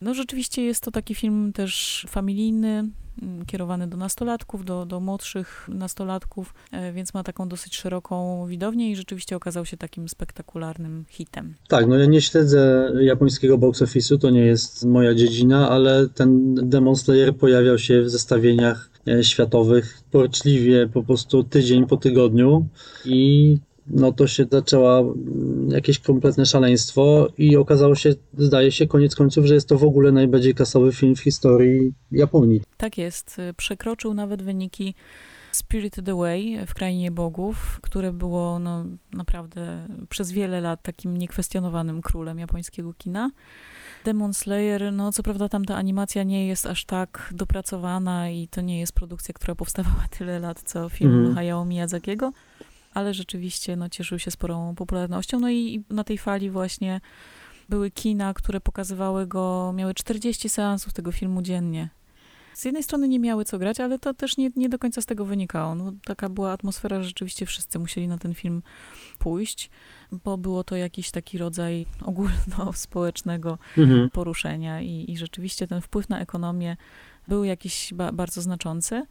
No 0.00 0.14
rzeczywiście 0.14 0.62
jest 0.62 0.84
to 0.84 0.90
taki 0.90 1.14
film 1.14 1.52
też 1.52 2.06
familijny, 2.08 2.88
mm, 3.22 3.46
kierowany 3.46 3.86
do 3.86 3.96
nastolatków, 3.96 4.64
do, 4.64 4.86
do 4.86 5.00
młodszych 5.00 5.68
nastolatków, 5.72 6.54
e, 6.72 6.92
więc 6.92 7.14
ma 7.14 7.22
taką 7.22 7.48
dosyć 7.48 7.76
szeroką 7.76 8.46
widownię 8.46 8.90
i 8.90 8.96
rzeczywiście 8.96 9.36
okazał 9.36 9.66
się 9.66 9.76
takim 9.76 10.08
spektakularnym 10.08 11.04
hitem. 11.08 11.54
Tak, 11.68 11.86
no 11.86 11.96
ja 11.96 12.06
nie 12.06 12.20
śledzę 12.20 12.92
japońskiego 13.00 13.58
box 13.58 13.82
office'u, 13.82 14.18
to 14.18 14.30
nie 14.30 14.44
jest 14.44 14.84
moja 14.84 15.14
dziedzina, 15.14 15.70
ale 15.70 16.08
ten 16.08 16.54
Demon 16.54 16.96
Slayer 16.96 17.36
pojawiał 17.36 17.78
się 17.78 18.02
w 18.02 18.10
zestawieniach 18.10 18.90
e, 19.08 19.24
światowych 19.24 20.02
porczliwie 20.10 20.88
po 20.92 21.02
prostu 21.02 21.44
tydzień 21.44 21.86
po 21.86 21.96
tygodniu 21.96 22.66
i 23.04 23.58
no 23.86 24.12
to 24.12 24.26
się 24.26 24.46
zaczęła 24.50 24.98
mm, 24.98 25.70
jakieś 25.70 25.98
kompletne 25.98 26.46
szaleństwo 26.46 27.28
i 27.38 27.56
okazało 27.56 27.94
się, 27.94 28.14
zdaje 28.38 28.72
się, 28.72 28.86
koniec 28.86 29.14
końców, 29.14 29.46
że 29.46 29.54
jest 29.54 29.68
to 29.68 29.78
w 29.78 29.84
ogóle 29.84 30.12
najbardziej 30.12 30.54
kasowy 30.54 30.92
film 30.92 31.16
w 31.16 31.20
historii 31.20 31.92
Japonii. 32.12 32.60
Tak 32.76 32.98
jest. 32.98 33.36
Przekroczył 33.56 34.14
nawet 34.14 34.42
wyniki 34.42 34.94
Spirited 35.52 36.08
Away 36.08 36.66
w 36.66 36.74
Krainie 36.74 37.10
Bogów, 37.10 37.80
które 37.82 38.12
było 38.12 38.58
no, 38.58 38.84
naprawdę 39.12 39.86
przez 40.08 40.32
wiele 40.32 40.60
lat 40.60 40.82
takim 40.82 41.16
niekwestionowanym 41.16 42.02
królem 42.02 42.38
japońskiego 42.38 42.94
kina. 42.94 43.30
Demon 44.04 44.34
Slayer, 44.34 44.92
no 44.92 45.12
co 45.12 45.22
prawda 45.22 45.48
tam 45.48 45.64
ta 45.64 45.76
animacja 45.76 46.22
nie 46.22 46.46
jest 46.46 46.66
aż 46.66 46.84
tak 46.84 47.32
dopracowana 47.34 48.30
i 48.30 48.48
to 48.48 48.60
nie 48.60 48.80
jest 48.80 48.92
produkcja, 48.92 49.34
która 49.34 49.54
powstawała 49.54 50.04
tyle 50.18 50.38
lat, 50.38 50.62
co 50.62 50.88
film 50.88 51.14
mm. 51.14 51.34
Hayao 51.34 51.64
Miyazakiego, 51.64 52.32
ale 52.94 53.14
rzeczywiście 53.14 53.76
no, 53.76 53.88
cieszył 53.88 54.18
się 54.18 54.30
sporą 54.30 54.74
popularnością. 54.74 55.40
No 55.40 55.50
i 55.50 55.84
na 55.90 56.04
tej 56.04 56.18
fali 56.18 56.50
właśnie 56.50 57.00
były 57.68 57.90
kina, 57.90 58.34
które 58.34 58.60
pokazywały 58.60 59.26
go, 59.26 59.72
miały 59.76 59.94
40 59.94 60.48
seansów 60.48 60.92
tego 60.92 61.12
filmu 61.12 61.42
dziennie. 61.42 61.88
Z 62.54 62.64
jednej 62.64 62.82
strony 62.82 63.08
nie 63.08 63.18
miały 63.18 63.44
co 63.44 63.58
grać, 63.58 63.80
ale 63.80 63.98
to 63.98 64.14
też 64.14 64.36
nie, 64.36 64.50
nie 64.56 64.68
do 64.68 64.78
końca 64.78 65.02
z 65.02 65.06
tego 65.06 65.24
wynikało. 65.24 65.74
No, 65.74 65.92
taka 66.04 66.28
była 66.28 66.52
atmosfera, 66.52 66.98
że 67.02 67.04
rzeczywiście 67.04 67.46
wszyscy 67.46 67.78
musieli 67.78 68.08
na 68.08 68.18
ten 68.18 68.34
film 68.34 68.62
pójść, 69.18 69.70
bo 70.24 70.38
było 70.38 70.64
to 70.64 70.76
jakiś 70.76 71.10
taki 71.10 71.38
rodzaj 71.38 71.86
ogólnospołecznego 72.02 73.58
mhm. 73.78 74.10
poruszenia 74.10 74.80
i, 74.80 75.04
i 75.08 75.16
rzeczywiście 75.16 75.66
ten 75.66 75.80
wpływ 75.80 76.08
na 76.08 76.20
ekonomię 76.20 76.76
był 77.28 77.44
jakiś 77.44 77.94
ba 77.94 78.12
bardzo 78.12 78.42
znaczący. 78.42 79.06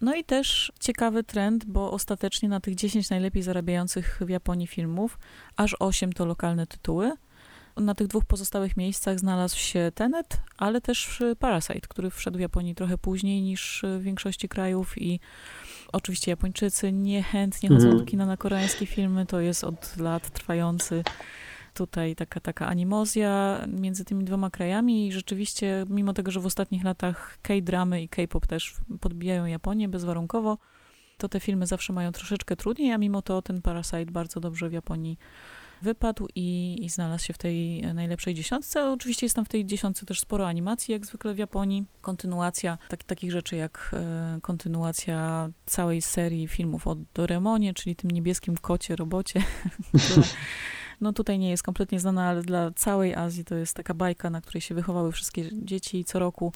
No 0.00 0.14
i 0.14 0.24
też 0.24 0.72
ciekawy 0.80 1.24
trend, 1.24 1.64
bo 1.64 1.92
ostatecznie 1.92 2.48
na 2.48 2.60
tych 2.60 2.74
10 2.74 3.10
najlepiej 3.10 3.42
zarabiających 3.42 4.20
w 4.26 4.28
Japonii 4.28 4.66
filmów, 4.66 5.18
aż 5.56 5.76
8 5.78 6.12
to 6.12 6.26
lokalne 6.26 6.66
tytuły. 6.66 7.12
Na 7.76 7.94
tych 7.94 8.06
dwóch 8.06 8.24
pozostałych 8.24 8.76
miejscach 8.76 9.18
znalazł 9.18 9.58
się 9.58 9.92
Tenet, 9.94 10.40
ale 10.58 10.80
też 10.80 11.22
Parasite, 11.38 11.80
który 11.80 12.10
wszedł 12.10 12.38
w 12.38 12.40
Japonii 12.40 12.74
trochę 12.74 12.98
później 12.98 13.42
niż 13.42 13.84
w 13.98 14.02
większości 14.02 14.48
krajów 14.48 15.02
i 15.02 15.20
oczywiście 15.92 16.30
Japończycy 16.30 16.92
niechętnie 16.92 17.68
chodzą 17.68 17.86
Mhm. 17.86 17.98
do 17.98 18.04
kina 18.04 18.26
na 18.26 18.36
koreańskie 18.36 18.86
filmy, 18.86 19.26
to 19.26 19.40
jest 19.40 19.64
od 19.64 19.96
lat 19.96 20.30
trwający 20.30 21.04
tutaj 21.74 22.16
taka, 22.16 22.40
taka 22.40 22.66
animozja 22.66 23.64
między 23.68 24.04
tymi 24.04 24.24
dwoma 24.24 24.50
krajami 24.50 25.06
i 25.06 25.12
rzeczywiście, 25.12 25.84
mimo 25.88 26.12
tego, 26.12 26.30
że 26.30 26.40
w 26.40 26.46
ostatnich 26.46 26.84
latach 26.84 27.38
K-dramy 27.42 28.02
i 28.02 28.08
K-pop 28.08 28.46
też 28.46 28.74
podbijają 29.00 29.46
Japonię 29.46 29.88
bezwarunkowo, 29.88 30.58
to 31.18 31.28
te 31.28 31.40
filmy 31.40 31.66
zawsze 31.66 31.92
mają 31.92 32.12
troszeczkę 32.12 32.56
trudniej, 32.56 32.92
a 32.92 32.98
mimo 32.98 33.22
to 33.22 33.42
ten 33.42 33.62
Parasite 33.62 34.06
bardzo 34.06 34.40
dobrze 34.40 34.68
w 34.68 34.72
Japonii 34.72 35.18
wypadł 35.82 36.28
i, 36.34 36.78
i 36.80 36.88
znalazł 36.88 37.24
się 37.24 37.32
w 37.32 37.38
tej 37.38 37.82
najlepszej 37.94 38.34
dziesiątce. 38.34 38.90
Oczywiście 38.90 39.26
jest 39.26 39.36
tam 39.36 39.44
w 39.44 39.48
tej 39.48 39.66
dziesiątce 39.66 40.06
też 40.06 40.20
sporo 40.20 40.48
animacji, 40.48 40.92
jak 40.92 41.06
zwykle 41.06 41.34
w 41.34 41.38
Japonii. 41.38 41.84
Kontynuacja 42.00 42.78
tak, 42.88 43.04
takich 43.04 43.32
rzeczy 43.32 43.56
jak 43.56 43.90
e, 43.92 44.38
kontynuacja 44.42 45.48
całej 45.66 46.02
serii 46.02 46.48
filmów 46.48 46.86
o 46.86 46.96
Doremonie, 47.14 47.74
czyli 47.74 47.96
tym 47.96 48.10
niebieskim 48.10 48.56
kocie, 48.56 48.96
robocie, 48.96 49.42
które 50.04 50.26
no 51.00 51.12
tutaj 51.12 51.38
nie 51.38 51.50
jest 51.50 51.62
kompletnie 51.62 52.00
znana, 52.00 52.28
ale 52.28 52.42
dla 52.42 52.70
całej 52.70 53.14
Azji 53.14 53.44
to 53.44 53.54
jest 53.54 53.76
taka 53.76 53.94
bajka, 53.94 54.30
na 54.30 54.40
której 54.40 54.60
się 54.60 54.74
wychowały 54.74 55.12
wszystkie 55.12 55.48
dzieci 55.52 55.98
i 55.98 56.04
co 56.04 56.18
roku 56.18 56.52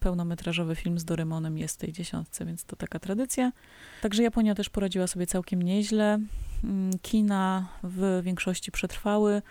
pełnometrażowy 0.00 0.74
film 0.74 0.98
z 0.98 1.04
Doremonem 1.04 1.58
jest 1.58 1.76
w 1.76 1.78
tej 1.78 1.92
dziesiątce, 1.92 2.44
więc 2.44 2.64
to 2.64 2.76
taka 2.76 2.98
tradycja. 2.98 3.52
Także 4.02 4.22
Japonia 4.22 4.54
też 4.54 4.70
poradziła 4.70 5.06
sobie 5.06 5.26
całkiem 5.26 5.62
nieźle. 5.62 6.18
Mm, 6.64 6.98
Kina 7.02 7.68
w 7.82 8.20
większości 8.22 8.72
przetrwały. 8.72 9.42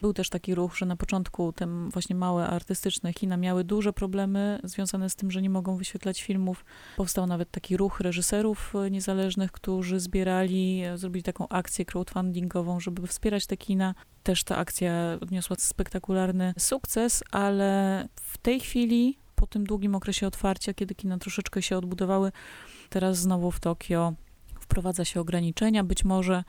Był 0.00 0.12
też 0.12 0.30
taki 0.30 0.54
ruch, 0.54 0.76
że 0.76 0.86
na 0.86 0.96
początku 0.96 1.52
te 1.52 1.88
właśnie 1.90 2.16
małe 2.16 2.46
artystyczne 2.46 3.12
kina 3.12 3.36
miały 3.36 3.64
duże 3.64 3.92
problemy 3.92 4.60
związane 4.64 5.10
z 5.10 5.16
tym, 5.16 5.30
że 5.30 5.42
nie 5.42 5.50
mogą 5.50 5.76
wyświetlać 5.76 6.22
filmów. 6.22 6.64
Powstał 6.96 7.26
nawet 7.26 7.50
taki 7.50 7.76
ruch 7.76 8.00
reżyserów 8.00 8.74
e, 8.76 8.90
niezależnych, 8.90 9.52
którzy 9.52 10.00
zbierali, 10.00 10.82
e, 10.84 10.98
zrobili 10.98 11.22
taką 11.22 11.48
akcję 11.48 11.84
crowdfundingową, 11.84 12.80
żeby 12.80 13.06
wspierać 13.06 13.46
te 13.46 13.56
kina. 13.56 13.94
Też 14.22 14.44
ta 14.44 14.56
akcja 14.56 14.92
odniosła 15.20 15.56
spektakularny 15.58 16.54
sukces, 16.58 17.24
ale 17.30 18.08
w 18.20 18.38
tej 18.38 18.60
chwili, 18.60 19.18
po 19.34 19.46
tym 19.46 19.66
długim 19.66 19.94
okresie 19.94 20.26
otwarcia, 20.26 20.74
kiedy 20.74 20.94
kina 20.94 21.18
troszeczkę 21.18 21.62
się 21.62 21.78
odbudowały, 21.78 22.32
teraz 22.90 23.18
znowu 23.18 23.50
w 23.50 23.60
Tokio 23.60 24.14
wprowadza 24.64 25.04
się 25.04 25.20
ograniczenia. 25.20 25.84
Być 25.84 26.04
może 26.04 26.44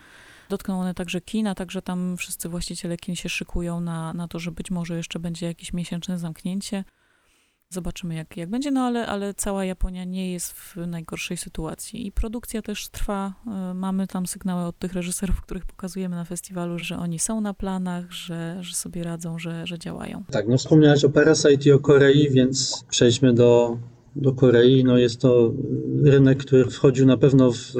dotkną 0.49 0.81
one 0.81 0.93
także 0.93 1.21
kina, 1.21 1.55
także 1.55 1.81
tam 1.81 2.17
wszyscy 2.17 2.49
właściciele 2.49 2.97
kin 2.97 3.15
się 3.15 3.29
szykują 3.29 3.79
na, 3.79 4.13
na 4.13 4.27
to, 4.27 4.39
że 4.39 4.51
być 4.51 4.71
może 4.71 4.97
jeszcze 4.97 5.19
będzie 5.19 5.45
jakieś 5.45 5.73
miesięczne 5.73 6.17
zamknięcie. 6.19 6.83
Zobaczymy, 7.69 8.15
jak, 8.15 8.37
jak 8.37 8.49
będzie, 8.49 8.71
no 8.71 8.81
ale, 8.81 9.07
ale 9.07 9.33
cała 9.33 9.65
Japonia 9.65 10.03
nie 10.03 10.31
jest 10.31 10.53
w 10.53 10.75
najgorszej 10.87 11.37
sytuacji. 11.37 12.07
I 12.07 12.11
produkcja 12.11 12.61
też 12.61 12.89
trwa. 12.89 13.33
Y, 13.71 13.73
Mamy 13.73 14.07
tam 14.07 14.27
sygnały 14.27 14.65
od 14.65 14.79
tych 14.79 14.93
reżyserów, 14.93 15.41
których 15.41 15.65
pokazujemy 15.65 16.15
na 16.15 16.25
festiwalu, 16.25 16.79
że 16.79 16.97
oni 16.97 17.19
są 17.19 17.41
na 17.41 17.53
planach, 17.53 18.11
że, 18.11 18.57
że 18.61 18.75
sobie 18.75 19.03
radzą, 19.03 19.39
że, 19.39 19.67
że 19.67 19.79
działają. 19.79 20.23
Tak, 20.31 20.47
no 20.47 20.57
wspomniałeś 20.57 21.05
o 21.05 21.09
Parasite 21.09 21.69
i 21.69 21.71
o 21.71 21.79
Korei, 21.79 22.29
więc 22.29 22.85
przejdźmy 22.89 23.33
do, 23.33 23.77
do 24.15 24.33
Korei. 24.33 24.83
No 24.83 24.97
jest 24.97 25.21
to 25.21 25.53
rynek, 26.03 26.37
który 26.37 26.65
wchodził 26.65 27.05
na 27.05 27.17
pewno 27.17 27.51
w 27.51 27.75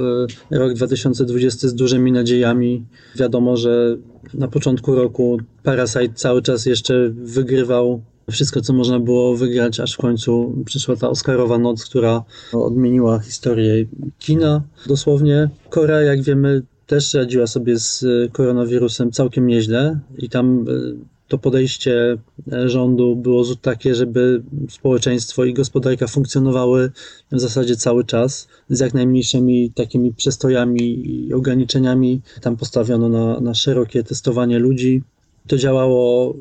e, 0.52 0.58
rok 0.58 0.74
2020 0.74 1.68
z 1.68 1.76
dużymi 1.76 2.12
nadziejami. 2.12 2.86
Wiadomo, 3.16 3.58
że 3.58 3.98
na 4.34 4.48
początku 4.48 4.96
roku 4.96 5.38
Parasite 5.64 6.14
cały 6.14 6.42
czas 6.42 6.66
jeszcze 6.66 7.10
wygrywał 7.10 8.02
wszystko, 8.32 8.62
co 8.62 8.74
można 8.74 9.00
było 9.00 9.36
wygrać, 9.36 9.80
aż 9.80 9.94
w 9.94 9.98
końcu 9.98 10.56
przyszła 10.66 10.96
ta 10.96 11.10
Oscarowa 11.10 11.58
noc, 11.58 11.86
która 11.86 12.24
odmieniła 12.54 13.20
historię 13.20 13.86
kina 14.20 14.64
dosłownie. 14.88 15.50
Korea, 15.70 16.02
jak 16.02 16.22
wiemy, 16.22 16.62
też 16.88 17.14
radziła 17.14 17.48
sobie 17.48 17.80
z 17.80 18.04
e, 18.04 18.30
koronawirusem 18.30 19.12
całkiem 19.12 19.48
nieźle 19.48 20.00
i 20.18 20.30
tam 20.30 20.66
e, 20.70 21.15
to 21.28 21.38
podejście 21.38 22.18
e, 22.52 22.70
rządu 22.70 23.16
było 23.16 23.44
takie, 23.62 23.96
żeby 23.96 24.44
społeczeństwo 24.70 25.46
i 25.46 25.54
gospodarka 25.54 26.08
funkcjonowały 26.08 26.92
w 27.32 27.40
zasadzie 27.40 27.76
cały 27.76 28.06
czas 28.06 28.48
z 28.70 28.80
jak 28.80 28.94
najmniejszymi 28.94 29.72
takimi 29.72 30.14
przestojami 30.14 31.10
i 31.10 31.34
ograniczeniami. 31.34 32.22
Tam 32.42 32.58
postawiono 32.58 33.10
na, 33.10 33.40
na 33.40 33.54
szerokie 33.54 34.04
testowanie 34.04 34.60
ludzi. 34.60 35.04
To 35.48 35.58
działało 35.58 36.34
y, 36.34 36.36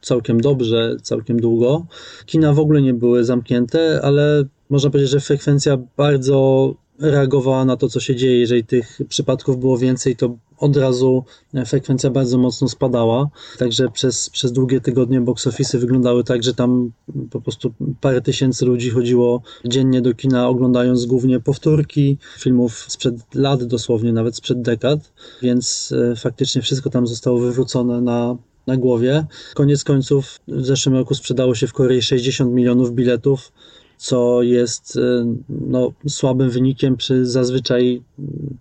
całkiem 0.00 0.40
dobrze, 0.40 0.96
całkiem 1.02 1.40
długo. 1.40 1.86
Kina 2.26 2.52
w 2.52 2.58
ogóle 2.58 2.82
nie 2.82 2.94
były 2.94 3.24
zamknięte, 3.24 4.00
ale 4.02 4.44
można 4.70 4.90
powiedzieć, 4.90 5.10
że 5.10 5.20
frekwencja 5.20 5.78
bardzo 5.96 6.74
reagowała 7.00 7.64
na 7.64 7.76
to, 7.76 7.88
co 7.88 8.00
się 8.00 8.16
dzieje. 8.16 8.38
Jeżeli 8.40 8.64
tych 8.64 8.98
przypadków 9.08 9.60
było 9.60 9.78
więcej, 9.78 10.16
to 10.16 10.36
od 10.58 10.76
razu 10.76 11.24
frekwencja 11.66 12.10
bardzo 12.10 12.38
mocno 12.38 12.68
spadała. 12.68 13.28
Także 13.58 13.88
przez, 13.88 14.30
przez 14.30 14.52
długie 14.52 14.80
tygodnie 14.80 15.20
box 15.20 15.46
office 15.46 15.78
wyglądały 15.78 16.24
tak, 16.24 16.42
że 16.42 16.54
tam 16.54 16.92
po 17.30 17.40
prostu 17.40 17.72
parę 18.00 18.20
tysięcy 18.20 18.66
ludzi 18.66 18.90
chodziło 18.90 19.42
dziennie 19.64 20.02
do 20.02 20.14
kina, 20.14 20.48
oglądając 20.48 21.06
głównie 21.06 21.40
powtórki 21.40 22.18
filmów 22.38 22.84
sprzed 22.88 23.34
lat, 23.34 23.64
dosłownie 23.64 24.12
nawet 24.12 24.36
sprzed 24.36 24.62
dekad, 24.62 25.12
więc 25.42 25.94
e, 26.12 26.16
faktycznie 26.16 26.62
wszystko 26.62 26.90
tam 26.90 27.06
zostało 27.06 27.38
wywrócone 27.38 28.00
na, 28.00 28.36
na 28.66 28.76
głowie. 28.76 29.26
Koniec 29.54 29.84
końców 29.84 30.40
w 30.48 30.66
zeszłym 30.66 30.94
roku 30.94 31.14
sprzedało 31.14 31.54
się 31.54 31.66
w 31.66 31.72
Korei 31.72 32.02
60 32.02 32.52
milionów 32.52 32.92
biletów, 32.92 33.52
co 33.98 34.42
jest 34.42 34.96
e, 34.96 35.34
no, 35.48 35.92
słabym 36.08 36.50
wynikiem 36.50 36.96
przy 36.96 37.26
zazwyczaj 37.26 38.02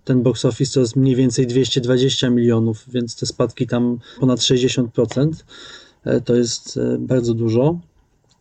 ten 0.04 0.24
box 0.24 0.46
office 0.46 0.74
to 0.74 0.80
jest 0.80 0.96
mniej 0.96 1.16
więcej 1.16 1.48
220 1.48 2.30
milionów, 2.30 2.86
więc 2.88 3.16
te 3.16 3.26
spadki 3.26 3.68
tam 3.68 4.00
ponad 4.20 4.40
60%. 4.40 5.32
E, 6.06 6.22
To 6.22 6.36
jest 6.36 6.78
e, 6.78 6.98
bardzo 7.00 7.34
dużo. 7.34 7.80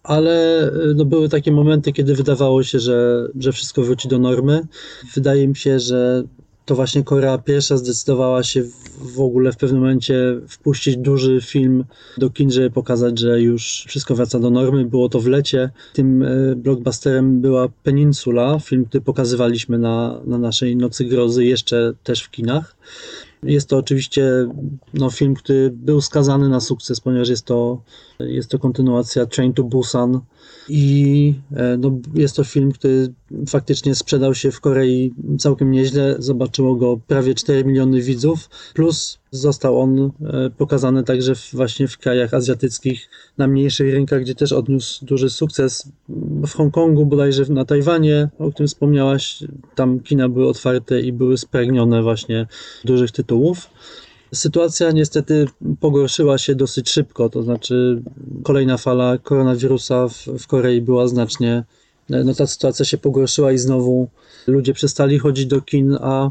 Ale 0.02 0.70
no, 0.94 1.04
były 1.04 1.28
takie 1.28 1.52
momenty, 1.52 1.92
kiedy 1.92 2.14
wydawało 2.14 2.62
się, 2.62 2.78
że, 2.78 3.28
że 3.38 3.52
wszystko 3.52 3.82
wróci 3.82 4.08
do 4.08 4.18
normy. 4.18 4.66
Wydaje 5.14 5.48
mi 5.48 5.56
się, 5.56 5.80
że 5.80 6.22
to 6.66 6.74
właśnie 6.74 7.02
Korea 7.04 7.38
pierwsza 7.38 7.76
zdecydowała 7.76 8.42
się 8.42 8.62
w- 8.98 9.20
ogóle 9.20 9.52
w 9.52 9.56
pewnym 9.56 9.80
momencie 9.80 10.40
wpuścić 10.48 10.96
duży 10.96 11.40
film 11.40 11.84
do 12.18 12.30
kin, 12.30 12.50
żeby 12.50 12.70
pokazać, 12.70 13.18
że 13.18 13.40
już 13.40 13.84
wszystko 13.88 14.14
wraca 14.14 14.38
do 14.38 14.50
normy. 14.50 14.84
Było 14.84 15.08
to 15.08 15.20
w 15.20 15.26
lecie. 15.26 15.70
Tym 15.92 16.22
e, 16.22 16.56
blockbusterem 16.56 17.40
była 17.40 17.68
Peninsula, 17.82 18.58
film, 18.58 18.84
który 18.84 19.00
pokazywaliśmy 19.00 19.78
na, 19.78 20.20
na 20.24 20.38
naszej 20.38 20.76
Nocy 20.76 21.04
Grozy, 21.04 21.44
jeszcze 21.44 21.92
też 22.04 22.22
w 22.22 22.30
kinach. 22.30 22.76
Jest 23.42 23.68
to 23.68 23.76
oczywiście 23.76 24.48
no, 24.94 25.10
film, 25.10 25.34
który 25.34 25.70
był 25.70 26.00
skazany 26.00 26.48
na 26.48 26.60
sukces, 26.60 27.00
ponieważ 27.00 27.28
jest 27.28 27.44
to, 27.44 27.82
jest 28.18 28.50
to 28.50 28.58
kontynuacja 28.58 29.26
Train 29.26 29.52
to 29.52 29.62
Busan 29.62 30.20
i 30.68 31.34
e, 31.56 31.76
no, 31.76 31.98
jest 32.14 32.36
to 32.36 32.44
film, 32.44 32.72
który 32.72 33.08
faktycznie 33.48 33.94
sprzedał 33.94 34.34
się 34.34 34.50
w 34.50 34.60
Korei 34.60 35.14
całkiem 35.38 35.70
nieźle. 35.70 36.16
Zobaczyło 36.18 36.74
go 36.74 37.00
prawie 37.06 37.34
4 37.34 37.64
miliony 37.64 38.02
widzów, 38.02 38.50
plus 38.74 39.18
został 39.30 39.80
on 39.80 39.98
e, 40.00 40.10
pokazany 40.58 41.04
także 41.04 41.32
właśnie 41.52 41.88
w 41.88 41.98
krajach 41.98 42.34
azjatyckich, 42.34 43.08
na 43.38 43.46
mniejszych 43.46 43.92
rynkach, 43.92 44.20
gdzie 44.20 44.34
też 44.34 44.52
odniósł 44.52 45.04
duży 45.04 45.30
sukces. 45.30 45.88
W 46.46 46.52
Hongkongu, 46.54 47.06
bodajże 47.06 47.44
na 47.48 47.64
Tajwanie, 47.64 48.28
o 48.38 48.50
którym 48.50 48.68
wspomniałaś, 48.68 49.44
tam 49.74 50.00
kina 50.00 50.28
były 50.28 50.48
otwarte 50.48 51.00
i 51.00 51.12
były 51.12 51.38
spragnione 51.38 52.02
właśnie 52.02 52.46
dużych 52.84 53.10
tytułów. 53.10 53.70
Sytuacja 54.36 54.90
niestety 54.90 55.46
pogorszyła 55.80 56.38
się 56.38 56.54
dosyć 56.54 56.90
szybko, 56.90 57.28
to 57.28 57.42
znaczy 57.42 58.02
kolejna 58.42 58.76
fala 58.76 59.18
koronawirusa 59.18 60.08
w, 60.08 60.14
w 60.14 60.46
Korei 60.46 60.80
była 60.80 61.08
znacznie, 61.08 61.64
no 62.08 62.34
ta 62.34 62.46
sytuacja 62.46 62.84
się 62.84 62.98
pogorszyła 62.98 63.52
i 63.52 63.58
znowu 63.58 64.08
ludzie 64.46 64.72
przestali 64.72 65.18
chodzić 65.18 65.46
do 65.46 65.60
kin, 65.60 65.98
a 66.00 66.30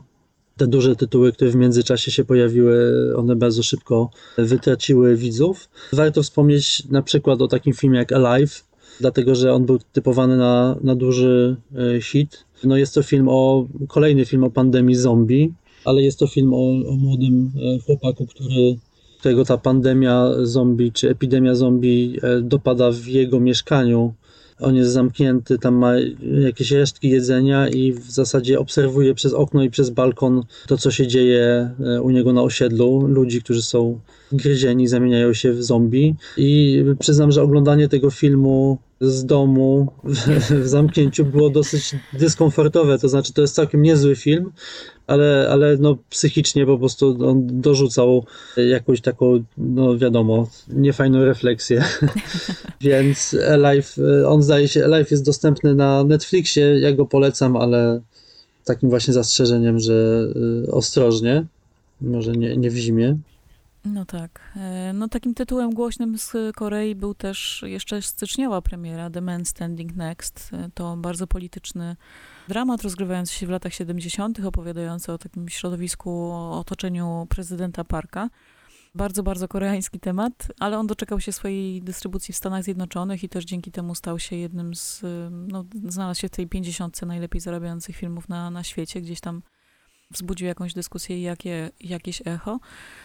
te 0.57 0.67
duże 0.67 0.95
tytuły, 0.95 1.31
które 1.31 1.51
w 1.51 1.55
międzyczasie 1.55 2.11
się 2.11 2.25
pojawiły, 2.25 2.93
one 3.17 3.35
bardzo 3.35 3.63
szybko 3.63 4.09
wytraciły 4.37 5.15
widzów. 5.15 5.69
Warto 5.93 6.23
wspomnieć 6.23 6.85
na 6.89 7.01
przykład 7.01 7.41
o 7.41 7.47
takim 7.47 7.73
filmie 7.73 7.99
jak 7.99 8.11
Alive, 8.11 8.63
dlatego 8.99 9.35
że 9.35 9.53
on 9.53 9.65
był 9.65 9.79
typowany 9.93 10.37
na, 10.37 10.75
na 10.81 10.95
duży 10.95 11.55
e, 11.95 12.01
hit. 12.01 12.45
No 12.63 12.77
jest 12.77 12.93
to 12.93 13.03
film 13.03 13.27
o, 13.29 13.67
kolejny 13.87 14.25
film 14.25 14.43
o 14.43 14.49
pandemii 14.49 14.95
zombie, 14.95 15.53
ale 15.85 16.01
jest 16.01 16.19
to 16.19 16.27
film 16.27 16.53
o, 16.53 16.69
o 16.89 16.95
młodym 16.95 17.51
e, 17.55 17.79
chłopaku, 17.79 18.25
który, 18.25 18.77
którego 19.19 19.45
ta 19.45 19.57
pandemia 19.57 20.31
zombie 20.43 20.91
czy 20.91 21.09
epidemia 21.09 21.55
zombie 21.55 22.19
e, 22.23 22.41
dopada 22.41 22.91
w 22.91 23.07
jego 23.07 23.39
mieszkaniu 23.39 24.13
On 24.59 24.75
jest 24.75 24.91
zamknięty, 24.91 25.57
tam 25.57 25.75
ma 25.75 25.93
jakieś 26.45 26.71
resztki 26.71 27.09
jedzenia 27.09 27.67
i 27.67 27.93
w 27.93 28.11
zasadzie 28.11 28.59
obserwuje 28.59 29.13
przez 29.13 29.33
okno 29.33 29.63
i 29.63 29.69
przez 29.69 29.89
balkon 29.89 30.43
to, 30.67 30.77
co 30.77 30.91
się 30.91 31.07
dzieje 31.07 31.69
e, 31.79 32.01
u 32.01 32.09
niego 32.09 32.33
na 32.33 32.41
osiedlu. 32.41 33.07
Ludzi, 33.07 33.41
którzy 33.41 33.61
są 33.61 33.99
gryzieni, 34.31 34.87
zamieniają 34.87 35.33
się 35.33 35.53
w 35.53 35.63
zombie. 35.63 36.15
I 36.37 36.83
przyznam, 36.99 37.31
że 37.31 37.41
oglądanie 37.41 37.89
tego 37.89 38.11
filmu 38.11 38.77
z 39.01 39.25
domu 39.25 39.91
w, 40.03 40.17
w 40.63 40.67
zamknięciu 40.67 41.25
było 41.25 41.49
dosyć 41.49 41.95
dyskomfortowe. 42.13 42.99
To 42.99 43.09
znaczy, 43.09 43.33
to 43.33 43.41
jest 43.41 43.55
całkiem 43.55 43.81
niezły 43.81 44.15
film, 44.15 44.51
ale, 45.07 45.47
ale 45.51 45.77
no, 45.77 45.97
psychicznie 46.09 46.65
po 46.65 46.77
prostu 46.77 47.17
on 47.29 47.61
dorzucał 47.61 48.25
jakąś 48.57 49.01
taką, 49.01 49.43
no 49.57 49.97
wiadomo, 49.97 50.49
niefajną 50.67 51.25
refleksję. 51.25 51.83
Więc 52.81 53.35
Alive, 53.51 53.95
on 54.27 54.43
zdaje 54.43 54.67
się, 54.67 54.85
Alive 54.85 55.11
jest 55.11 55.25
dostępny 55.25 55.75
na 55.75 56.03
Netflixie, 56.03 56.79
ja 56.79 56.91
go 56.91 57.05
polecam, 57.05 57.57
ale 57.57 58.01
takim 58.65 58.89
właśnie 58.89 59.13
zastrzeżeniem, 59.13 59.79
że 59.79 60.27
y, 60.67 60.71
ostrożnie, 60.71 61.45
może 62.01 62.31
nie, 62.31 62.57
nie 62.57 62.69
w 62.69 62.75
zimie. 62.75 63.17
No 63.85 64.05
tak. 64.05 64.41
E, 64.55 64.93
no 64.93 65.07
takim 65.07 65.33
tytułem 65.33 65.73
głośnym 65.73 66.17
z 66.17 66.33
Korei 66.55 66.95
był 66.95 67.13
też 67.13 67.63
jeszcze 67.67 68.01
styczniowa 68.01 68.61
premiera 68.61 69.09
The 69.09 69.21
Man 69.21 69.45
Standing 69.45 69.95
Next. 69.95 70.49
E, 70.53 70.69
to 70.73 70.97
bardzo 70.97 71.27
polityczny 71.27 71.95
dramat 72.47 72.81
rozgrywający 72.81 73.33
się 73.33 73.47
w 73.47 73.49
latach 73.49 73.73
70., 73.73 74.39
opowiadający 74.45 75.11
o 75.11 75.17
takim 75.17 75.49
środowisku, 75.49 76.11
o 76.11 76.59
otoczeniu 76.59 77.27
prezydenta 77.29 77.83
Parka. 77.83 78.29
Bardzo, 78.95 79.23
bardzo 79.23 79.47
koreański 79.47 79.99
temat, 79.99 80.47
ale 80.59 80.77
on 80.77 80.87
doczekał 80.87 81.19
się 81.19 81.31
swojej 81.31 81.81
dystrybucji 81.81 82.33
w 82.33 82.37
Stanach 82.37 82.63
Zjednoczonych 82.63 83.23
i 83.23 83.29
też 83.29 83.45
dzięki 83.45 83.71
temu 83.71 83.95
stał 83.95 84.19
się 84.19 84.35
jednym 84.35 84.75
z, 84.75 85.03
no, 85.31 85.65
znalazł 85.87 86.21
się 86.21 86.27
w 86.27 86.31
tej 86.31 86.47
50 86.47 87.01
najlepiej 87.01 87.41
zarabiających 87.41 87.95
filmów 87.95 88.29
na, 88.29 88.49
na 88.49 88.63
świecie, 88.63 89.01
gdzieś 89.01 89.19
tam 89.19 89.41
wzbudził 90.11 90.47
jakąś 90.47 90.73
dyskusję 90.73 91.19
i 91.19 91.21
jakie, 91.21 91.69
jakieś 91.79 92.21
echo. 92.25 92.59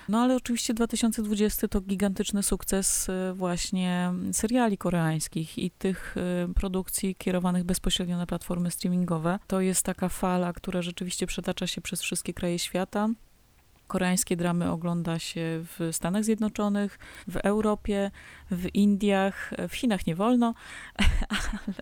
No 0.08 0.20
ale 0.20 0.36
oczywiście 0.36 0.74
2020 0.74 1.68
to 1.68 1.80
gigantyczny 1.80 2.42
sukces 2.42 3.08
y, 3.08 3.34
właśnie 3.34 4.12
seriali 4.32 4.78
koreańskich 4.78 5.58
i 5.58 5.70
tych 5.70 6.16
y, 6.50 6.54
produkcji 6.54 7.14
kierowanych 7.14 7.64
bezpośrednio 7.64 8.16
na 8.16 8.26
platformy 8.26 8.70
streamingowe. 8.70 9.38
To 9.46 9.60
jest 9.60 9.82
taka 9.82 10.08
fala, 10.08 10.52
która 10.52 10.82
rzeczywiście 10.82 11.26
przetacza 11.26 11.66
się 11.66 11.80
przez 11.80 12.00
wszystkie 12.02 12.34
kraje 12.34 12.58
świata. 12.58 13.08
Koreańskie 13.90 14.36
dramy 14.36 14.70
ogląda 14.70 15.18
się 15.18 15.40
w 15.64 15.88
Stanach 15.92 16.24
Zjednoczonych, 16.24 16.98
w 17.28 17.36
Europie, 17.36 18.10
w 18.50 18.74
Indiach, 18.74 19.54
w 19.68 19.74
Chinach 19.74 20.06
nie 20.06 20.14
wolno, 20.14 20.54
ale, 21.28 21.74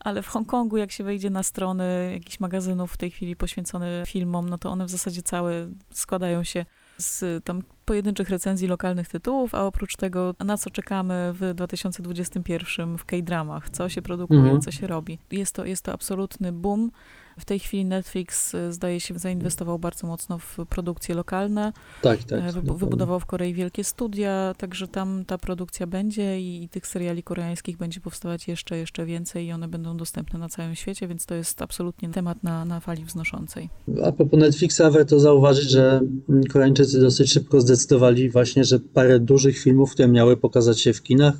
ale 0.00 0.22
w 0.22 0.28
Hongkongu, 0.28 0.76
jak 0.76 0.92
się 0.92 1.04
wejdzie 1.04 1.30
na 1.30 1.42
strony 1.42 2.10
jakichś 2.12 2.40
magazynów 2.40 2.92
w 2.92 2.96
tej 2.96 3.10
chwili 3.10 3.36
poświęcone 3.36 4.02
filmom, 4.06 4.48
no 4.48 4.58
to 4.58 4.70
one 4.70 4.86
w 4.86 4.90
zasadzie 4.90 5.22
całe 5.22 5.68
składają 5.90 6.44
się 6.44 6.64
z 6.98 7.44
tam 7.44 7.62
pojedynczych 7.84 8.30
recenzji 8.30 8.68
lokalnych 8.68 9.08
tytułów, 9.08 9.54
a 9.54 9.64
oprócz 9.64 9.96
tego, 9.96 10.34
na 10.44 10.56
co 10.56 10.70
czekamy 10.70 11.32
w 11.32 11.54
2021 11.54 12.98
w 12.98 13.04
K-dramach, 13.04 13.70
co 13.70 13.88
się 13.88 14.02
produkuje, 14.02 14.40
mhm. 14.40 14.60
co 14.60 14.70
się 14.70 14.86
robi. 14.86 15.18
Jest 15.30 15.54
to, 15.54 15.64
jest 15.64 15.84
to 15.84 15.92
absolutny 15.92 16.52
boom. 16.52 16.90
W 17.40 17.44
tej 17.44 17.58
chwili 17.58 17.84
Netflix 17.84 18.54
y, 18.54 18.72
zdaje 18.72 19.00
się 19.00 19.18
zainwestował 19.18 19.78
bardzo 19.78 20.06
mocno 20.06 20.38
w 20.38 20.58
produkcje 20.68 21.14
lokalne. 21.14 21.72
Tak, 22.02 22.24
tak. 22.24 22.40
E, 22.40 22.52
wybudował 22.52 23.20
w 23.20 23.26
Korei 23.26 23.54
wielkie 23.54 23.84
studia, 23.84 24.54
także 24.58 24.88
tam 24.88 25.24
ta 25.24 25.38
produkcja 25.38 25.86
będzie 25.86 26.40
i, 26.40 26.62
i, 26.62 26.68
tych 26.68 26.86
seriali 26.86 27.22
koreańskich 27.22 27.76
będzie 27.76 28.00
powstawać 28.00 28.48
jeszcze, 28.48 28.76
jeszcze 28.76 29.06
więcej 29.06 29.46
i 29.46 29.52
one 29.52 29.68
będą 29.68 29.96
dostępne 29.96 30.38
na 30.38 30.48
całym 30.48 30.74
świecie, 30.74 31.08
więc 31.08 31.26
to 31.26 31.34
jest 31.34 31.62
absolutnie 31.62 32.08
temat 32.08 32.42
na, 32.42 32.64
na 32.64 32.80
fali 32.80 33.04
wznoszącej. 33.04 33.68
A 34.04 34.12
propos 34.12 34.40
Netflixa, 34.40 34.82
warto 34.90 35.20
zauważyć, 35.20 35.70
że 35.70 36.00
Koreańczycy 36.52 37.00
dosyć 37.00 37.32
szybko 37.32 37.60
zdecydowali 37.60 38.30
właśnie, 38.30 38.64
że 38.64 38.80
parę 38.80 39.20
dużych 39.20 39.58
filmów, 39.58 39.92
które 39.92 40.08
miały 40.08 40.36
pokazać 40.36 40.80
się 40.80 40.92
w 40.92 41.02
kinach, 41.02 41.34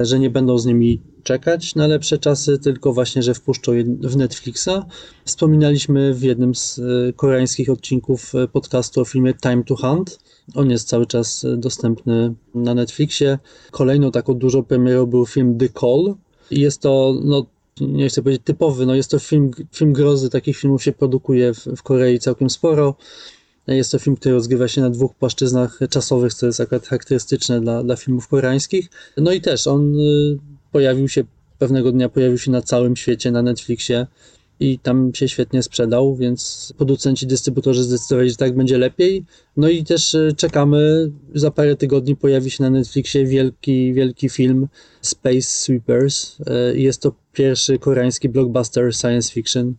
że 0.00 0.18
nie 0.18 0.30
będą 0.30 0.58
z 0.58 0.66
nimi 0.66 1.00
czekać 1.22 1.74
na 1.74 1.86
lepsze 1.86 2.18
czasy, 2.18 2.58
tylko 2.58 2.92
właśnie, 2.92 3.22
że 3.22 3.34
wpuszczą 3.34 3.72
w 4.00 4.16
Netflixa. 4.16 4.86
Wspominaliśmy 5.24 6.14
w 6.14 6.22
jednym 6.22 6.54
z 6.54 6.78
e, 6.78 7.12
koreańskich 7.12 7.70
odcinków 7.70 8.34
e, 8.34 8.48
podcastu 8.48 9.00
o 9.00 9.04
filmie 9.04 9.34
Time 9.34 9.64
to 9.64 9.76
Hunt. 9.76 10.18
On 10.54 10.70
jest 10.70 10.88
cały 10.88 11.06
czas 11.06 11.44
e, 11.44 11.56
dostępny 11.56 12.34
na 12.54 12.74
Netflixie. 12.74 13.38
Kolejną 13.70 14.10
taką 14.10 14.34
dużą 14.34 14.62
premierą 14.62 15.06
był 15.06 15.26
film 15.26 15.58
The 15.58 15.68
Call. 15.68 16.14
Jest 16.50 16.80
to, 16.80 17.14
no, 17.24 17.46
nie 17.80 18.08
chcę 18.08 18.22
powiedzieć 18.22 18.42
typowy, 18.44 18.86
no 18.86 18.94
jest 18.94 19.10
to 19.10 19.18
film, 19.18 19.50
film 19.72 19.92
grozy. 19.92 20.30
Takich 20.30 20.56
filmów 20.56 20.82
się 20.82 20.92
produkuje 20.92 21.54
w, 21.54 21.58
w 21.76 21.82
Korei 21.82 22.18
całkiem 22.18 22.50
sporo. 22.50 22.94
Jest 23.66 23.92
to 23.92 23.98
film, 23.98 24.16
który 24.16 24.34
rozgrywa 24.34 24.68
się 24.68 24.80
na 24.80 24.90
dwóch 24.90 25.14
płaszczyznach 25.14 25.78
czasowych, 25.90 26.34
co 26.34 26.46
jest 26.46 26.60
akurat 26.60 26.86
charakterystyczne 26.86 27.60
dla, 27.60 27.82
dla 27.82 27.96
filmów 27.96 28.28
koreańskich. 28.28 28.90
No 29.16 29.32
i 29.32 29.40
też 29.40 29.66
on 29.66 30.00
y, 30.00 30.38
pojawił 30.72 31.08
się, 31.08 31.24
pewnego 31.58 31.92
dnia 31.92 32.08
pojawił 32.08 32.38
się 32.38 32.50
na 32.50 32.62
całym 32.62 32.96
świecie, 32.96 33.30
na 33.30 33.42
Netflixie 33.42 34.06
i 34.60 34.78
tam 34.78 35.14
się 35.14 35.28
świetnie 35.28 35.62
sprzedał, 35.62 36.16
więc 36.16 36.72
producenci, 36.76 37.26
dystrybutorzy 37.26 37.82
zdecydowali, 37.82 38.30
że 38.30 38.36
tak 38.36 38.56
będzie 38.56 38.78
lepiej. 38.78 39.24
No 39.56 39.68
i 39.68 39.84
też 39.84 40.14
y, 40.14 40.34
czekamy, 40.36 41.10
za 41.34 41.50
parę 41.50 41.76
tygodni 41.76 42.16
pojawi 42.16 42.50
się 42.50 42.62
na 42.62 42.70
Netflixie 42.70 43.26
wielki, 43.26 43.94
wielki 43.94 44.28
film 44.28 44.68
Space 45.02 45.42
Sweepers. 45.42 46.36
Y, 46.40 46.78
jest 46.78 47.02
to 47.02 47.12
pierwszy 47.32 47.78
koreański 47.78 48.28
blockbuster 48.28 48.94
science 48.94 49.32
fiction 49.32 49.74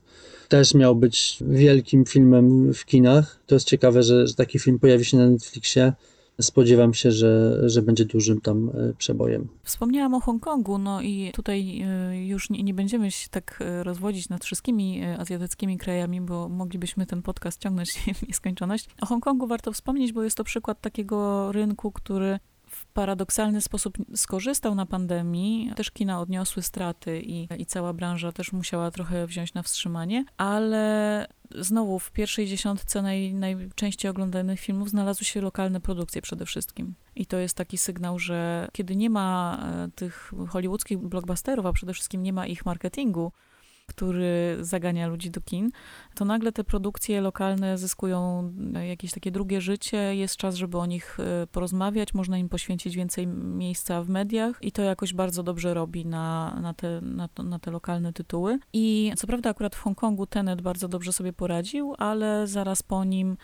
też 0.52 0.74
miał 0.74 0.96
być 0.96 1.38
wielkim 1.42 2.06
filmem 2.06 2.74
w 2.74 2.86
kinach. 2.86 3.40
To 3.46 3.56
jest 3.56 3.68
ciekawe, 3.68 4.04
że, 4.04 4.28
że 4.28 4.36
taki 4.36 4.60
film 4.60 4.80
pojawi 4.80 5.06
się 5.06 5.18
na 5.18 5.30
Netflixie. 5.30 5.94
Spodziewam 6.42 6.94
się, 6.94 7.12
że, 7.12 7.62
że 7.70 7.82
będzie 7.82 8.06
dużym 8.06 8.42
tam 8.42 8.70
e, 8.70 8.94
przebojem. 8.98 9.48
Wspomniałam 9.64 10.14
o 10.14 10.20
Hongkongu, 10.20 10.78
no 10.78 11.02
i 11.02 11.32
tutaj 11.34 11.82
e, 11.82 12.26
już 12.26 12.50
nie, 12.50 12.64
nie 12.64 12.74
będziemy 12.74 13.12
się 13.12 13.30
tak 13.30 13.60
e, 13.62 13.84
rozwodzić 13.84 14.30
nad 14.30 14.46
wszystkimi 14.46 15.06
azjatyckimi 15.06 15.78
krajami, 15.78 16.22
bo 16.22 16.50
moglibyśmy 16.50 17.06
ten 17.06 17.22
podcast 17.22 17.62
ciągnąć 17.62 17.92
w 17.92 18.28
nieskończoność. 18.28 18.88
O 19.02 19.06
Hongkongu 19.06 19.48
warto 19.48 19.72
wspomnieć, 19.72 20.14
bo 20.14 20.24
jest 20.24 20.38
to 20.38 20.44
przykład 20.44 20.82
takiego 20.82 21.52
rynku, 21.52 21.92
który 21.92 22.40
paradoksalny 22.94 23.62
sposób 23.62 23.98
skorzystał 24.16 24.76
na 24.76 24.86
pandemii. 24.86 25.72
Też 25.76 25.92
kina 25.92 26.20
odniosły 26.20 26.64
straty 26.64 27.22
i, 27.22 27.48
i 27.58 27.66
cała 27.66 27.94
branża 27.94 28.32
też 28.32 28.52
musiała 28.52 28.92
trochę 28.92 29.28
wziąć 29.28 29.54
na 29.54 29.64
wstrzymanie, 29.64 30.26
ale 30.38 31.28
znowu 31.56 32.00
w 32.00 32.12
pierwszej 32.12 32.48
dziesiątce 32.48 33.02
naj, 33.02 33.34
najczęściej 33.34 34.12
oglądanych 34.12 34.60
filmów 34.60 34.90
znalazły 34.90 35.26
się 35.26 35.42
lokalne 35.42 35.82
produkcje 35.82 36.22
przede 36.22 36.46
wszystkim. 36.46 36.94
I 37.16 37.26
to 37.26 37.38
jest 37.38 37.58
taki 37.58 37.78
sygnał, 37.78 38.20
że 38.20 38.68
kiedy 38.72 38.96
nie 38.96 39.10
ma 39.10 39.60
e, 39.62 39.90
tych 39.96 40.32
hollywoodzkich 40.50 40.98
blockbusterów, 40.98 41.66
a 41.66 41.74
przede 41.74 41.94
wszystkim 41.94 42.24
nie 42.24 42.34
ma 42.34 42.48
ich 42.48 42.66
marketingu, 42.66 43.32
który 43.92 44.58
zagania 44.60 45.08
ludzi 45.08 45.32
do 45.32 45.42
kin, 45.42 45.72
to 46.16 46.26
nagle 46.26 46.52
te 46.52 46.64
produkcje 46.64 47.22
lokalne 47.22 47.78
zyskują 47.78 48.52
jakieś 48.88 49.12
takie 49.12 49.32
drugie 49.32 49.62
życie, 49.62 50.16
jest 50.16 50.38
czas, 50.38 50.56
żeby 50.56 50.78
o 50.78 50.86
nich 50.86 51.18
e, 51.20 51.48
porozmawiać, 51.48 52.14
można 52.14 52.38
im 52.38 52.50
poświęcić 52.50 52.96
więcej 52.96 53.28
miejsca 53.28 54.04
w 54.04 54.10
mediach 54.10 54.58
i 54.62 54.72
to 54.72 54.82
jakoś 54.82 55.14
bardzo 55.14 55.44
dobrze 55.44 55.74
robi 55.74 56.06
na, 56.06 56.58
na, 56.62 56.74
te, 56.74 57.02
na, 57.02 57.30
na 57.44 57.60
te 57.60 57.72
lokalne 57.72 58.14
tytuły. 58.14 58.60
I 58.74 59.12
co 59.18 59.28
prawda 59.28 59.50
akurat 59.50 59.76
w 59.76 59.82
Hongkongu 59.82 60.26
Tenet 60.26 60.62
bardzo 60.62 60.88
dobrze 60.88 61.14
sobie 61.14 61.34
poradził, 61.34 61.94
ale 61.98 62.48
zaraz 62.48 62.84
po 62.84 63.04
nim 63.04 63.38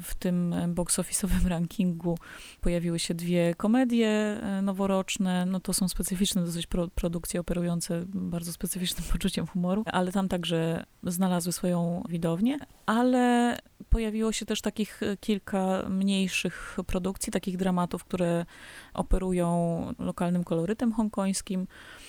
w 0.00 0.14
tym 0.14 0.54
box 0.68 0.98
office'owym 0.98 1.46
rankingu 1.54 2.18
pojawiły 2.60 2.98
się 2.98 3.14
dwie 3.14 3.54
komedie 3.54 4.08
e, 4.08 4.62
noworoczne. 4.62 5.46
No 5.46 5.60
to 5.60 5.72
są 5.72 5.88
specyficzne 5.88 6.44
dosyć 6.44 6.66
pro, 6.66 6.88
produkcje 6.88 7.40
operujące 7.40 8.04
bardzo 8.08 8.52
specyficznym 8.52 9.08
poczuciem 9.12 9.46
humoru, 9.46 9.84
ale 9.86 10.12
tam 10.12 10.28
także 10.28 10.84
znalazły 11.02 11.52
swoją 11.52 12.04
widownię. 12.08 12.58
Ale 12.86 13.58
pojawiło 13.90 14.32
się 14.32 14.46
też 14.46 14.60
takich 14.60 15.00
kilka 15.20 15.82
mniejszych 15.88 16.76
produkcji, 16.86 17.32
takich 17.32 17.56
dramatów, 17.56 18.04
które 18.04 18.46
operują 18.94 19.86
lokalnym 19.98 20.44
kolorytem 20.44 20.92
hongkońskim. 20.92 21.66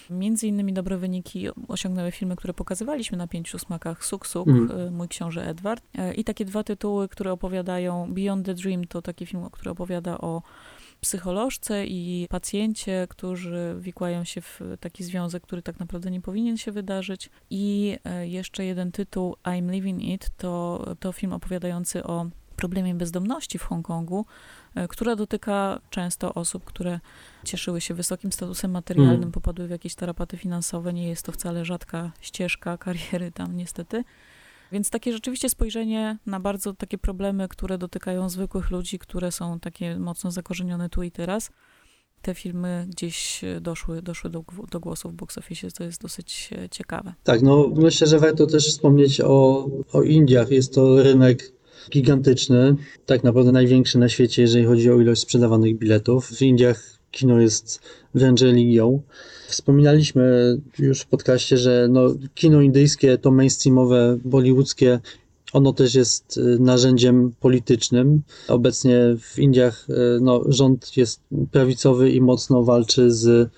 Między 0.10 0.48
innymi 0.48 0.74
dobre 0.74 0.98
wyniki 0.98 1.48
osiągnęły 1.68 2.12
filmy, 2.12 2.36
które 2.36 2.54
pokazywaliśmy 2.54 3.18
na 3.18 3.28
pięciu 3.28 3.60
smakach 3.60 4.06
Suk 4.06 4.28
Suk, 4.28 4.48
mm. 4.48 4.94
Mój 4.94 5.08
książę 5.08 5.50
Edward 5.50 5.84
e, 5.98 6.14
i 6.14 6.24
takie 6.24 6.46
dwa 6.46 6.64
tytuły, 6.64 7.10
które 7.10 7.32
opowiadają 7.32 8.14
Beyond 8.14 8.46
the 8.46 8.54
Dream 8.54 8.84
to 8.84 9.02
taki 9.02 9.26
film, 9.26 9.50
który 9.52 9.72
opowiada 9.72 10.18
o 10.18 10.42
psycholożce 11.02 11.86
i 11.86 12.28
pacjencie, 12.30 13.08
którzy 13.10 13.76
wikłają 13.80 14.24
się 14.24 14.42
w 14.42 14.62
taki 14.80 15.04
związek, 15.04 15.44
który 15.44 15.62
tak 15.62 15.80
naprawdę 15.80 16.12
nie 16.12 16.22
powinien 16.22 16.58
się 16.58 16.72
wydarzyć. 16.72 17.30
I 17.50 17.98
e, 18.06 18.28
jeszcze 18.28 18.66
jeden 18.66 18.92
tytuł, 18.92 19.36
I'm 19.44 19.72
Living 19.72 20.04
It, 20.04 20.30
to, 20.38 20.86
to 21.00 21.12
film 21.12 21.34
opowiadający 21.34 22.04
o 22.04 22.26
problemie 22.56 22.96
bezdomności 22.96 23.58
w 23.58 23.64
Hongkongu, 23.64 24.26
która 24.90 25.16
dotyka 25.16 25.80
często 25.90 26.34
osób, 26.34 26.64
które 26.64 27.00
cieszyły 27.44 27.82
się 27.82 27.94
wysokim 27.94 28.32
statusem 28.32 28.72
materialnym, 28.72 29.16
Mm. 29.16 29.32
popadły 29.32 29.68
w 29.68 29.70
jakieś 29.70 29.96
tarapaty 29.96 30.38
finansowe. 30.38 30.94
Nie 30.94 31.08
jest 31.10 31.26
to 31.26 31.32
wcale 31.32 31.66
rzadka 31.66 32.12
ścieżka 32.22 32.78
kariery 32.86 33.32
tam, 33.32 33.58
niestety. 33.58 34.04
Więc 34.72 34.90
takie 34.90 35.14
rzeczywiście 35.14 35.50
spojrzenie 35.50 36.18
na 36.26 36.40
bardzo 36.40 36.74
takie 36.74 36.98
problemy, 36.98 37.48
które 37.48 37.78
dotykają 37.78 38.30
zwykłych 38.30 38.72
ludzi, 38.72 39.00
które 39.00 39.32
są 39.32 39.60
takie 39.60 40.00
mocno 40.00 40.32
zakorzenione 40.32 40.90
tu 40.90 41.04
i 41.04 41.12
teraz. 41.12 41.52
Te 42.22 42.36
filmy 42.36 42.86
gdzieś 42.90 43.44
e, 43.44 43.62
doszły, 43.62 44.02
doszły 44.02 44.30
do, 44.30 44.44
do 44.72 44.80
głosu 44.80 45.10
w 45.10 45.14
box 45.14 45.38
office, 45.38 45.72
to 45.72 45.84
jest 45.84 46.02
dosyć 46.02 46.50
e, 46.52 46.70
ciekawe. 46.70 47.14
Tak, 47.24 47.42
no 47.42 47.68
myślę, 47.76 48.08
że 48.08 48.20
warto 48.20 48.48
też 48.48 48.68
wspomnieć 48.68 49.22
o, 49.22 49.70
o 49.94 50.02
Indiach. 50.04 50.52
Jest 50.52 50.74
to 50.74 51.04
rynek 51.04 51.52
gigantyczny, 51.92 52.76
tak 53.06 53.24
naprawdę 53.24 53.52
największy 53.52 54.00
na 54.00 54.10
świecie, 54.10 54.42
jeżeli 54.42 54.66
chodzi 54.66 54.92
o 54.92 55.02
ilość 55.02 55.22
sprzedawanych 55.22 55.78
biletów. 55.78 56.28
W 56.28 56.42
Indiach 56.42 57.00
kino 57.12 57.40
jest 57.40 57.80
wręcz 58.14 58.42
religią. 58.42 59.02
Wspominaliśmy 59.48 60.58
już 60.80 61.02
w 61.02 61.06
podcaście, 61.06 61.58
że 61.58 61.88
no, 61.92 62.16
kino 62.36 62.62
indyjskie, 62.62 63.18
to 63.18 63.32
mainstreamowe, 63.32 64.18
bollywoodzkie, 64.26 65.00
ono 65.54 65.74
też 65.74 65.96
jest 65.96 66.38
y, 66.38 66.60
narzędziem 66.60 67.32
politycznym. 67.40 68.22
Obecnie 68.48 69.00
w 69.20 69.40
Indiach 69.40 69.90
y, 69.90 69.94
no, 70.22 70.44
rząd 70.48 70.98
jest 70.98 71.22
prawicowy 71.52 72.12
i 72.12 72.22
mocno 72.22 72.64
walczy 72.64 73.12
z 73.12 73.50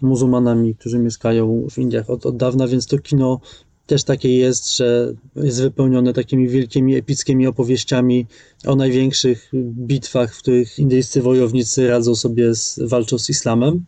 muzułmanami, 0.00 0.74
którzy 0.74 0.98
mieszkają 0.98 1.66
w 1.70 1.78
Indiach 1.78 2.10
od, 2.10 2.26
od 2.26 2.36
dawna, 2.36 2.68
więc 2.68 2.86
to 2.86 2.98
kino 2.98 3.40
też 3.86 4.04
takie 4.04 4.36
jest, 4.36 4.76
że 4.76 5.14
jest 5.36 5.62
wypełnione 5.62 6.12
takimi 6.12 6.48
wielkimi, 6.48 6.96
epickimi 6.96 7.46
opowieściami 7.46 8.26
o 8.66 8.76
największych 8.76 9.50
bitwach, 9.54 10.34
w 10.34 10.38
których 10.38 10.78
indyjscy 10.78 11.22
wojownicy 11.22 11.88
radzą 11.88 12.14
sobie 12.14 12.54
z, 12.54 12.80
walczą 12.82 13.18
z 13.18 13.30
islamem. 13.30 13.84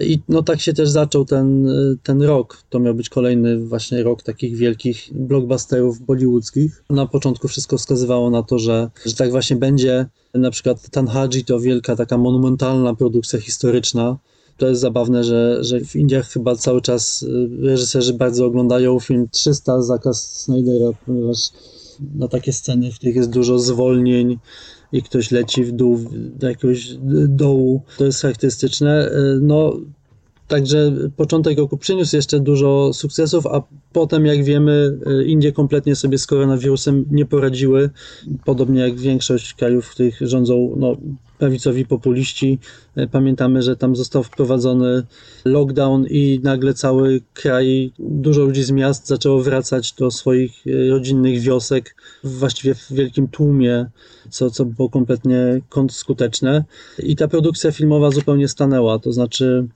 I 0.00 0.18
no 0.28 0.42
tak 0.42 0.60
się 0.60 0.72
też 0.72 0.88
zaczął 0.88 1.24
ten, 1.24 1.68
ten 2.02 2.22
rok. 2.22 2.62
To 2.70 2.80
miał 2.80 2.94
być 2.94 3.08
kolejny 3.08 3.58
właśnie 3.58 4.02
rok 4.02 4.22
takich 4.22 4.56
wielkich 4.56 5.08
blockbusterów 5.12 6.00
bollywoodzkich. 6.00 6.82
Na 6.90 7.06
początku 7.06 7.48
wszystko 7.48 7.78
wskazywało 7.78 8.30
na 8.30 8.42
to, 8.42 8.58
że, 8.58 8.90
że 9.06 9.14
tak 9.14 9.30
właśnie 9.30 9.56
będzie. 9.56 10.06
Na 10.34 10.50
przykład 10.50 10.90
Tanhaji 10.90 11.44
to 11.44 11.60
wielka 11.60 11.96
taka 11.96 12.18
monumentalna 12.18 12.94
produkcja 12.94 13.40
historyczna. 13.40 14.18
To 14.56 14.68
jest 14.68 14.80
zabawne, 14.80 15.24
że, 15.24 15.64
że 15.64 15.80
w 15.80 15.96
Indiach 15.96 16.28
chyba 16.28 16.56
cały 16.56 16.80
czas 16.80 17.22
y, 17.22 17.48
reżyserzy 17.60 18.14
bardzo 18.14 18.46
oglądają 18.46 19.00
film 19.00 19.28
300 19.30 19.82
Zakaz 19.82 20.32
Snydera, 20.32 20.90
ponieważ 21.06 21.38
na 22.14 22.28
takie 22.28 22.52
sceny, 22.52 22.92
w 22.92 22.96
których 22.96 23.16
jest 23.16 23.30
dużo 23.30 23.58
zwolnień 23.58 24.38
i 24.92 25.02
ktoś 25.02 25.30
leci 25.30 25.64
w 25.64 25.72
dół 25.72 25.98
do 26.12 26.48
jakiegoś 26.48 26.94
dołu, 27.28 27.82
to 27.98 28.04
jest 28.04 28.22
charakterystyczne. 28.22 29.10
Y, 29.10 29.38
No, 29.40 29.72
Także 30.48 30.92
początek 31.16 31.58
roku 31.58 31.76
przyniósł 31.76 32.16
jeszcze 32.16 32.40
dużo 32.40 32.92
sukcesów, 32.92 33.46
a 33.46 33.62
potem, 33.92 34.26
jak 34.26 34.44
wiemy, 34.44 34.98
y, 35.20 35.24
Indie 35.24 35.52
kompletnie 35.52 35.96
sobie 35.96 36.18
z 36.18 36.26
koronawirusem 36.26 37.04
nie 37.10 37.26
poradziły. 37.26 37.90
Podobnie 38.44 38.80
jak 38.80 38.98
większość 38.98 39.54
krajów, 39.54 39.86
w 39.86 39.90
których 39.90 40.18
rządzą 40.20 40.74
no, 40.76 40.96
prawicowi 41.38 41.86
populiści. 41.86 42.58
Y, 42.98 43.08
Pamiętamy, 43.08 43.62
że 43.62 43.76
tam 43.76 43.96
został 43.96 44.22
wprowadzony 44.22 45.02
lockdown 45.44 46.06
i 46.10 46.40
nagle 46.42 46.74
cały 46.74 47.20
kraj, 47.34 47.92
dużo 47.98 48.42
ludzi 48.42 48.62
z 48.62 48.70
miast 48.70 49.06
zaczęło 49.06 49.42
wracać 49.42 49.92
do 49.92 50.10
swoich 50.10 50.66
y, 50.66 50.90
rodzinnych 50.90 51.40
wiosek, 51.40 51.96
właściwie 52.24 52.74
w 52.74 52.92
wielkim 52.92 53.28
tłumie, 53.28 53.86
co, 54.30 54.50
co 54.50 54.64
było 54.64 54.88
kompletnie 54.88 55.60
kontrskuteczne. 55.68 56.64
I 56.98 57.16
ta 57.16 57.28
produkcja 57.28 57.72
filmowa 57.72 58.10
zupełnie 58.10 58.48
stanęła. 58.48 58.98
To 58.98 59.12
znaczy, 59.12 59.68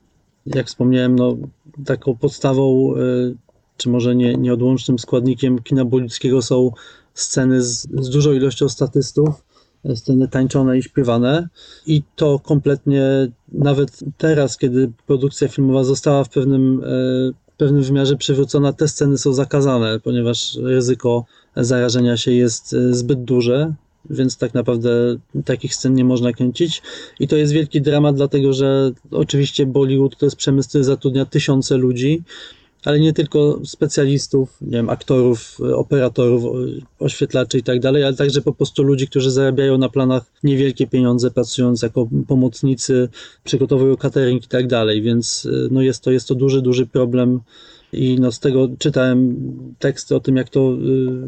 jak 0.46 0.66
wspomniałem, 0.66 1.16
no, 1.16 1.36
taką 1.84 2.16
podstawą, 2.16 2.94
y, 2.96 3.36
czy 3.76 3.88
może 3.88 4.16
nie, 4.16 4.34
nieodłącznym 4.34 4.98
składnikiem 4.98 5.62
kina 5.62 5.84
bolickiego 5.84 6.42
są 6.42 6.70
sceny 7.14 7.62
z, 7.62 7.88
z 8.00 8.10
dużą 8.10 8.32
ilością 8.32 8.68
statystów, 8.68 9.28
e, 9.28 9.49
sceny 9.94 10.28
tańczone 10.28 10.78
i 10.78 10.82
śpiewane. 10.82 11.48
I 11.86 12.02
to 12.16 12.38
kompletnie, 12.38 13.02
nawet 13.52 14.00
teraz, 14.18 14.58
kiedy 14.58 14.92
produkcja 15.06 15.48
filmowa 15.48 15.84
została 15.84 16.24
w 16.24 16.28
pewnym, 16.28 16.80
e, 16.84 16.86
w 17.52 17.56
pewnym 17.56 17.82
wymiarze 17.82 18.16
przywrócona, 18.16 18.72
te 18.72 18.88
sceny 18.88 19.18
są 19.18 19.32
zakazane, 19.32 20.00
ponieważ 20.00 20.56
ryzyko 20.62 21.24
zarażenia 21.56 22.16
się 22.16 22.32
jest 22.32 22.74
e, 22.74 22.94
zbyt 22.94 23.24
duże. 23.24 23.74
Więc 24.10 24.36
tak 24.36 24.54
naprawdę 24.54 24.90
takich 25.44 25.74
scen 25.74 25.94
nie 25.94 26.04
można 26.04 26.32
kręcić. 26.32 26.82
I 27.20 27.28
to 27.28 27.36
jest 27.36 27.52
wielki 27.52 27.82
dramat, 27.82 28.16
dlatego 28.16 28.52
że 28.52 28.92
oczywiście 29.10 29.66
Bollywood 29.66 30.16
to 30.16 30.26
jest 30.26 30.36
przemysł, 30.36 30.68
który 30.68 30.84
zatrudnia 30.84 31.24
tysiące 31.24 31.76
ludzi, 31.76 32.22
ale 32.84 33.00
nie 33.00 33.12
tylko 33.12 33.60
specjalistów, 33.64 34.56
nie 34.60 34.70
wiem, 34.70 34.90
aktorów, 34.90 35.58
operatorów, 35.74 36.42
oświetlaczy 36.98 37.58
i 37.58 37.62
tak 37.62 37.80
dalej, 37.80 38.04
ale 38.04 38.16
także 38.16 38.42
po 38.42 38.52
prostu 38.52 38.82
ludzi, 38.82 39.08
którzy 39.08 39.30
zarabiają 39.30 39.78
na 39.78 39.88
planach 39.88 40.22
niewielkie 40.42 40.86
pieniądze, 40.86 41.30
pracując 41.30 41.82
jako 41.82 42.08
pomocnicy, 42.28 43.08
przygotowują 43.44 43.96
catering 43.96 44.44
i 44.44 44.48
tak 44.48 44.66
dalej, 44.66 45.02
więc 45.02 45.48
no 45.70 45.82
jest, 45.82 46.04
to, 46.04 46.10
jest 46.10 46.28
to 46.28 46.34
duży, 46.34 46.62
duży 46.62 46.86
problem. 46.86 47.40
I 47.92 48.20
no 48.20 48.32
z 48.32 48.40
tego 48.40 48.68
czytałem 48.78 49.36
teksty 49.78 50.16
o 50.16 50.20
tym, 50.20 50.36
jak 50.36 50.48
to 50.48 50.72
y, 50.72 50.76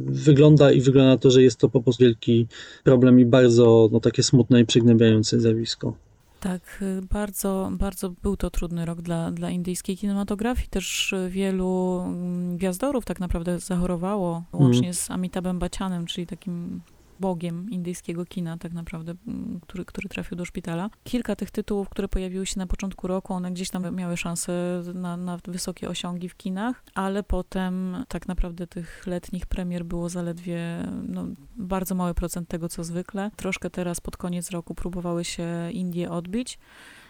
wygląda 0.06 0.72
i 0.72 0.80
wygląda 0.80 1.16
to, 1.16 1.30
że 1.30 1.42
jest 1.42 1.58
to 1.58 1.68
po 1.68 1.82
prostu 1.82 2.04
wielki 2.04 2.46
problem 2.84 3.20
i 3.20 3.24
bardzo 3.24 3.88
no, 3.92 4.00
takie 4.00 4.22
smutne 4.22 4.60
i 4.60 4.66
przygnębiające 4.66 5.40
zjawisko. 5.40 5.94
Tak, 6.42 6.78
y, 6.82 7.02
bardzo, 7.10 7.70
bardzo 7.72 8.10
był 8.10 8.36
to 8.36 8.50
trudny 8.50 8.84
rok 8.84 9.02
dla, 9.02 9.30
dla 9.30 9.50
indyjskiej 9.50 9.96
kinematografii. 9.96 10.68
Też 10.68 11.12
y, 11.12 11.28
wielu 11.30 12.02
mm, 12.04 12.56
gwiazdorów 12.56 13.04
tak 13.04 13.20
naprawdę 13.20 13.58
zachorowało, 13.58 14.42
łącznie 14.52 14.94
z 14.94 15.10
Amitabhem 15.10 15.58
Bachchanem, 15.58 16.06
czyli 16.06 16.26
takim 16.26 16.80
bogiem 17.22 17.70
indyjskiego 17.70 18.24
kina 18.24 18.58
tak 18.58 18.72
naprawdę, 18.72 19.14
mm, 19.26 19.60
który, 19.60 19.84
który 19.84 20.08
trafił 20.08 20.36
do 20.36 20.44
szpitala. 20.44 20.90
Kilka 21.04 21.36
tych 21.36 21.50
tytułów, 21.50 21.88
które 21.88 22.08
pojawiły 22.08 22.46
się 22.46 22.58
na 22.58 22.66
początku 22.66 23.06
roku, 23.06 23.34
one 23.34 23.50
gdzieś 23.50 23.70
tam 23.70 23.96
miały 23.96 24.16
szansę 24.16 24.82
na, 24.94 25.16
na 25.16 25.38
wysokie 25.48 25.88
osiągi 25.88 26.28
w 26.28 26.36
kinach, 26.36 26.84
ale 26.94 27.22
potem 27.22 28.04
tak 28.08 28.28
naprawdę 28.28 28.66
tych 28.66 29.06
letnich 29.06 29.46
premier 29.46 29.84
było 29.84 30.08
zaledwie 30.08 30.88
no, 31.08 31.26
bardzo 31.56 31.94
mały 31.94 32.14
procent 32.14 32.48
tego, 32.48 32.68
co 32.68 32.84
zwykle. 32.84 33.30
Troszkę 33.36 33.70
teraz 33.70 34.00
pod 34.00 34.16
koniec 34.16 34.50
roku 34.50 34.74
próbowały 34.74 35.24
się 35.24 35.70
Indie 35.72 36.10
odbić. 36.10 36.58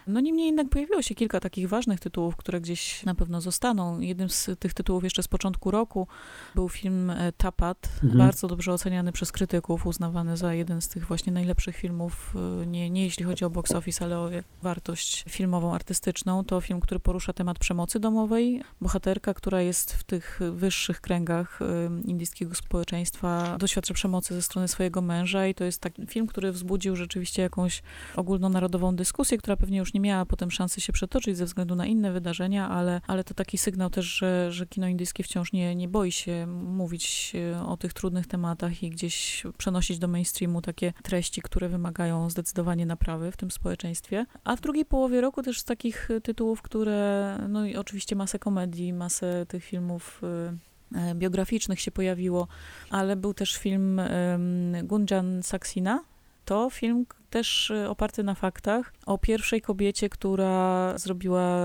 No 0.07 0.21
niemniej 0.21 0.47
jednak 0.47 0.69
pojawiło 0.69 1.03
się 1.03 1.15
kilka 1.15 1.41
takich 1.41 1.69
ważnych 1.69 2.01
tytułów, 2.01 2.37
które 2.37 2.61
gdzieś 2.61 3.05
na 3.05 3.15
pewno 3.15 3.41
zostaną. 3.41 4.01
Jednym 4.01 4.29
z 4.29 4.51
tych 4.59 4.75
tytułów 4.75 5.05
jeszcze 5.05 5.23
z 5.23 5.29
początku 5.29 5.71
roku 5.71 6.07
był 6.55 6.69
film 6.69 7.11
e, 7.11 7.33
Tapat, 7.33 7.89
Mhm. 8.03 8.19
bardzo 8.19 8.49
dobrze 8.49 8.73
oceniany 8.73 9.13
przez 9.13 9.33
krytyków, 9.33 9.87
uznawany 9.87 10.37
za 10.37 10.55
jeden 10.55 10.81
z 10.81 10.89
tych 10.89 11.07
właśnie 11.07 11.33
najlepszych 11.33 11.77
filmów, 11.77 12.35
e, 12.63 12.67
nie, 12.67 12.91
nie 12.91 13.05
jeśli 13.05 13.25
chodzi 13.25 13.45
o 13.45 13.51
box 13.51 13.73
office, 13.73 14.05
ale 14.05 14.19
o 14.19 14.31
wartość 14.63 15.25
filmową, 15.29 15.75
artystyczną. 15.75 16.45
To 16.45 16.61
film, 16.61 16.81
który 16.81 17.01
porusza 17.01 17.33
temat 17.33 17.59
przemocy 17.59 18.01
domowej. 18.01 18.63
Bohaterka, 18.81 19.35
która 19.35 19.61
jest 19.63 19.93
w 19.93 20.05
tych 20.05 20.41
wyższych 20.53 21.01
kręgach 21.01 21.61
e, 21.63 21.65
indyjskiego 22.05 22.55
społeczeństwa, 22.55 23.57
doświadcza 23.59 23.95
przemocy 23.95 24.35
ze 24.35 24.43
strony 24.43 24.69
swojego 24.69 25.01
męża 25.01 25.47
i 25.47 25.55
to 25.55 25.65
jest 25.65 25.81
taki 25.81 26.07
film, 26.07 26.27
który 26.27 26.53
wzbudził 26.53 26.97
rzeczywiście 26.97 27.43
jakąś 27.43 27.83
ogólnonarodową 28.17 28.97
dyskusję, 28.97 29.39
która 29.39 29.57
pewnie 29.57 29.79
już 29.79 29.92
nie 29.95 30.01
miała 30.01 30.27
potem 30.27 30.51
szansy 30.51 30.81
się 30.81 30.93
przetoczyć 30.93 31.37
ze 31.37 31.45
względu 31.45 31.75
na 31.75 31.87
inne 31.87 32.13
wydarzenia, 32.13 32.69
ale, 32.69 33.01
ale 33.07 33.25
to 33.25 33.35
taki 33.35 33.59
sygnał 33.59 33.91
też, 33.91 34.07
że, 34.07 34.53
że 34.53 34.67
kino 34.67 34.87
indyjskie 34.87 35.23
wciąż 35.25 35.53
nie, 35.53 35.75
nie 35.75 35.89
boi 35.89 36.13
się 36.13 36.47
mówić 36.47 37.33
e, 37.35 37.67
o 37.67 37.77
tych 37.77 37.93
trudnych 37.93 38.27
tematach 38.27 38.83
i 38.83 38.91
gdzieś 38.91 39.43
przenosić 39.59 39.99
do 39.99 40.09
mainstreamu 40.09 40.63
takie 40.63 40.93
treści, 41.03 41.43
które 41.43 41.69
wymagają 41.69 42.31
zdecydowanie 42.31 42.87
naprawy 42.87 43.33
w 43.33 43.37
tym 43.37 43.51
społeczeństwie. 43.51 44.27
A 44.45 44.57
w 44.57 44.61
drugiej 44.61 44.85
połowie 44.85 45.21
roku 45.21 45.43
też 45.43 45.61
z 45.61 45.65
takich 45.65 46.11
e, 46.11 46.21
tytułów, 46.21 46.63
które, 46.63 47.39
no 47.49 47.67
i 47.67 47.77
oczywiście 47.77 48.17
masę 48.17 48.39
komedii, 48.39 48.93
masę 48.93 49.47
tych 49.49 49.65
filmów 49.65 50.23
e, 50.95 51.15
biograficznych 51.15 51.81
się 51.81 51.91
pojawiło, 51.91 52.49
ale 52.91 53.17
był 53.17 53.35
też 53.35 53.57
film 53.57 54.01
Gunjan 54.83 55.43
Saxina, 55.43 56.05
to 56.45 56.71
film 56.71 57.07
też 57.33 57.71
y, 57.71 57.89
oparty 57.89 58.23
na 58.23 58.35
faktach 58.35 58.93
o 59.07 59.19
pierwszej 59.19 59.61
kobiecie, 59.61 60.09
która 60.09 60.95
zrobiła 60.99 61.59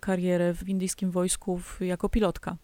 karierę 0.00 0.54
w 0.54 0.68
indyjskim 0.68 1.10
wojsku 1.10 1.60
jako 1.80 2.08
pilotka. 2.08 2.56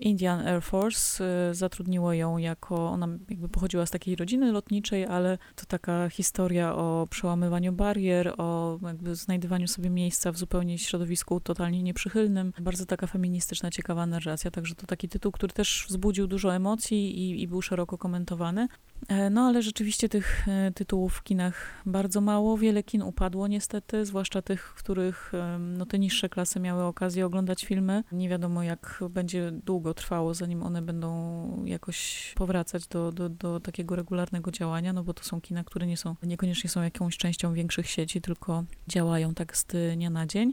Indian 0.00 0.46
Air 0.46 0.62
Force 0.62 1.24
y, 1.50 1.54
zatrudniło 1.54 2.12
ją 2.12 2.38
jako, 2.38 2.88
ona 2.88 3.08
jakby 3.28 3.48
pochodziła 3.48 3.86
z 3.86 3.90
takiej 3.90 4.16
rodziny 4.16 4.52
lotniczej, 4.52 5.06
ale 5.06 5.38
to 5.56 5.64
taka 5.66 6.08
historia 6.08 6.74
o 6.74 7.06
przełamywaniu 7.10 7.72
barier, 7.72 8.34
o 8.38 8.78
jakby 8.82 9.14
znajdywaniu 9.14 9.68
sobie 9.68 9.90
miejsca 9.90 10.32
w 10.32 10.38
zupełnie 10.38 10.78
środowisku 10.78 11.40
totalnie 11.40 11.82
nieprzychylnym. 11.82 12.52
Bardzo 12.60 12.86
taka 12.86 13.06
feministyczna, 13.06 13.70
ciekawa 13.70 14.06
narracja, 14.06 14.50
także 14.50 14.74
to 14.74 14.86
taki 14.86 15.08
tytuł, 15.08 15.32
który 15.32 15.52
też 15.52 15.86
wzbudził 15.88 16.26
dużo 16.26 16.54
emocji 16.54 17.18
i, 17.18 17.42
i 17.42 17.48
był 17.48 17.62
szeroko 17.62 17.98
komentowany. 17.98 18.68
E, 19.08 19.30
no 19.30 19.46
ale 19.46 19.62
rzeczywiście 19.62 20.08
tych 20.08 20.48
e, 20.48 20.72
tytułów 20.72 21.14
w 21.14 21.22
kinach 21.22 21.82
bardzo 21.86 22.20
mało. 22.20 22.58
Wiele 22.58 22.82
kin 22.82 23.02
upadło 23.02 23.48
niestety, 23.48 24.06
zwłaszcza 24.06 24.42
tych, 24.42 24.68
w 24.68 24.74
których 24.74 25.32
no, 25.58 25.86
te 25.86 25.98
niższe 25.98 26.28
klasy 26.28 26.60
miały 26.60 26.82
okazję 26.82 27.26
oglądać 27.26 27.64
filmy. 27.64 28.04
Nie 28.12 28.28
wiadomo, 28.28 28.62
jak 28.62 29.04
będzie 29.10 29.50
długo 29.52 29.94
trwało, 29.94 30.34
zanim 30.34 30.62
one 30.62 30.82
będą 30.82 31.64
jakoś 31.64 32.32
powracać 32.36 32.86
do, 32.86 33.12
do, 33.12 33.28
do 33.28 33.60
takiego 33.60 33.96
regularnego 33.96 34.50
działania, 34.50 34.92
no 34.92 35.04
bo 35.04 35.14
to 35.14 35.24
są 35.24 35.40
kina, 35.40 35.64
które 35.64 35.86
nie 35.86 35.96
są, 35.96 36.16
niekoniecznie 36.22 36.70
są 36.70 36.82
jakąś 36.82 37.16
częścią 37.16 37.52
większych 37.52 37.90
sieci, 37.90 38.20
tylko 38.20 38.64
działają 38.88 39.34
tak 39.34 39.56
z 39.56 39.66
dnia 39.66 40.10
na 40.10 40.26
dzień. 40.26 40.52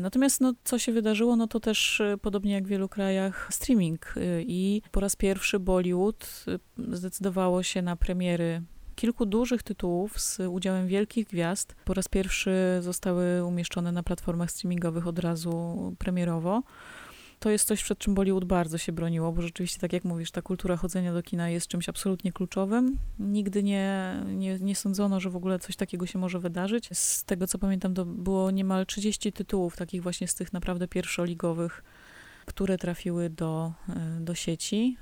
Natomiast 0.00 0.40
no, 0.40 0.54
co 0.64 0.78
się 0.78 0.92
wydarzyło, 0.92 1.36
no 1.36 1.46
to 1.46 1.60
też 1.60 2.00
e, 2.00 2.16
podobnie 2.22 2.52
jak 2.52 2.64
w 2.64 2.68
wielu 2.68 2.88
krajach 2.88 3.48
streaming 3.50 4.14
i 4.40 4.82
po 4.90 5.00
raz 5.00 5.16
pierwszy 5.16 5.58
Bollywood 5.60 6.44
zdecydowało 6.92 7.62
się 7.62 7.82
na 7.82 7.96
premiery 7.96 8.62
kilku 8.98 9.26
dużych 9.26 9.62
tytułów 9.62 10.20
z 10.20 10.40
udziałem 10.40 10.86
wielkich 10.86 11.26
gwiazd. 11.26 11.76
Po 11.84 11.94
raz 11.94 12.08
pierwszy 12.08 12.52
zostały 12.80 13.44
umieszczone 13.44 13.92
na 13.92 14.02
platformach 14.02 14.50
streamingowych 14.50 15.06
od 15.06 15.18
razu 15.18 15.76
premierowo. 15.98 16.62
To 17.40 17.50
jest 17.50 17.68
coś, 17.68 17.82
przed 17.82 17.98
czym 17.98 18.14
Bollywood 18.14 18.44
bardzo 18.44 18.78
się 18.78 18.92
broniło, 18.92 19.32
bo 19.32 19.42
rzeczywiście, 19.42 19.80
tak 19.80 19.92
jak 19.92 20.04
mówisz, 20.04 20.30
ta 20.30 20.42
kultura 20.42 20.76
chodzenia 20.76 21.12
do 21.12 21.22
kina 21.22 21.50
jest 21.50 21.68
czymś 21.68 21.88
absolutnie 21.88 22.32
kluczowym. 22.32 22.98
Nigdy 23.18 23.62
nie, 23.62 24.16
nie, 24.26 24.58
nie 24.60 24.76
sądzono, 24.76 25.20
że 25.20 25.30
w 25.30 25.36
ogóle 25.36 25.58
coś 25.58 25.76
takiego 25.76 26.06
się 26.06 26.18
może 26.18 26.38
wydarzyć. 26.38 26.88
Z 26.92 27.24
tego, 27.24 27.46
co 27.46 27.58
pamiętam, 27.58 27.94
to 27.94 28.04
było 28.04 28.50
niemal 28.50 28.86
30 28.86 29.32
tytułów, 29.32 29.76
takich 29.76 30.02
właśnie 30.02 30.28
z 30.28 30.34
tych 30.34 30.52
naprawdę 30.52 30.88
pierwszoligowych, 30.88 31.82
które 32.46 32.78
trafiły 32.78 33.30
do, 33.30 33.72
e, 33.88 34.20
do 34.20 34.34
sieci. 34.34 34.96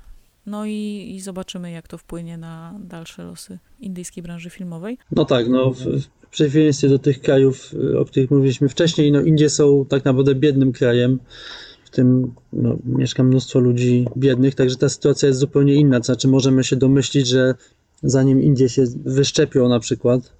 No 0.45 0.65
i, 0.65 1.13
i 1.15 1.21
zobaczymy, 1.21 1.71
jak 1.71 1.87
to 1.87 1.97
wpłynie 1.97 2.37
na 2.37 2.79
dalsze 2.79 3.23
losy 3.23 3.59
indyjskiej 3.79 4.23
branży 4.23 4.49
filmowej. 4.49 4.97
No 5.11 5.25
tak, 5.25 5.47
no 5.49 5.71
w, 5.71 5.79
w 6.21 6.29
przeciwieństwie 6.29 6.89
do 6.89 6.99
tych 6.99 7.21
krajów, 7.21 7.71
o 7.99 8.05
których 8.05 8.31
mówiliśmy 8.31 8.69
wcześniej, 8.69 9.11
no 9.11 9.21
Indie 9.21 9.49
są 9.49 9.85
tak 9.85 10.05
naprawdę 10.05 10.35
biednym 10.35 10.71
krajem, 10.71 11.19
w 11.87 11.89
tym 11.89 12.33
no, 12.53 12.77
mieszka 12.85 13.23
mnóstwo 13.23 13.59
ludzi 13.59 14.07
biednych, 14.17 14.55
także 14.55 14.75
ta 14.75 14.89
sytuacja 14.89 15.27
jest 15.27 15.39
zupełnie 15.39 15.75
inna. 15.75 15.99
Znaczy 15.99 16.27
możemy 16.27 16.63
się 16.63 16.75
domyślić, 16.75 17.27
że 17.27 17.55
zanim 18.03 18.41
Indie 18.41 18.69
się 18.69 18.83
wyszczepią 19.05 19.69
na 19.69 19.79
przykład 19.79 20.33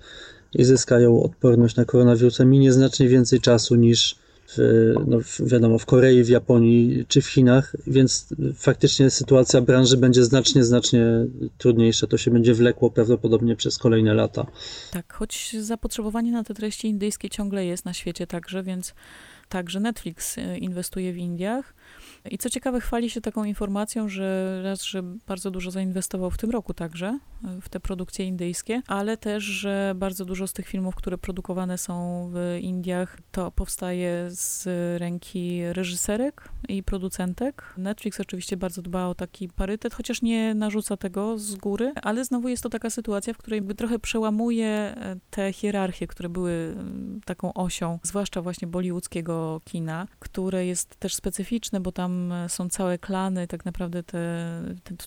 i 0.54 0.64
zyskają 0.64 1.24
odporność 1.24 1.76
na 1.76 1.86
koronawirusa, 1.86 2.46
minie 2.46 2.74
znacznie 2.74 3.08
więcej 3.08 3.40
czasu 3.40 3.76
niż 3.76 4.16
w, 4.48 4.94
no, 5.08 5.18
wiadomo, 5.40 5.78
w 5.80 5.86
Korei, 5.86 6.24
w 6.24 6.30
Japonii 6.30 7.06
czy 7.08 7.22
w 7.22 7.28
Chinach, 7.28 7.76
więc 7.88 8.28
faktycznie 8.56 9.10
sytuacja 9.10 9.62
branży 9.62 9.98
będzie 9.98 10.24
znacznie, 10.24 10.64
znacznie 10.64 11.26
trudniejsza. 11.58 12.08
To 12.08 12.18
się 12.18 12.32
będzie 12.32 12.54
wlekło 12.54 12.92
prawdopodobnie 12.92 13.56
przez 13.56 13.78
kolejne 13.78 14.14
lata. 14.14 14.46
Tak, 14.92 15.14
choć 15.14 15.56
zapotrzebowanie 15.60 16.32
na 16.32 16.44
te 16.44 16.54
treści 16.54 16.88
indyjskie 16.88 17.30
ciągle 17.30 17.66
jest 17.66 17.86
na 17.86 17.94
świecie 17.94 18.28
także, 18.28 18.64
więc 18.64 18.94
także 19.50 19.80
Netflix 19.80 20.38
e, 20.38 20.58
inwestuje 20.58 21.14
w 21.14 21.18
Indiach. 21.18 21.74
I 22.32 22.38
co 22.38 22.50
ciekawe, 22.50 22.82
chwali 22.82 23.10
się 23.10 23.22
taką 23.22 23.44
informacją, 23.44 24.10
że 24.10 24.60
raz, 24.64 24.84
że 24.84 25.04
bardzo 25.04 25.52
dużo 25.52 25.72
zainwestował 25.72 26.32
w 26.32 26.38
tym 26.38 26.52
roku 26.52 26.74
także 26.74 27.20
w 27.62 27.70
te 27.70 27.80
produkcje 27.80 28.26
indyjskie, 28.26 28.82
ale 28.88 29.18
też, 29.18 29.44
że 29.44 29.94
bardzo 29.96 30.26
dużo 30.26 30.48
z 30.48 30.54
tych 30.54 30.68
filmów, 30.68 30.96
które 30.96 31.18
produkowane 31.18 31.78
są 31.78 32.28
w 32.34 32.58
Indiach, 32.62 33.18
to 33.32 33.52
powstaje 33.52 34.28
z 34.30 34.68
ręki 35.00 35.62
reżyserek 35.74 36.50
i 36.70 36.84
producentek. 36.84 37.74
Netflix 37.78 38.20
oczywiście 38.20 38.58
bardzo 38.58 38.82
dba 38.82 39.06
o 39.06 39.16
taki 39.16 39.50
parytet, 39.50 39.94
chociaż 39.94 40.22
nie 40.22 40.56
narzuca 40.56 40.98
tego 40.98 41.38
z 41.38 41.56
góry, 41.56 41.94
ale 42.02 42.26
znowu 42.26 42.48
jest 42.48 42.64
to 42.64 42.70
taka 42.70 42.90
sytuacja, 42.90 43.34
w 43.34 43.38
której 43.38 43.62
trochę 43.62 44.00
przełamuje 44.00 44.68
e, 44.68 45.16
te 45.30 45.54
hierarchie, 45.54 46.08
które 46.08 46.30
były 46.30 46.76
taką 47.26 47.54
osią, 47.54 48.00
zwłaszcza 48.04 48.42
właśnie 48.42 48.68
bollywoodzkiego 48.68 49.62
kina, 49.66 50.08
które 50.20 50.66
jest 50.66 50.96
też 50.96 51.16
specyficzne, 51.16 51.80
bo 51.80 51.92
tam 51.92 52.17
są 52.48 52.70
całe 52.70 52.98
klany, 52.98 53.48
tak 53.48 53.66
naprawdę 53.66 54.04
te, 54.04 54.20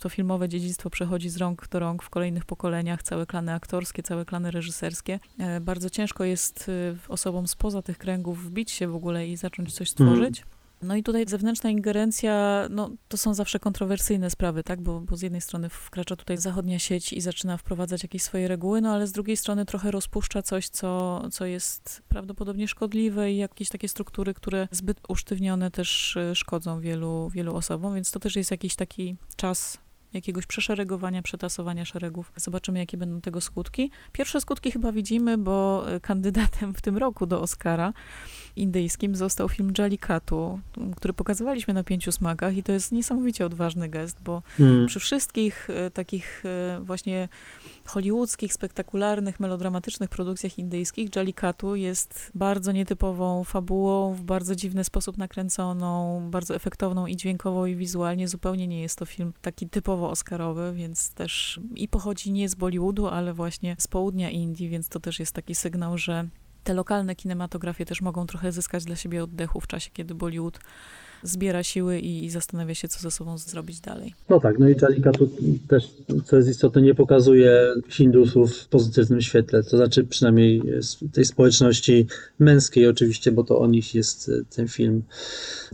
to 0.01 0.09
filmowe 0.09 0.49
dziedzictwo 0.49 0.91
przechodzi 0.91 1.29
z 1.29 1.37
rąk 1.37 1.69
do 1.69 1.79
rąk 1.79 2.03
w 2.03 2.11
kolejnych 2.11 2.45
pokoleniach, 2.45 3.03
całe 3.03 3.27
klany 3.27 3.53
aktorskie, 3.53 4.03
całe 4.03 4.25
klany 4.25 4.51
reżyserskie. 4.51 5.21
E, 5.39 5.61
bardzo 5.61 5.91
ciężko 5.91 6.25
jest 6.25 6.69
e, 6.69 7.13
osobom 7.13 7.49
spoza 7.49 7.83
tych 7.83 7.99
kręgów 7.99 8.45
wbić 8.45 8.71
się 8.71 8.89
w 8.89 8.95
ogóle 8.95 9.29
i 9.29 9.37
zacząć 9.37 9.75
coś 9.75 9.91
mhm. 9.91 10.09
stworzyć. 10.09 10.45
No 10.83 10.97
i 10.97 11.03
tutaj 11.03 11.27
zewnętrzna 11.29 11.71
ingerencja, 11.71 12.67
no 12.71 12.91
to 13.09 13.17
są 13.17 13.35
zawsze 13.35 13.59
kontrowersyjne 13.59 14.31
sprawy, 14.31 14.63
tak, 14.63 14.81
bo, 14.81 15.01
bo 15.01 15.17
z 15.17 15.23
jednej 15.23 15.41
strony 15.41 15.69
wkracza 15.69 16.17
tutaj 16.17 16.39
zachodnia 16.39 16.79
sieć 16.79 17.13
i 17.13 17.21
zaczyna 17.21 17.57
wprowadzać 17.57 18.03
jakieś 18.03 18.23
swoje 18.23 18.49
reguły, 18.49 18.81
no 18.81 18.93
ale 18.93 19.07
z 19.07 19.13
drugiej 19.13 19.37
strony 19.37 19.65
trochę 19.65 19.91
rozpuszcza 19.91 20.43
coś, 20.43 20.69
co, 20.69 21.23
co 21.31 21.47
jest 21.47 22.03
prawdopodobnie 22.09 22.69
szkodliwe 22.69 23.33
i 23.33 23.37
jakieś 23.37 23.69
takie 23.69 23.89
struktury, 23.89 24.35
które 24.35 24.69
zbyt 24.71 25.01
usztywnione 25.09 25.71
też 25.71 26.17
y, 26.17 26.35
szkodzą 26.35 26.81
wielu, 26.81 27.31
wielu 27.31 27.57
osobom, 27.57 27.95
więc 27.95 28.11
to 28.11 28.21
też 28.21 28.37
jest 28.37 28.51
jakiś 28.51 28.77
taki 28.77 29.17
czas 29.37 29.79
jakiegoś 30.13 30.47
przeszeregowania, 30.47 31.23
przetasowania 31.23 31.85
szeregów. 31.85 32.33
Zobaczymy, 32.37 32.79
jakie 32.79 32.97
będą 32.97 33.21
tego 33.21 33.41
skutki. 33.41 33.91
Pierwsze 34.13 34.41
skutki 34.41 34.71
chyba 34.71 34.93
widzimy, 34.93 35.39
bo 35.39 35.85
y, 35.97 36.01
kandydatem 36.01 36.75
w 36.75 36.81
tym 36.81 36.97
roku 36.97 37.27
do 37.27 37.41
Oscara 37.41 37.93
indyjskim 38.57 39.17
został 39.17 39.49
film 39.49 39.73
Jallikattu, 39.79 40.61
który 40.97 41.15
pokazywaliśmy 41.15 41.75
na 41.75 41.85
pięciu 41.85 42.13
smakach 42.13 42.57
i 42.57 42.63
to 42.63 42.73
jest 42.73 42.93
niesamowicie 42.93 43.47
odważny 43.47 43.89
gest, 43.89 44.23
bo 44.23 44.43
hmm. 44.57 44.87
przy 44.87 45.01
wszystkich 45.01 45.71
e, 45.71 45.91
takich 45.91 46.43
e, 46.45 46.81
właśnie 46.83 47.29
hollywoodzkich, 47.85 48.53
spektakularnych, 48.53 49.41
melodramatycznych 49.41 50.11
produkcjach 50.11 50.59
indyjskich 50.59 51.17
Jallikattu 51.17 51.77
jest 51.77 52.31
bardzo 52.35 52.73
nietypową 52.73 53.45
fabułą, 53.45 54.15
w 54.15 54.23
bardzo 54.23 54.57
dziwny 54.57 54.85
sposób 54.85 55.19
nakręconą, 55.19 56.21
bardzo 56.31 56.55
efektowną 56.55 57.07
i 57.07 57.17
dźwiękowo 57.17 57.67
i 57.67 57.77
wizualnie. 57.77 58.29
Zupełnie 58.29 58.67
nie 58.67 58.83
jest 58.83 58.99
to 58.99 59.07
film 59.07 59.33
taki 59.43 59.69
typowo 59.69 60.00
oscarowy, 60.09 60.73
więc 60.77 61.15
też 61.15 61.61
i 61.75 61.89
pochodzi 61.89 62.33
nie 62.33 62.49
z 62.49 62.55
Bollywoodu, 62.55 63.07
ale 63.07 63.35
właśnie 63.35 63.77
z 63.79 63.89
południa 63.89 64.31
Indii, 64.31 64.69
więc 64.69 64.89
to 64.89 65.01
też 65.01 65.21
jest 65.21 65.33
taki 65.33 65.55
sygnał, 65.55 65.99
że 65.99 66.29
te 66.65 66.75
lokalne 66.75 67.17
kinematografie 67.17 67.87
też 67.87 68.01
mogą 68.01 68.27
trochę 68.27 68.53
zyskać 68.53 68.85
dla 68.85 68.97
siebie 68.97 69.25
oddechu 69.25 69.61
w 69.61 69.67
czasie, 69.67 69.91
kiedy 69.93 70.15
Bollywood 70.15 70.59
zbiera 71.23 71.63
siły 71.63 71.99
i, 71.99 72.25
i, 72.25 72.31
zastanawia 72.31 72.75
się, 72.75 72.89
co 72.89 73.01
ze 73.01 73.11
sobą 73.11 73.39
zrobić 73.39 73.81
dalej. 73.81 74.15
No 74.29 74.41
tak, 74.41 74.59
no 74.59 74.69
i 74.69 74.75
Jalika 74.83 75.13
tu 75.13 75.31
też, 75.69 75.89
co 76.25 76.37
jest 76.37 76.49
istotne, 76.49 76.83
nie 76.83 76.95
pokazuje 76.95 77.75
Hindusów 77.89 78.57
w 78.57 78.69
pozytywnym 78.69 79.21
świetle, 79.21 79.63
to 79.63 79.77
znaczy 79.77 80.05
przynajmniej 80.05 80.63
tej 81.13 81.25
społeczności 81.25 82.07
męskiej 82.39 82.89
oczywiście, 82.89 83.33
bo 83.33 83.45
to 83.45 83.59
o 83.59 83.67
nich 83.67 83.95
jest 83.95 84.29
e, 84.29 84.55
ten 84.57 84.69
film. 84.69 85.03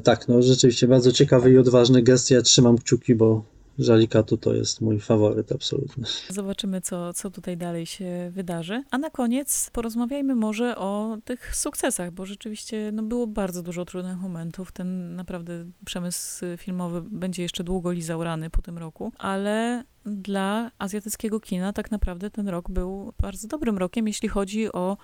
Tak, 0.03 0.29
no 0.29 0.43
rzeczywiście 0.43 0.89
bardzo 0.89 1.13
ciekawy 1.13 1.51
i 1.51 1.59
odważny 1.59 2.03
gest, 2.03 2.31
ja 2.31 2.43
trzymam 2.43 2.79
kciuki, 2.79 3.15
bo 3.15 3.45
Żalikatu 3.79 4.37
to 4.37 4.55
jest 4.55 4.81
mój 4.81 5.01
faworyt 5.01 5.53
absolutny. 5.53 6.05
Zobaczymy, 6.29 6.81
co, 6.81 7.13
co 7.15 7.31
tutaj 7.31 7.57
dalej 7.57 7.87
się 7.87 8.31
wydarzy. 8.35 8.85
A 8.91 8.99
na 8.99 9.11
koniec 9.11 9.71
porozmawiajmy 9.73 10.35
może 10.35 10.77
o 10.77 11.19
tych 11.25 11.57
sukcesach, 11.57 12.11
bo 12.11 12.27
rzeczywiście 12.27 12.91
no, 12.93 13.03
było 13.03 13.27
bardzo 13.27 13.63
dużo 13.63 13.85
trudnych 13.85 14.19
momentów. 14.19 14.73
Ten 14.73 15.15
naprawdę 15.15 15.65
przemysł 15.85 16.45
filmowy 16.57 17.03
będzie 17.11 17.43
jeszcze 17.43 17.65
długo 17.65 17.93
lizał 17.93 18.25
rany 18.25 18.51
po 18.51 18.63
tym 18.63 18.79
roku, 18.79 19.13
ale 19.19 19.85
dla 20.07 20.71
azjatyckiego 20.79 21.41
kina 21.41 21.73
tak 21.73 21.91
naprawdę 21.91 22.31
ten 22.31 22.49
rok 22.49 22.71
był 22.71 23.13
bardzo 23.21 23.49
dobrym 23.49 23.79
rokiem, 23.79 24.07
jeśli 24.07 24.29
chodzi 24.29 24.73
o 24.73 24.97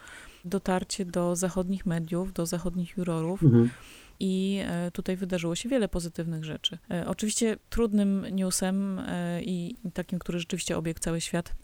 dotarcie 0.44 1.04
do 1.04 1.36
zachodnich 1.36 1.86
mediów, 1.86 2.32
do 2.32 2.46
zachodnich 2.46 2.96
jurorów. 2.96 3.42
Mhm 3.42 3.70
i 4.22 4.62
e, 4.66 4.90
tutaj 4.90 5.16
wydarzyło 5.16 5.54
się 5.54 5.68
wiele 5.68 5.88
pozytywnych 5.88 6.44
rzeczy. 6.44 6.78
E, 6.90 7.06
oczywiście 7.06 7.56
trudnym 7.70 8.26
newsem 8.30 8.98
e, 8.98 9.42
i 9.42 9.76
takim, 9.94 10.18
który 10.18 10.38
rzeczywiście 10.38 10.76
obiegł 10.76 11.00
cały 11.00 11.20
świat, 11.20 11.54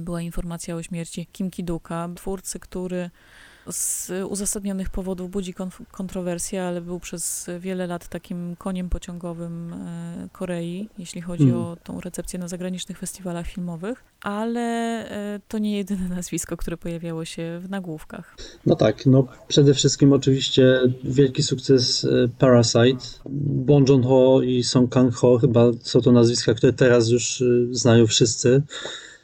była 0.00 0.20
informacja 0.20 0.76
o 0.76 0.82
śmierci 0.82 1.26
Kim 1.26 1.50
Ki-duka, 1.50 2.08
twórcy, 2.16 2.60
który 2.60 3.10
z 3.70 4.10
uzasadnionych 4.28 4.90
powodów 4.90 5.30
budzi 5.30 5.54
kontrowersje, 5.92 6.62
ale 6.62 6.80
był 6.80 7.00
przez 7.00 7.50
wiele 7.60 7.86
lat 7.86 8.08
takim 8.08 8.56
koniem 8.56 8.88
pociągowym 8.88 9.72
e, 9.72 10.28
Korei, 10.32 10.88
jeśli 10.98 11.20
chodzi 11.20 11.44
mm. 11.44 11.56
o 11.56 11.76
tą 11.84 12.00
recepcję 12.00 12.38
na 12.38 12.48
zagranicznych 12.48 12.98
festiwalach 12.98 13.46
filmowych, 13.46 14.04
ale 14.22 14.60
e, 15.10 15.40
to 15.48 15.58
nie 15.58 15.76
jedyne 15.76 16.08
nazwisko, 16.16 16.56
które 16.56 16.76
pojawiało 16.76 17.24
się 17.24 17.60
w 17.62 17.70
nagłówkach. 17.70 18.36
No 18.66 18.76
tak, 18.76 19.06
no 19.06 19.26
przede 19.48 19.74
wszystkim 19.74 20.12
oczywiście 20.12 20.80
wielki 21.04 21.42
sukces 21.42 22.04
e, 22.04 22.28
Parasite. 22.38 23.04
Bong 23.26 23.88
Joon-ho 23.88 24.42
i 24.42 24.62
Song 24.62 24.90
Kang-ho 24.92 25.38
chyba 25.38 25.64
są 25.82 26.00
to 26.00 26.12
nazwiska, 26.12 26.54
które 26.54 26.72
teraz 26.72 27.08
już 27.08 27.42
znają 27.70 28.06
wszyscy. 28.06 28.62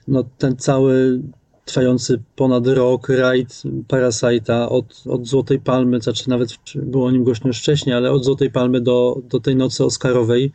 No 0.08 0.24
ten 0.38 0.56
cały 0.56 1.20
trwający 1.64 2.22
ponad 2.36 2.66
rok 2.66 3.08
rajd 3.08 3.62
Parasite'a 3.88 4.68
od, 4.68 5.02
od 5.06 5.26
Złotej 5.26 5.60
Palmy, 5.60 6.00
znaczy 6.00 6.28
nawet 6.28 6.50
było 6.74 7.06
o 7.06 7.10
nim 7.10 7.24
głośno 7.24 7.48
już 7.48 7.58
wcześniej, 7.58 7.96
ale 7.96 8.10
od 8.10 8.24
Złotej 8.24 8.50
Palmy 8.50 8.80
do, 8.80 9.22
do 9.24 9.40
tej 9.40 9.56
nocy 9.56 9.84
Oscarowej 9.84 10.52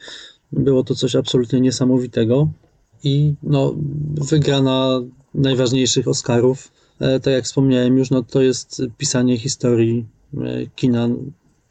było 0.52 0.84
to 0.84 0.96
coś 0.96 1.16
absolutnie 1.16 1.62
niesamowitego. 1.62 2.50
i 3.04 3.34
no, 3.44 3.76
wygrana 4.30 5.02
najważniejszych 5.34 6.08
Oscarów. 6.08 6.72
E, 7.00 7.20
tak 7.20 7.34
jak 7.34 7.46
wspomniałem 7.46 7.98
już, 7.98 8.10
no, 8.10 8.24
to 8.24 8.42
jest 8.42 8.82
pisanie 8.98 9.38
historii 9.38 10.06
e, 10.38 10.66
kina 10.76 11.10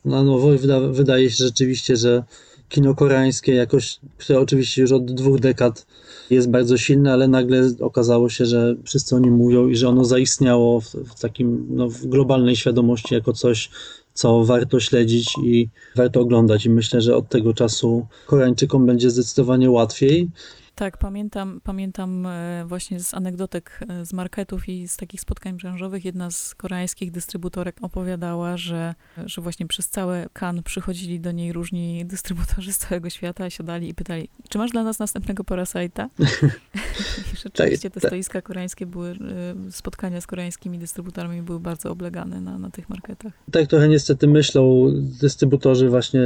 na 0.05 0.23
nowo 0.23 0.55
i 0.55 0.59
wyda, 0.59 0.81
wydaje 0.81 1.31
się 1.31 1.45
rzeczywiście, 1.45 1.97
że 1.97 2.25
kino 2.69 2.95
koreańskie 2.95 3.55
jakoś, 3.55 4.01
które 4.19 4.41
oczywiście 4.41 4.83
już 4.83 4.93
od 4.93 5.13
dwóch 5.13 5.41
dekad 5.41 5.87
jest 6.31 6.51
bardzo 6.51 6.77
silne, 6.77 7.13
ale 7.13 7.29
nagle 7.29 7.63
okazało 7.81 8.29
się, 8.29 8.47
że 8.47 8.77
wszyscy 8.85 9.17
o 9.17 9.19
nim 9.19 9.35
mówią 9.35 9.69
i 9.69 9.77
że 9.77 9.89
ono 9.89 10.05
zaistniało 10.05 10.81
w, 10.81 10.87
w 10.87 11.21
takim 11.21 11.67
no, 11.71 11.89
w 11.89 12.07
globalnej 12.07 12.57
świadomości 12.57 13.15
jako 13.15 13.33
coś, 13.33 13.71
co 14.15 14.45
warto 14.45 14.81
śledzić 14.81 15.35
i 15.45 15.69
warto 15.97 16.21
oglądać. 16.21 16.67
I 16.67 16.71
myślę, 16.71 17.01
że 17.01 17.17
od 17.17 17.29
tego 17.29 17.55
czasu 17.55 18.07
Koreańczykom 18.27 18.87
będzie 18.87 19.11
zdecydowanie 19.11 19.71
łatwiej. 19.71 20.29
Tak, 20.75 20.99
pamiętam, 20.99 21.61
pamiętam 21.65 22.27
e, 22.27 22.65
właśnie 22.67 23.01
z 23.01 23.15
anegdotek 23.15 23.81
e, 23.89 24.07
z 24.07 24.13
marketów 24.13 24.69
i 24.69 24.89
z 24.89 24.97
takich 24.97 25.21
spotkań 25.21 25.57
branżowych. 25.57 26.05
Jedna 26.05 26.31
z 26.31 26.55
koreańskich 26.55 27.11
dystrybutorek 27.11 27.77
opowiadała, 27.83 28.57
że, 28.57 28.95
że 29.27 29.43
właśnie 29.43 29.67
przez 29.67 29.89
całe 29.89 30.27
kan 30.33 30.63
przychodzili 30.63 31.21
do 31.21 31.33
niej 31.33 31.53
różni 31.53 32.05
dystrybutorzy 32.07 32.73
z 32.73 32.79
całego 32.79 33.11
świata, 33.11 33.51
siadali 33.51 33.89
i 33.89 33.95
pytali, 33.95 34.29
czy 34.49 34.59
masz 34.59 34.71
dla 34.71 34.83
nas 34.83 34.99
następnego 34.99 35.43
Parasite'a? 35.43 36.09
I 37.33 37.37
rzeczywiście 37.37 37.91
te 37.91 38.01
stoiska 38.01 38.43
koreańskie 38.43 38.87
były, 38.87 39.11
e, 39.11 39.73
spotkania 39.73 40.21
z 40.21 40.27
koreańskimi 40.27 40.79
dystrybutorami 40.79 41.43
były 41.43 41.61
bardzo 41.61 41.91
oblegane 41.91 42.41
na, 42.41 42.59
na 42.59 42.71
tych 42.71 42.89
marketach. 42.89 43.33
Tak 43.51 43.67
trochę 43.67 43.89
niestety 43.89 44.27
myślą 44.27 44.93
dystrybutorzy 45.21 45.89
właśnie, 45.89 46.21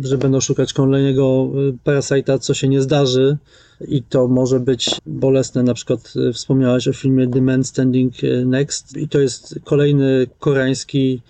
że 0.00 0.18
będą 0.18 0.40
szukać 0.40 0.72
kolejnego 0.72 1.50
Parasite'a, 1.84 2.38
co 2.38 2.54
się 2.54 2.68
nie 2.68 2.82
zdarzy 2.82 3.38
i 3.88 4.02
to 4.02 4.28
może 4.28 4.60
być 4.60 5.00
bolesne. 5.06 5.62
Na 5.62 5.74
przykład 5.74 6.12
e, 6.28 6.32
wspomniałaś 6.32 6.88
o 6.88 6.92
filmie 6.92 7.28
The 7.28 7.40
Man 7.40 7.64
Standing 7.64 8.14
Next 8.46 8.96
i 8.96 9.08
to 9.08 9.20
jest 9.20 9.60
kolejny 9.64 10.26
koreański 10.38 11.22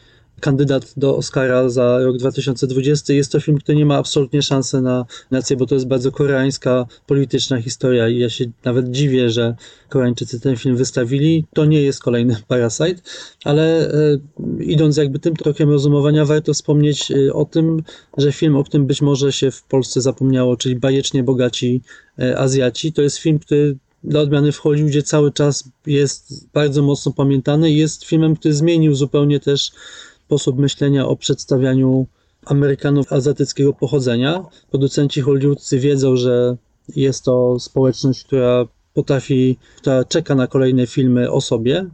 kandydat 0.42 0.94
do 0.96 1.16
Oscara 1.16 1.68
za 1.68 1.98
rok 1.98 2.16
2020. 2.16 3.12
Jest 3.12 3.32
to 3.32 3.40
film, 3.40 3.58
który 3.58 3.78
nie 3.78 3.86
ma 3.86 3.96
absolutnie 3.96 4.42
szansy 4.42 4.80
na 4.80 5.06
nację, 5.30 5.56
bo 5.56 5.66
to 5.66 5.74
jest 5.74 5.86
bardzo 5.86 6.12
koreańska 6.12 6.86
polityczna 7.06 7.62
historia 7.62 8.08
i 8.08 8.18
ja 8.18 8.30
się 8.30 8.44
nawet 8.64 8.90
dziwię, 8.90 9.30
że 9.30 9.54
Koreańczycy 9.88 10.40
ten 10.40 10.56
film 10.56 10.76
wystawili. 10.76 11.44
To 11.54 11.64
nie 11.64 11.82
jest 11.82 12.02
kolejny 12.02 12.36
Parasite, 12.48 13.00
ale 13.44 13.90
e, 13.90 14.18
idąc 14.60 14.96
jakby 14.96 15.18
tym 15.18 15.36
tokiem 15.36 15.70
rozumowania, 15.70 16.24
warto 16.24 16.54
wspomnieć 16.54 17.10
e, 17.10 17.32
o 17.32 17.44
tym, 17.44 17.82
że 18.16 18.32
film, 18.32 18.56
o 18.56 18.64
którym 18.64 18.86
być 18.86 19.02
może 19.02 19.32
się 19.32 19.50
w 19.50 19.62
Polsce 19.62 20.00
zapomniało, 20.00 20.56
czyli 20.56 20.76
Bajecznie 20.76 21.22
Bogaci 21.22 21.82
e, 22.18 22.38
Azjaci, 22.38 22.92
to 22.92 23.02
jest 23.02 23.18
film, 23.18 23.38
który 23.38 23.76
dla 24.04 24.20
odmiany 24.20 24.52
w 24.52 24.58
Hollywoodzie 24.58 25.02
cały 25.02 25.32
czas 25.32 25.64
jest 25.86 26.46
bardzo 26.52 26.82
mocno 26.82 27.12
pamiętany 27.12 27.70
i 27.70 27.76
jest 27.76 28.04
filmem, 28.04 28.36
który 28.36 28.54
zmienił 28.54 28.94
zupełnie 28.94 29.40
też 29.40 29.72
sposób 30.32 30.58
myślenia 30.58 31.06
o 31.06 31.16
przedstawianiu 31.16 32.06
Amerykanów 32.46 33.12
azjatyckiego 33.12 33.72
pochodzenia. 33.72 34.44
Producenci 34.70 35.20
hollywoodzcy 35.20 35.78
wiedzą, 35.78 36.16
że 36.16 36.56
jest 36.96 37.24
to 37.24 37.60
społeczność, 37.60 38.24
która 38.24 38.66
potrafi, 38.94 39.58
która 39.76 40.04
czeka 40.04 40.34
na 40.34 40.46
kolejne 40.46 40.86
filmy 40.86 41.30
o 41.30 41.40
sobie, 41.40 41.84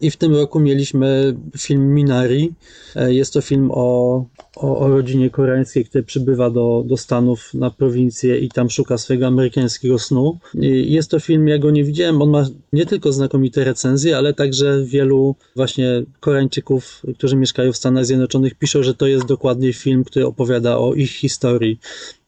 i 0.00 0.10
w 0.10 0.16
tym 0.16 0.34
roku 0.34 0.60
mieliśmy 0.60 1.36
film 1.58 1.94
Minari. 1.94 2.52
E, 2.96 3.14
jest 3.14 3.32
to 3.32 3.40
film 3.40 3.70
o, 3.70 4.24
o, 4.56 4.78
o, 4.78 4.88
rodzinie 4.88 5.30
koreańskiej, 5.30 5.84
która 5.84 6.04
przybywa 6.04 6.50
do, 6.50 6.84
do 6.86 6.96
Stanów 6.96 7.54
na 7.54 7.70
prowincję 7.70 8.38
i 8.38 8.48
tam 8.48 8.70
szuka 8.70 8.98
swojego 8.98 9.26
amerykańskiego 9.26 9.98
snu. 9.98 10.38
I 10.54 10.92
jest 10.92 11.10
to 11.10 11.20
film, 11.20 11.48
ja 11.48 11.58
go 11.58 11.70
nie 11.70 11.84
widziałem, 11.84 12.22
on 12.22 12.30
ma 12.30 12.46
nie 12.72 12.86
tylko 12.86 13.12
znakomite 13.12 13.64
recenzje, 13.64 14.16
ale 14.16 14.34
także 14.34 14.84
wielu 14.84 15.34
właśnie 15.56 16.02
Koreańczyków, 16.20 17.02
którzy 17.18 17.36
mieszkają 17.36 17.72
w 17.72 17.76
Stanach 17.76 18.06
Zjednoczonych, 18.06 18.54
piszą, 18.54 18.82
że 18.82 18.94
to 18.94 19.06
jest 19.06 19.26
dokładnie 19.26 19.72
film, 19.72 20.04
który 20.04 20.26
opowiada 20.26 20.78
o 20.78 20.94
ich 20.94 21.10
historii 21.10 21.78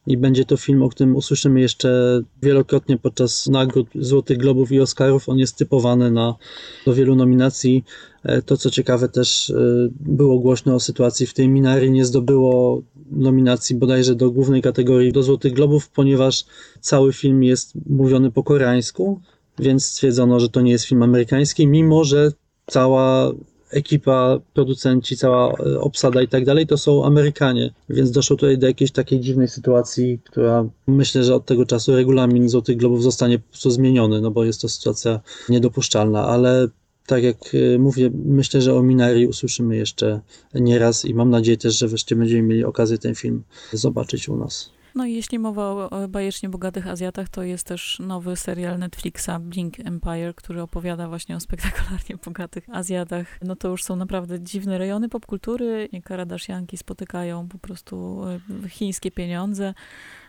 i 0.08 0.16
będzie 0.16 0.44
to 0.44 0.56
film, 0.56 0.82
o 0.82 0.88
którym 0.88 1.16
usłyszymy 1.16 1.60
jeszcze 1.60 2.20
wielokrotnie 2.42 2.98
podczas 2.98 3.46
nagród 3.46 3.88
Złotych 3.94 4.38
Globów 4.38 4.72
i 4.72 4.80
Oscarów. 4.80 5.28
On 5.28 5.38
jest 5.38 5.56
typowany 5.56 6.10
na, 6.10 6.34
do 6.86 6.94
wielu 6.94 7.14
nominacji. 7.14 7.84
E, 8.22 8.42
to, 8.42 8.56
co 8.56 8.70
ciekawe, 8.70 9.08
też 9.08 9.50
e, 9.50 9.54
było 10.00 10.38
głośno 10.38 10.74
o 10.74 10.80
sytuacji, 10.80 11.26
w 11.26 11.34
tej 11.34 11.48
Minari 11.48 11.90
nie 11.90 12.04
zdobyło 12.04 12.82
nominacji 13.10 13.76
bodajże 13.76 14.14
do 14.14 14.30
głównej 14.30 14.62
kategorii 14.62 15.12
do 15.12 15.22
Złotych 15.22 15.52
Globów, 15.52 15.88
ponieważ 15.88 16.44
cały 16.80 17.12
film 17.12 17.42
jest 17.42 17.72
mówiony 17.86 18.30
po 18.30 18.42
koreańsku, 18.42 19.20
więc 19.58 19.84
stwierdzono, 19.86 20.40
że 20.40 20.48
to 20.48 20.60
nie 20.60 20.72
jest 20.72 20.84
film 20.84 21.02
amerykański, 21.02 21.66
mimo 21.66 22.04
że 22.04 22.32
cała 22.66 23.32
ekipa, 23.70 24.38
producenci, 24.54 25.16
cała 25.16 25.52
e, 25.52 25.80
obsada 25.80 26.22
i 26.22 26.28
tak 26.28 26.44
dalej, 26.44 26.66
to 26.66 26.78
są 26.78 27.04
Amerykanie. 27.04 27.74
Więc 27.88 28.10
doszło 28.10 28.36
tutaj 28.36 28.58
do 28.58 28.66
jakiejś 28.66 28.90
takiej 28.90 29.20
dziwnej 29.20 29.48
sytuacji, 29.48 30.20
która 30.24 30.64
myślę, 30.86 31.24
że 31.24 31.34
od 31.34 31.46
tego 31.46 31.66
czasu 31.66 31.96
regulamin 31.96 32.48
Złotych 32.48 32.76
Globów 32.76 33.02
zostanie 33.02 33.38
po 33.38 33.48
prostu 33.48 33.70
zmieniony, 33.70 34.20
no 34.20 34.30
bo 34.30 34.44
jest 34.44 34.60
to 34.60 34.68
sytuacja 34.68 35.20
niedopuszczalna, 35.48 36.28
ale 36.28 36.68
tak 37.06 37.22
jak 37.22 37.36
e, 37.54 37.78
mówię, 37.78 38.10
myślę, 38.24 38.62
że 38.62 38.74
o 38.74 38.82
Minari 38.82 39.26
usłyszymy 39.26 39.76
jeszcze 39.76 40.20
nieraz 40.54 41.04
i 41.04 41.14
mam 41.14 41.30
nadzieję 41.30 41.56
też, 41.56 41.78
że 41.78 41.88
wreszcie 41.88 42.16
będziemy 42.16 42.42
mieli 42.42 42.64
okazję 42.64 42.98
ten 42.98 43.14
film 43.14 43.42
zobaczyć 43.72 44.28
u 44.28 44.36
nas. 44.36 44.77
No 44.98 45.06
i 45.06 45.14
jeśli 45.14 45.38
mowa 45.38 45.90
o 45.90 46.08
bajecznie 46.08 46.48
bogatych 46.48 46.86
Azjatach, 46.86 47.28
to 47.28 47.42
jest 47.42 47.66
też 47.66 47.98
nowy 48.00 48.36
serial 48.36 48.78
Netflixa 48.78 49.30
Blink 49.40 49.80
Empire, 49.80 50.34
który 50.34 50.62
opowiada 50.62 51.08
właśnie 51.08 51.36
o 51.36 51.40
spektakularnie 51.40 52.16
bogatych 52.24 52.64
Azjatach. 52.72 53.38
No 53.42 53.56
to 53.56 53.68
już 53.68 53.84
są 53.84 53.96
naprawdę 53.96 54.40
dziwne 54.40 54.78
rejony 54.78 55.08
popkultury. 55.08 55.88
Karadashianki 56.04 56.76
spotykają 56.76 57.48
po 57.48 57.58
prostu 57.58 58.24
e, 58.64 58.68
chińskie 58.68 59.10
pieniądze. 59.10 59.74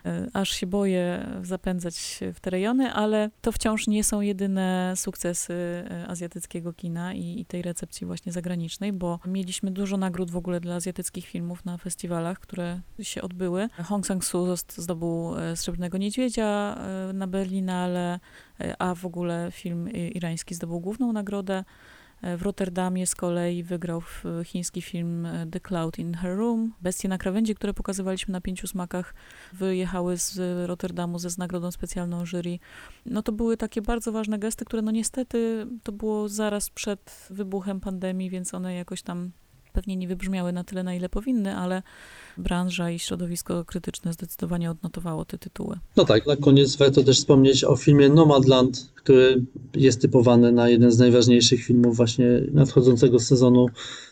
E, 0.10 0.30
aż 0.34 0.49
się 0.49 0.68
boję 0.68 1.28
zapędzać 1.43 2.20
w 2.34 2.39
te 2.39 2.49
rejony, 2.49 2.93
ale 2.93 3.30
to 3.41 3.51
wciąż 3.51 3.88
nie 3.88 4.03
są 4.03 4.22
jedyne 4.22 4.93
sukcesy 4.95 5.53
e, 5.53 6.07
azjatyckiego 6.07 6.74
kina 6.74 7.14
i, 7.14 7.39
i 7.39 7.45
tej 7.45 7.62
recepcji 7.62 8.07
właśnie 8.07 8.32
zagranicznej, 8.32 8.93
bo 8.93 9.20
mieliśmy 9.26 9.72
dużo 9.72 9.97
nagród 9.97 10.32
w 10.32 10.38
ogóle 10.38 10.60
dla 10.60 10.76
azjatyckich 10.76 11.26
filmów 11.26 11.66
na 11.66 11.78
festiwalach, 11.78 12.39
które 12.39 12.82
się 13.01 13.22
odbyły. 13.22 13.70
Hong 13.84 14.05
Sang-soo 14.05 14.55
zdobył 14.78 15.36
e, 15.38 15.55
Srebrnego 15.55 15.97
Niedźwiedzia 15.97 16.78
na 17.14 17.28
Berlinale, 17.28 18.20
a 18.80 18.95
w 18.95 19.05
ogóle 19.05 19.49
film 19.51 19.89
irański 19.91 20.55
zdobył 20.55 20.80
główną 20.80 21.14
nagrodę. 21.14 21.64
E, 22.22 22.38
w 22.38 22.41
Rotterdamie 22.41 23.07
z 23.07 23.15
kolei 23.15 23.63
wygrał 23.63 24.01
chiński 24.45 24.82
film 24.82 25.26
e, 25.26 25.47
The 25.51 25.59
Cloud 25.59 25.99
in 25.99 26.13
Her 26.13 26.38
Room. 26.38 26.74
Bestie 26.82 27.09
na 27.09 27.17
krawędzi, 27.17 27.55
które 27.55 27.74
pokazywaliśmy 27.74 28.32
na 28.32 28.41
pięciu 28.41 28.67
smakach, 28.67 29.13
wyjechały 29.53 30.17
z 30.17 30.39
Rotterdamu 30.67 31.20
ze 31.20 31.30
nagrodą 31.38 31.72
specjalną 31.72 32.26
jury. 32.26 32.59
No 33.05 33.24
to 33.24 33.32
były 33.32 33.57
takie 33.57 33.82
bardzo 33.82 34.11
ważne 34.11 34.39
gesty, 34.39 34.65
które 34.65 34.82
no 34.82 34.91
niestety 34.91 35.67
to 35.84 35.91
było 35.91 36.30
zaraz 36.30 36.70
przed 36.70 37.28
wybuchem 37.30 37.80
pandemii, 37.80 38.30
więc 38.30 38.53
one 38.53 38.74
jakoś 38.74 39.01
tam 39.01 39.32
pewnie 39.74 39.95
nie 39.95 40.07
wybrzmiały 40.07 40.51
na 40.51 40.63
tyle, 40.63 40.84
na 40.84 40.95
ile 40.95 41.09
powinny, 41.09 41.55
ale 41.55 41.82
branża 42.38 42.91
i 42.91 42.99
środowisko 42.99 43.65
krytyczne 43.65 44.13
zdecydowanie 44.13 44.72
odnotowało 44.72 45.26
te 45.26 45.38
tytuły. 45.38 45.78
No 45.95 46.05
tak, 46.05 46.28
na 46.28 46.36
koniec 46.36 46.76
warto 46.76 47.03
też 47.03 47.17
wspomnieć 47.17 47.63
o 47.63 47.76
filmie 47.76 48.09
Nomadland, 48.09 48.91
który 48.95 49.45
jest 49.76 50.01
typowany 50.01 50.51
na 50.51 50.70
jeden 50.70 50.91
z 50.91 50.99
najważniejszych 50.99 51.63
filmów 51.63 51.97
właśnie 51.97 52.26
nadchodzącego 52.51 53.20
sezonu. 53.20 53.65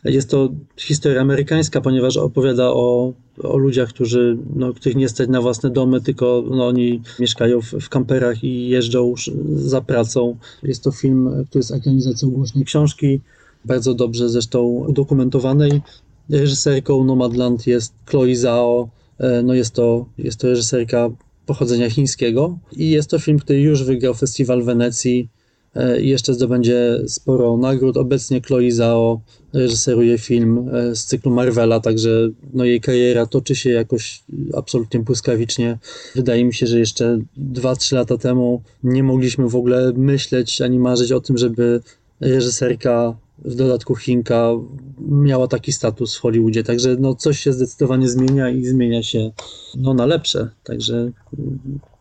Jest 0.04 0.30
to 0.30 0.50
historia 0.78 1.22
amerykańska, 1.22 1.82
ponieważ 1.82 2.18
opowiada 2.18 2.70
o, 2.70 3.14
o 3.44 3.58
ludziach, 3.58 3.90
którzy, 3.90 4.38
no, 4.56 4.74
których 4.74 4.98
nie 4.98 5.10
stać 5.10 5.30
na 5.30 5.42
własne 5.42 5.70
domy, 5.70 6.02
tylko 6.02 6.44
no, 6.50 6.68
oni 6.68 7.02
mieszkają 7.20 7.62
w, 7.62 7.66
w 7.66 7.90
kamperach 7.90 8.44
i 8.44 8.70
jeżdżą 8.70 9.14
za 9.56 9.82
pracą. 9.82 10.38
Jest 10.64 10.84
to 10.84 10.92
film, 10.92 11.46
który 11.50 11.60
jest 11.60 11.72
ekranizacją 11.72 12.30
głośnej 12.30 12.66
książki 12.66 13.22
bardzo 13.68 13.94
dobrze 13.94 14.30
zresztą 14.30 14.64
udokumentowanej. 14.64 15.82
Reżyserką 16.30 17.04
Nomadland 17.04 17.68
jest 17.68 17.94
Chloe 18.06 18.36
Zhao. 18.36 18.90
E, 19.20 19.44
no 19.44 19.54
jest 19.54 19.74
to, 19.74 20.06
jest 20.18 20.40
to 20.40 20.48
reżyserka 20.48 21.10
pochodzenia 21.46 21.90
chińskiego 21.90 22.60
i 22.72 22.90
jest 22.90 23.10
to 23.10 23.20
film, 23.20 23.40
który 23.40 23.62
już 23.62 23.84
wygrał 23.84 24.14
Festiwal 24.14 24.64
Wenecji 24.64 25.30
e, 25.76 26.02
i 26.02 26.10
jeszcze 26.10 26.34
zdobędzie 26.34 27.02
sporo 27.08 27.58
nagród. 27.58 27.98
Obecnie 27.98 28.42
Chloe 28.42 28.72
Zhao 28.72 29.22
reżyseruje 29.54 30.18
film 30.18 30.70
e, 30.74 30.96
z 30.96 31.06
cyklu 31.06 31.32
Marvela, 31.32 31.80
także 31.80 32.30
no 32.54 32.66
jej 32.66 32.82
kariera 32.82 33.26
toczy 33.26 33.56
się 33.56 33.70
jakoś 33.70 34.24
absolutnie 34.54 35.00
błyskawicznie. 35.00 35.78
Wydaje 36.16 36.46
mi 36.46 36.54
się, 36.54 36.68
że 36.68 36.80
jeszcze 36.80 37.20
2-3 37.54 37.96
lata 37.96 38.18
temu 38.18 38.62
nie 38.84 39.04
mogliśmy 39.04 39.50
w 39.50 39.56
ogóle 39.56 39.94
myśleć 39.96 40.62
ani 40.62 40.80
marzyć 40.80 41.12
o 41.12 41.22
tym, 41.22 41.38
żeby 41.38 41.82
reżyserka 42.20 43.18
w 43.40 43.56
dodatku 43.56 43.96
Chinka 43.96 44.52
miała 45.00 45.48
taki 45.48 45.74
status 45.74 46.18
w 46.18 46.22
Hollywoodzie, 46.22 46.64
także 46.64 46.96
no 47.00 47.16
coś 47.16 47.40
się 47.40 47.54
zdecydowanie 47.54 48.10
zmienia 48.10 48.50
i 48.50 48.66
zmienia 48.66 49.04
się 49.04 49.32
no 49.76 49.94
na 49.94 50.06
lepsze, 50.06 50.50
także 50.64 51.12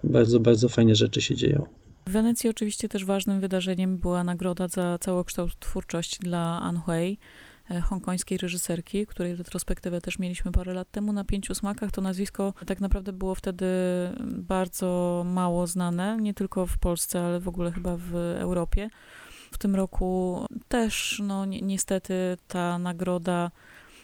bardzo, 0.04 0.40
bardzo 0.40 0.68
fajne 0.68 0.94
rzeczy 0.94 1.22
się 1.22 1.34
dzieją. 1.34 1.66
W 2.06 2.10
Wenecji 2.10 2.50
oczywiście 2.50 2.88
też 2.88 3.04
ważnym 3.04 3.40
wydarzeniem 3.40 3.98
była 3.98 4.24
nagroda 4.24 4.68
za 4.68 4.98
całokształt 4.98 5.58
twórczości 5.58 6.18
dla 6.20 6.60
An 6.62 6.76
Hui, 6.76 7.18
e, 7.70 7.80
hongkońskiej 7.80 8.38
reżyserki, 8.38 9.06
której 9.06 9.36
retrospektywę 9.36 10.00
też 10.00 10.18
mieliśmy 10.18 10.52
parę 10.52 10.74
lat 10.74 10.90
temu 10.90 11.12
na 11.12 11.24
Pięciu 11.24 11.54
Smakach. 11.54 11.90
To 11.90 12.00
nazwisko 12.00 12.54
tak 12.66 12.80
naprawdę 12.80 13.12
było 13.12 13.34
wtedy 13.34 13.66
bardzo 14.26 15.22
mało 15.26 15.66
znane, 15.66 16.16
nie 16.20 16.34
tylko 16.34 16.66
w 16.66 16.78
Polsce, 16.78 17.20
ale 17.20 17.40
w 17.40 17.48
ogóle 17.48 17.72
chyba 17.72 17.96
w 17.96 18.14
Europie. 18.38 18.88
W 19.57 19.59
tym 19.59 19.77
roku 19.77 20.45
też, 20.69 21.23
no 21.24 21.45
ni 21.45 21.62
niestety, 21.62 22.37
ta 22.49 22.78
nagroda 22.78 23.51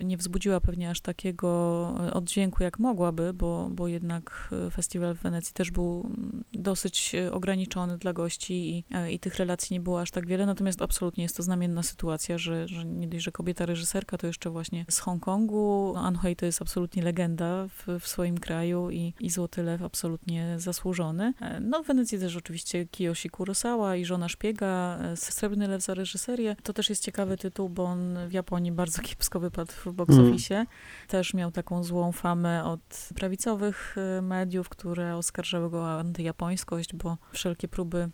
nie 0.05 0.17
wzbudziła 0.17 0.61
pewnie 0.61 0.91
aż 0.91 1.01
takiego 1.01 1.95
e, 2.07 2.15
oddźwięku, 2.15 2.63
jak 2.63 2.79
mogłaby, 2.79 3.33
bo, 3.33 3.69
bo 3.71 3.89
jednak 3.89 4.49
e, 4.67 4.71
festiwal 4.71 5.15
w 5.15 5.23
Wenecji 5.23 5.55
też 5.55 5.71
był 5.71 6.01
mm, 6.07 6.45
dosyć 6.53 7.15
e, 7.15 7.33
ograniczony 7.33 7.99
dla 7.99 8.13
gości 8.13 8.55
i, 8.55 8.85
i 9.15 9.19
tych 9.19 9.37
relacji 9.37 9.75
nie 9.75 9.81
było 9.81 10.01
aż 10.01 10.11
tak 10.11 10.27
wiele. 10.27 10.47
Natomiast 10.47 10.83
absolutnie 10.83 11.23
jest 11.23 11.37
to 11.37 11.43
znamienna 11.43 11.83
sytuacja, 11.83 12.39
że, 12.39 12.69
że 12.69 12.85
nie 12.85 13.09
dość, 13.09 13.25
że 13.25 13.33
kobieta 13.33 13.67
reżyserka, 13.67 14.19
to 14.19 14.27
jeszcze 14.27 14.51
właśnie 14.51 14.85
z 14.91 14.99
Hongkongu. 14.99 15.95
An 15.97 16.17
Hui 16.17 16.37
to 16.37 16.47
jest 16.47 16.63
absolutnie 16.63 17.03
legenda 17.03 17.67
w, 17.69 18.01
w 18.01 18.09
swoim 18.09 18.39
kraju 18.39 18.91
i, 18.91 19.15
i 19.21 19.31
Złoty 19.31 19.63
Lew 19.63 19.83
absolutnie 19.83 20.55
zasłużony. 20.59 21.35
No 21.61 21.83
w 21.83 21.87
Wenecji 21.87 22.19
też 22.19 22.37
oczywiście 22.37 22.87
Kiyoshi 22.87 23.31
Kurosawa 23.31 23.97
i 23.97 24.05
Żona 24.05 24.29
Szpiega, 24.29 24.99
Srebrny 25.17 25.69
Lew 25.69 25.83
za 25.83 25.95
reżyserię. 25.95 26.57
To 26.63 26.73
też 26.73 26.91
jest 26.91 27.05
ciekawy 27.05 27.37
tytuł, 27.37 27.69
bo 27.69 27.85
on 27.85 28.19
w 28.29 28.33
Japonii 28.33 28.73
bardzo 28.73 29.03
kiepsko 29.03 29.41
wypadł 29.41 29.73
w 29.93 29.95
box 29.95 30.19
office. 30.19 30.55
Mm. 30.55 30.67
Też 31.09 31.35
miał 31.35 31.51
taką 31.51 31.85
złą 31.85 32.13
famę 32.13 32.65
od 32.65 33.09
prawicowych 33.15 33.97
y, 34.19 34.23
mediów, 34.23 34.69
które 34.69 35.17
oskarżały 35.17 35.71
go 35.71 35.79
o 35.79 35.99
antyjapońskość, 35.99 36.95
bo 36.95 37.19
wszelkie 37.33 37.69
próby 37.69 38.11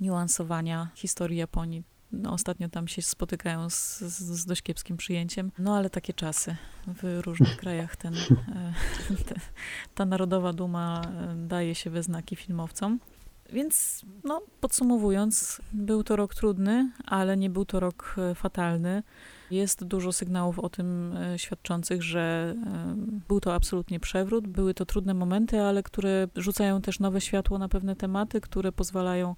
niuansowania 0.00 0.90
historii 0.94 1.38
Japonii 1.38 1.84
no, 2.12 2.32
ostatnio 2.32 2.68
tam 2.68 2.88
się 2.88 3.02
spotykają 3.02 3.70
z, 3.70 3.98
z, 4.00 4.18
z, 4.18 4.46
dość 4.46 4.62
kiepskim 4.62 4.96
przyjęciem. 4.96 5.52
No 5.58 5.76
ale 5.76 5.90
takie 5.90 6.12
czasy. 6.12 6.56
W 6.86 7.20
różnych 7.24 7.56
krajach 7.62 7.96
ten, 7.96 8.14
e, 8.54 8.72
ta 9.94 10.04
narodowa 10.04 10.52
duma 10.52 11.02
e, 11.04 11.34
daje 11.36 11.74
się 11.74 11.90
we 11.90 12.02
znaki 12.02 12.36
filmowcom. 12.36 13.00
Więc 13.52 14.02
no, 14.24 14.42
podsumowując, 14.60 15.60
był 15.72 16.04
to 16.04 16.16
rok 16.16 16.34
trudny, 16.34 16.90
ale 17.06 17.36
nie 17.36 17.50
był 17.50 17.64
to 17.64 17.80
rok 17.80 18.14
e, 18.18 18.34
fatalny. 18.34 19.02
Jest 19.50 19.84
dużo 19.84 20.12
sygnałów 20.12 20.58
o 20.58 20.68
tym 20.68 21.16
e, 21.16 21.38
świadczących, 21.38 22.02
że 22.02 22.54
e, 22.66 22.94
był 23.28 23.40
to 23.40 23.54
absolutnie 23.54 24.00
przewrót. 24.00 24.46
Były 24.46 24.74
to 24.74 24.86
trudne 24.86 25.14
momenty, 25.14 25.60
ale 25.60 25.82
które 25.82 26.28
rzucają 26.36 26.82
też 26.82 27.00
nowe 27.00 27.20
światło 27.20 27.58
na 27.58 27.68
pewne 27.68 27.96
tematy, 27.96 28.40
które 28.40 28.72
pozwalają 28.72 29.34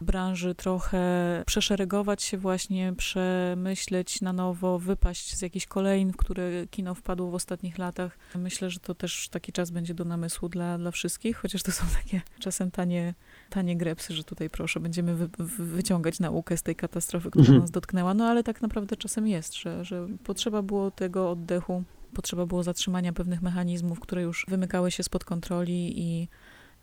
branży 0.00 0.54
trochę 0.54 1.00
przeszeregować 1.46 2.22
się 2.22 2.38
właśnie, 2.38 2.92
przemyśleć 2.96 4.20
na 4.20 4.32
nowo, 4.32 4.78
wypaść 4.78 5.36
z 5.36 5.42
jakichś 5.42 5.66
kolejn, 5.66 6.12
w 6.12 6.16
które 6.16 6.66
kino 6.70 6.94
wpadło 6.94 7.30
w 7.30 7.34
ostatnich 7.34 7.78
latach. 7.78 8.18
Myślę, 8.34 8.70
że 8.70 8.80
to 8.80 8.94
też 8.94 9.28
taki 9.28 9.52
czas 9.52 9.70
będzie 9.70 9.94
do 9.94 10.04
namysłu 10.04 10.48
dla, 10.48 10.78
dla 10.78 10.90
wszystkich, 10.90 11.36
chociaż 11.36 11.62
to 11.62 11.72
są 11.72 11.84
takie 12.02 12.22
czasem 12.38 12.70
tanie, 12.70 13.14
tanie 13.50 13.76
grepsy, 13.76 14.14
że 14.14 14.24
tutaj 14.24 14.50
proszę, 14.50 14.80
będziemy 14.80 15.14
wy, 15.14 15.28
wyciągać 15.58 16.20
naukę 16.20 16.56
z 16.56 16.62
tej 16.62 16.76
katastrofy, 16.76 17.30
która 17.30 17.44
mhm. 17.44 17.60
nas 17.60 17.70
dotknęła, 17.70 18.14
no 18.14 18.24
ale 18.24 18.42
tak 18.42 18.62
naprawdę 18.62 18.96
czasem 18.96 19.26
jest, 19.28 19.54
że, 19.54 19.84
że 19.84 20.06
potrzeba 20.24 20.62
było 20.62 20.90
tego 20.90 21.30
oddechu, 21.30 21.84
potrzeba 22.14 22.46
było 22.46 22.62
zatrzymania 22.62 23.12
pewnych 23.12 23.42
mechanizmów, 23.42 24.00
które 24.00 24.22
już 24.22 24.46
wymykały 24.48 24.90
się 24.90 25.02
spod 25.02 25.24
kontroli 25.24 26.00
i 26.00 26.28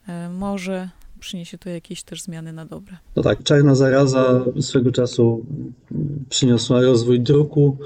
e, 0.08 0.30
może 0.30 0.90
przyniesie 1.18 1.58
to 1.58 1.70
jakieś 1.70 2.04
też 2.04 2.22
zmiany 2.22 2.54
na 2.54 2.66
dobre. 2.66 2.98
No 3.16 3.24
tak, 3.24 3.44
czarna 3.44 3.76
zaraza 3.76 4.46
swego 4.62 4.92
czasu 4.92 5.46
przyniosła 6.30 6.82
rozwój 6.82 7.20
druku, 7.20 7.78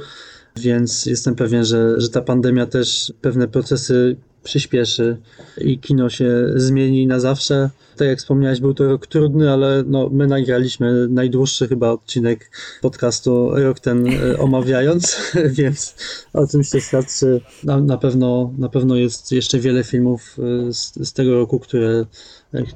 więc 0.55 1.05
jestem 1.05 1.35
pewien, 1.35 1.65
że, 1.65 2.01
że 2.01 2.09
ta 2.09 2.21
pandemia 2.21 2.65
też 2.65 3.13
pewne 3.21 3.47
procesy 3.47 4.15
przyspieszy 4.43 5.17
i 5.57 5.79
kino 5.79 6.09
się 6.09 6.53
zmieni 6.55 7.07
na 7.07 7.19
zawsze. 7.19 7.69
Tak 7.97 8.07
jak 8.07 8.19
wspomniałeś, 8.19 8.59
był 8.59 8.73
to 8.73 8.87
rok 8.87 9.07
trudny, 9.07 9.51
ale 9.51 9.83
no, 9.87 10.09
my 10.09 10.27
nagraliśmy 10.27 11.07
najdłuższy 11.07 11.67
chyba 11.67 11.89
odcinek 11.89 12.51
podcastu 12.81 13.49
rok 13.55 13.79
ten 13.79 14.07
e, 14.07 14.37
omawiając, 14.39 15.17
więc 15.57 15.95
o 16.33 16.47
czymś 16.47 16.69
to 16.69 16.79
świadczy. 16.79 17.41
Na, 17.63 17.81
na, 17.81 17.97
pewno, 17.97 18.53
na 18.57 18.69
pewno 18.69 18.95
jest 18.95 19.31
jeszcze 19.31 19.59
wiele 19.59 19.83
filmów 19.83 20.37
e, 20.69 20.73
z, 20.73 20.93
z 20.95 21.13
tego 21.13 21.35
roku, 21.35 21.59
które 21.59 22.05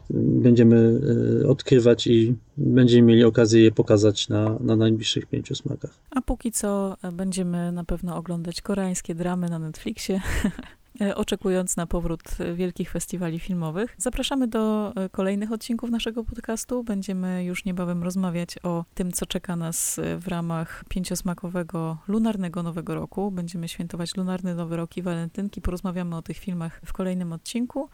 będziemy 0.10 1.00
odkrywać 1.48 2.08
i 2.08 2.36
będziemy 2.58 3.08
mieli 3.08 3.24
okazję 3.24 3.64
je 3.64 3.72
pokazać 3.72 4.30
na, 4.30 4.58
na 4.60 4.76
najbliższych 4.76 5.26
pięciu 5.26 5.56
smakach. 5.56 6.00
A 6.12 6.22
póki 6.22 6.52
co 6.52 6.98
będziemy 7.14 7.72
na 7.72 7.84
pewno 7.84 8.16
oglądać 8.16 8.62
koreańskie 8.62 9.16
dramy 9.16 9.50
na 9.50 9.60
Netflixie. 9.60 10.22
E, 11.02 11.16
oczekując 11.16 11.78
na 11.78 11.88
powrót 11.88 12.24
wielkich 12.56 12.92
festiwali 12.92 13.40
filmowych. 13.40 13.96
Zapraszamy 13.98 14.48
do 14.48 14.94
e, 14.96 15.10
kolejnych 15.10 15.52
odcinków 15.52 15.92
naszego 15.92 16.24
podcastu. 16.24 16.84
Będziemy 16.84 17.44
już 17.44 17.66
niebawem 17.66 18.04
rozmawiać 18.04 18.56
o 18.64 18.86
tym, 18.94 19.12
co 19.12 19.26
czeka 19.26 19.56
nas 19.56 20.00
e, 20.00 20.18
w 20.18 20.28
ramach 20.28 20.84
pięciosmakowego 20.90 21.98
lunarnego 22.08 22.64
Nowego 22.64 22.96
Roku. 22.96 23.32
Będziemy 23.32 23.68
świętować 23.68 24.16
lunarny 24.18 24.56
Nowy 24.56 24.76
Rok 24.76 24.98
i 24.98 25.02
walentynki. 25.02 25.62
Porozmawiamy 25.62 26.16
o 26.16 26.22
tych 26.22 26.38
filmach 26.38 26.82
w 26.86 26.94
kolejnym 26.94 27.34
odcinku. 27.34 27.90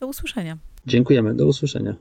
Do 0.00 0.06
usłyszenia. 0.06 0.58
Dziękujemy. 0.86 1.34
Do 1.34 1.46
usłyszenia. 1.46 1.94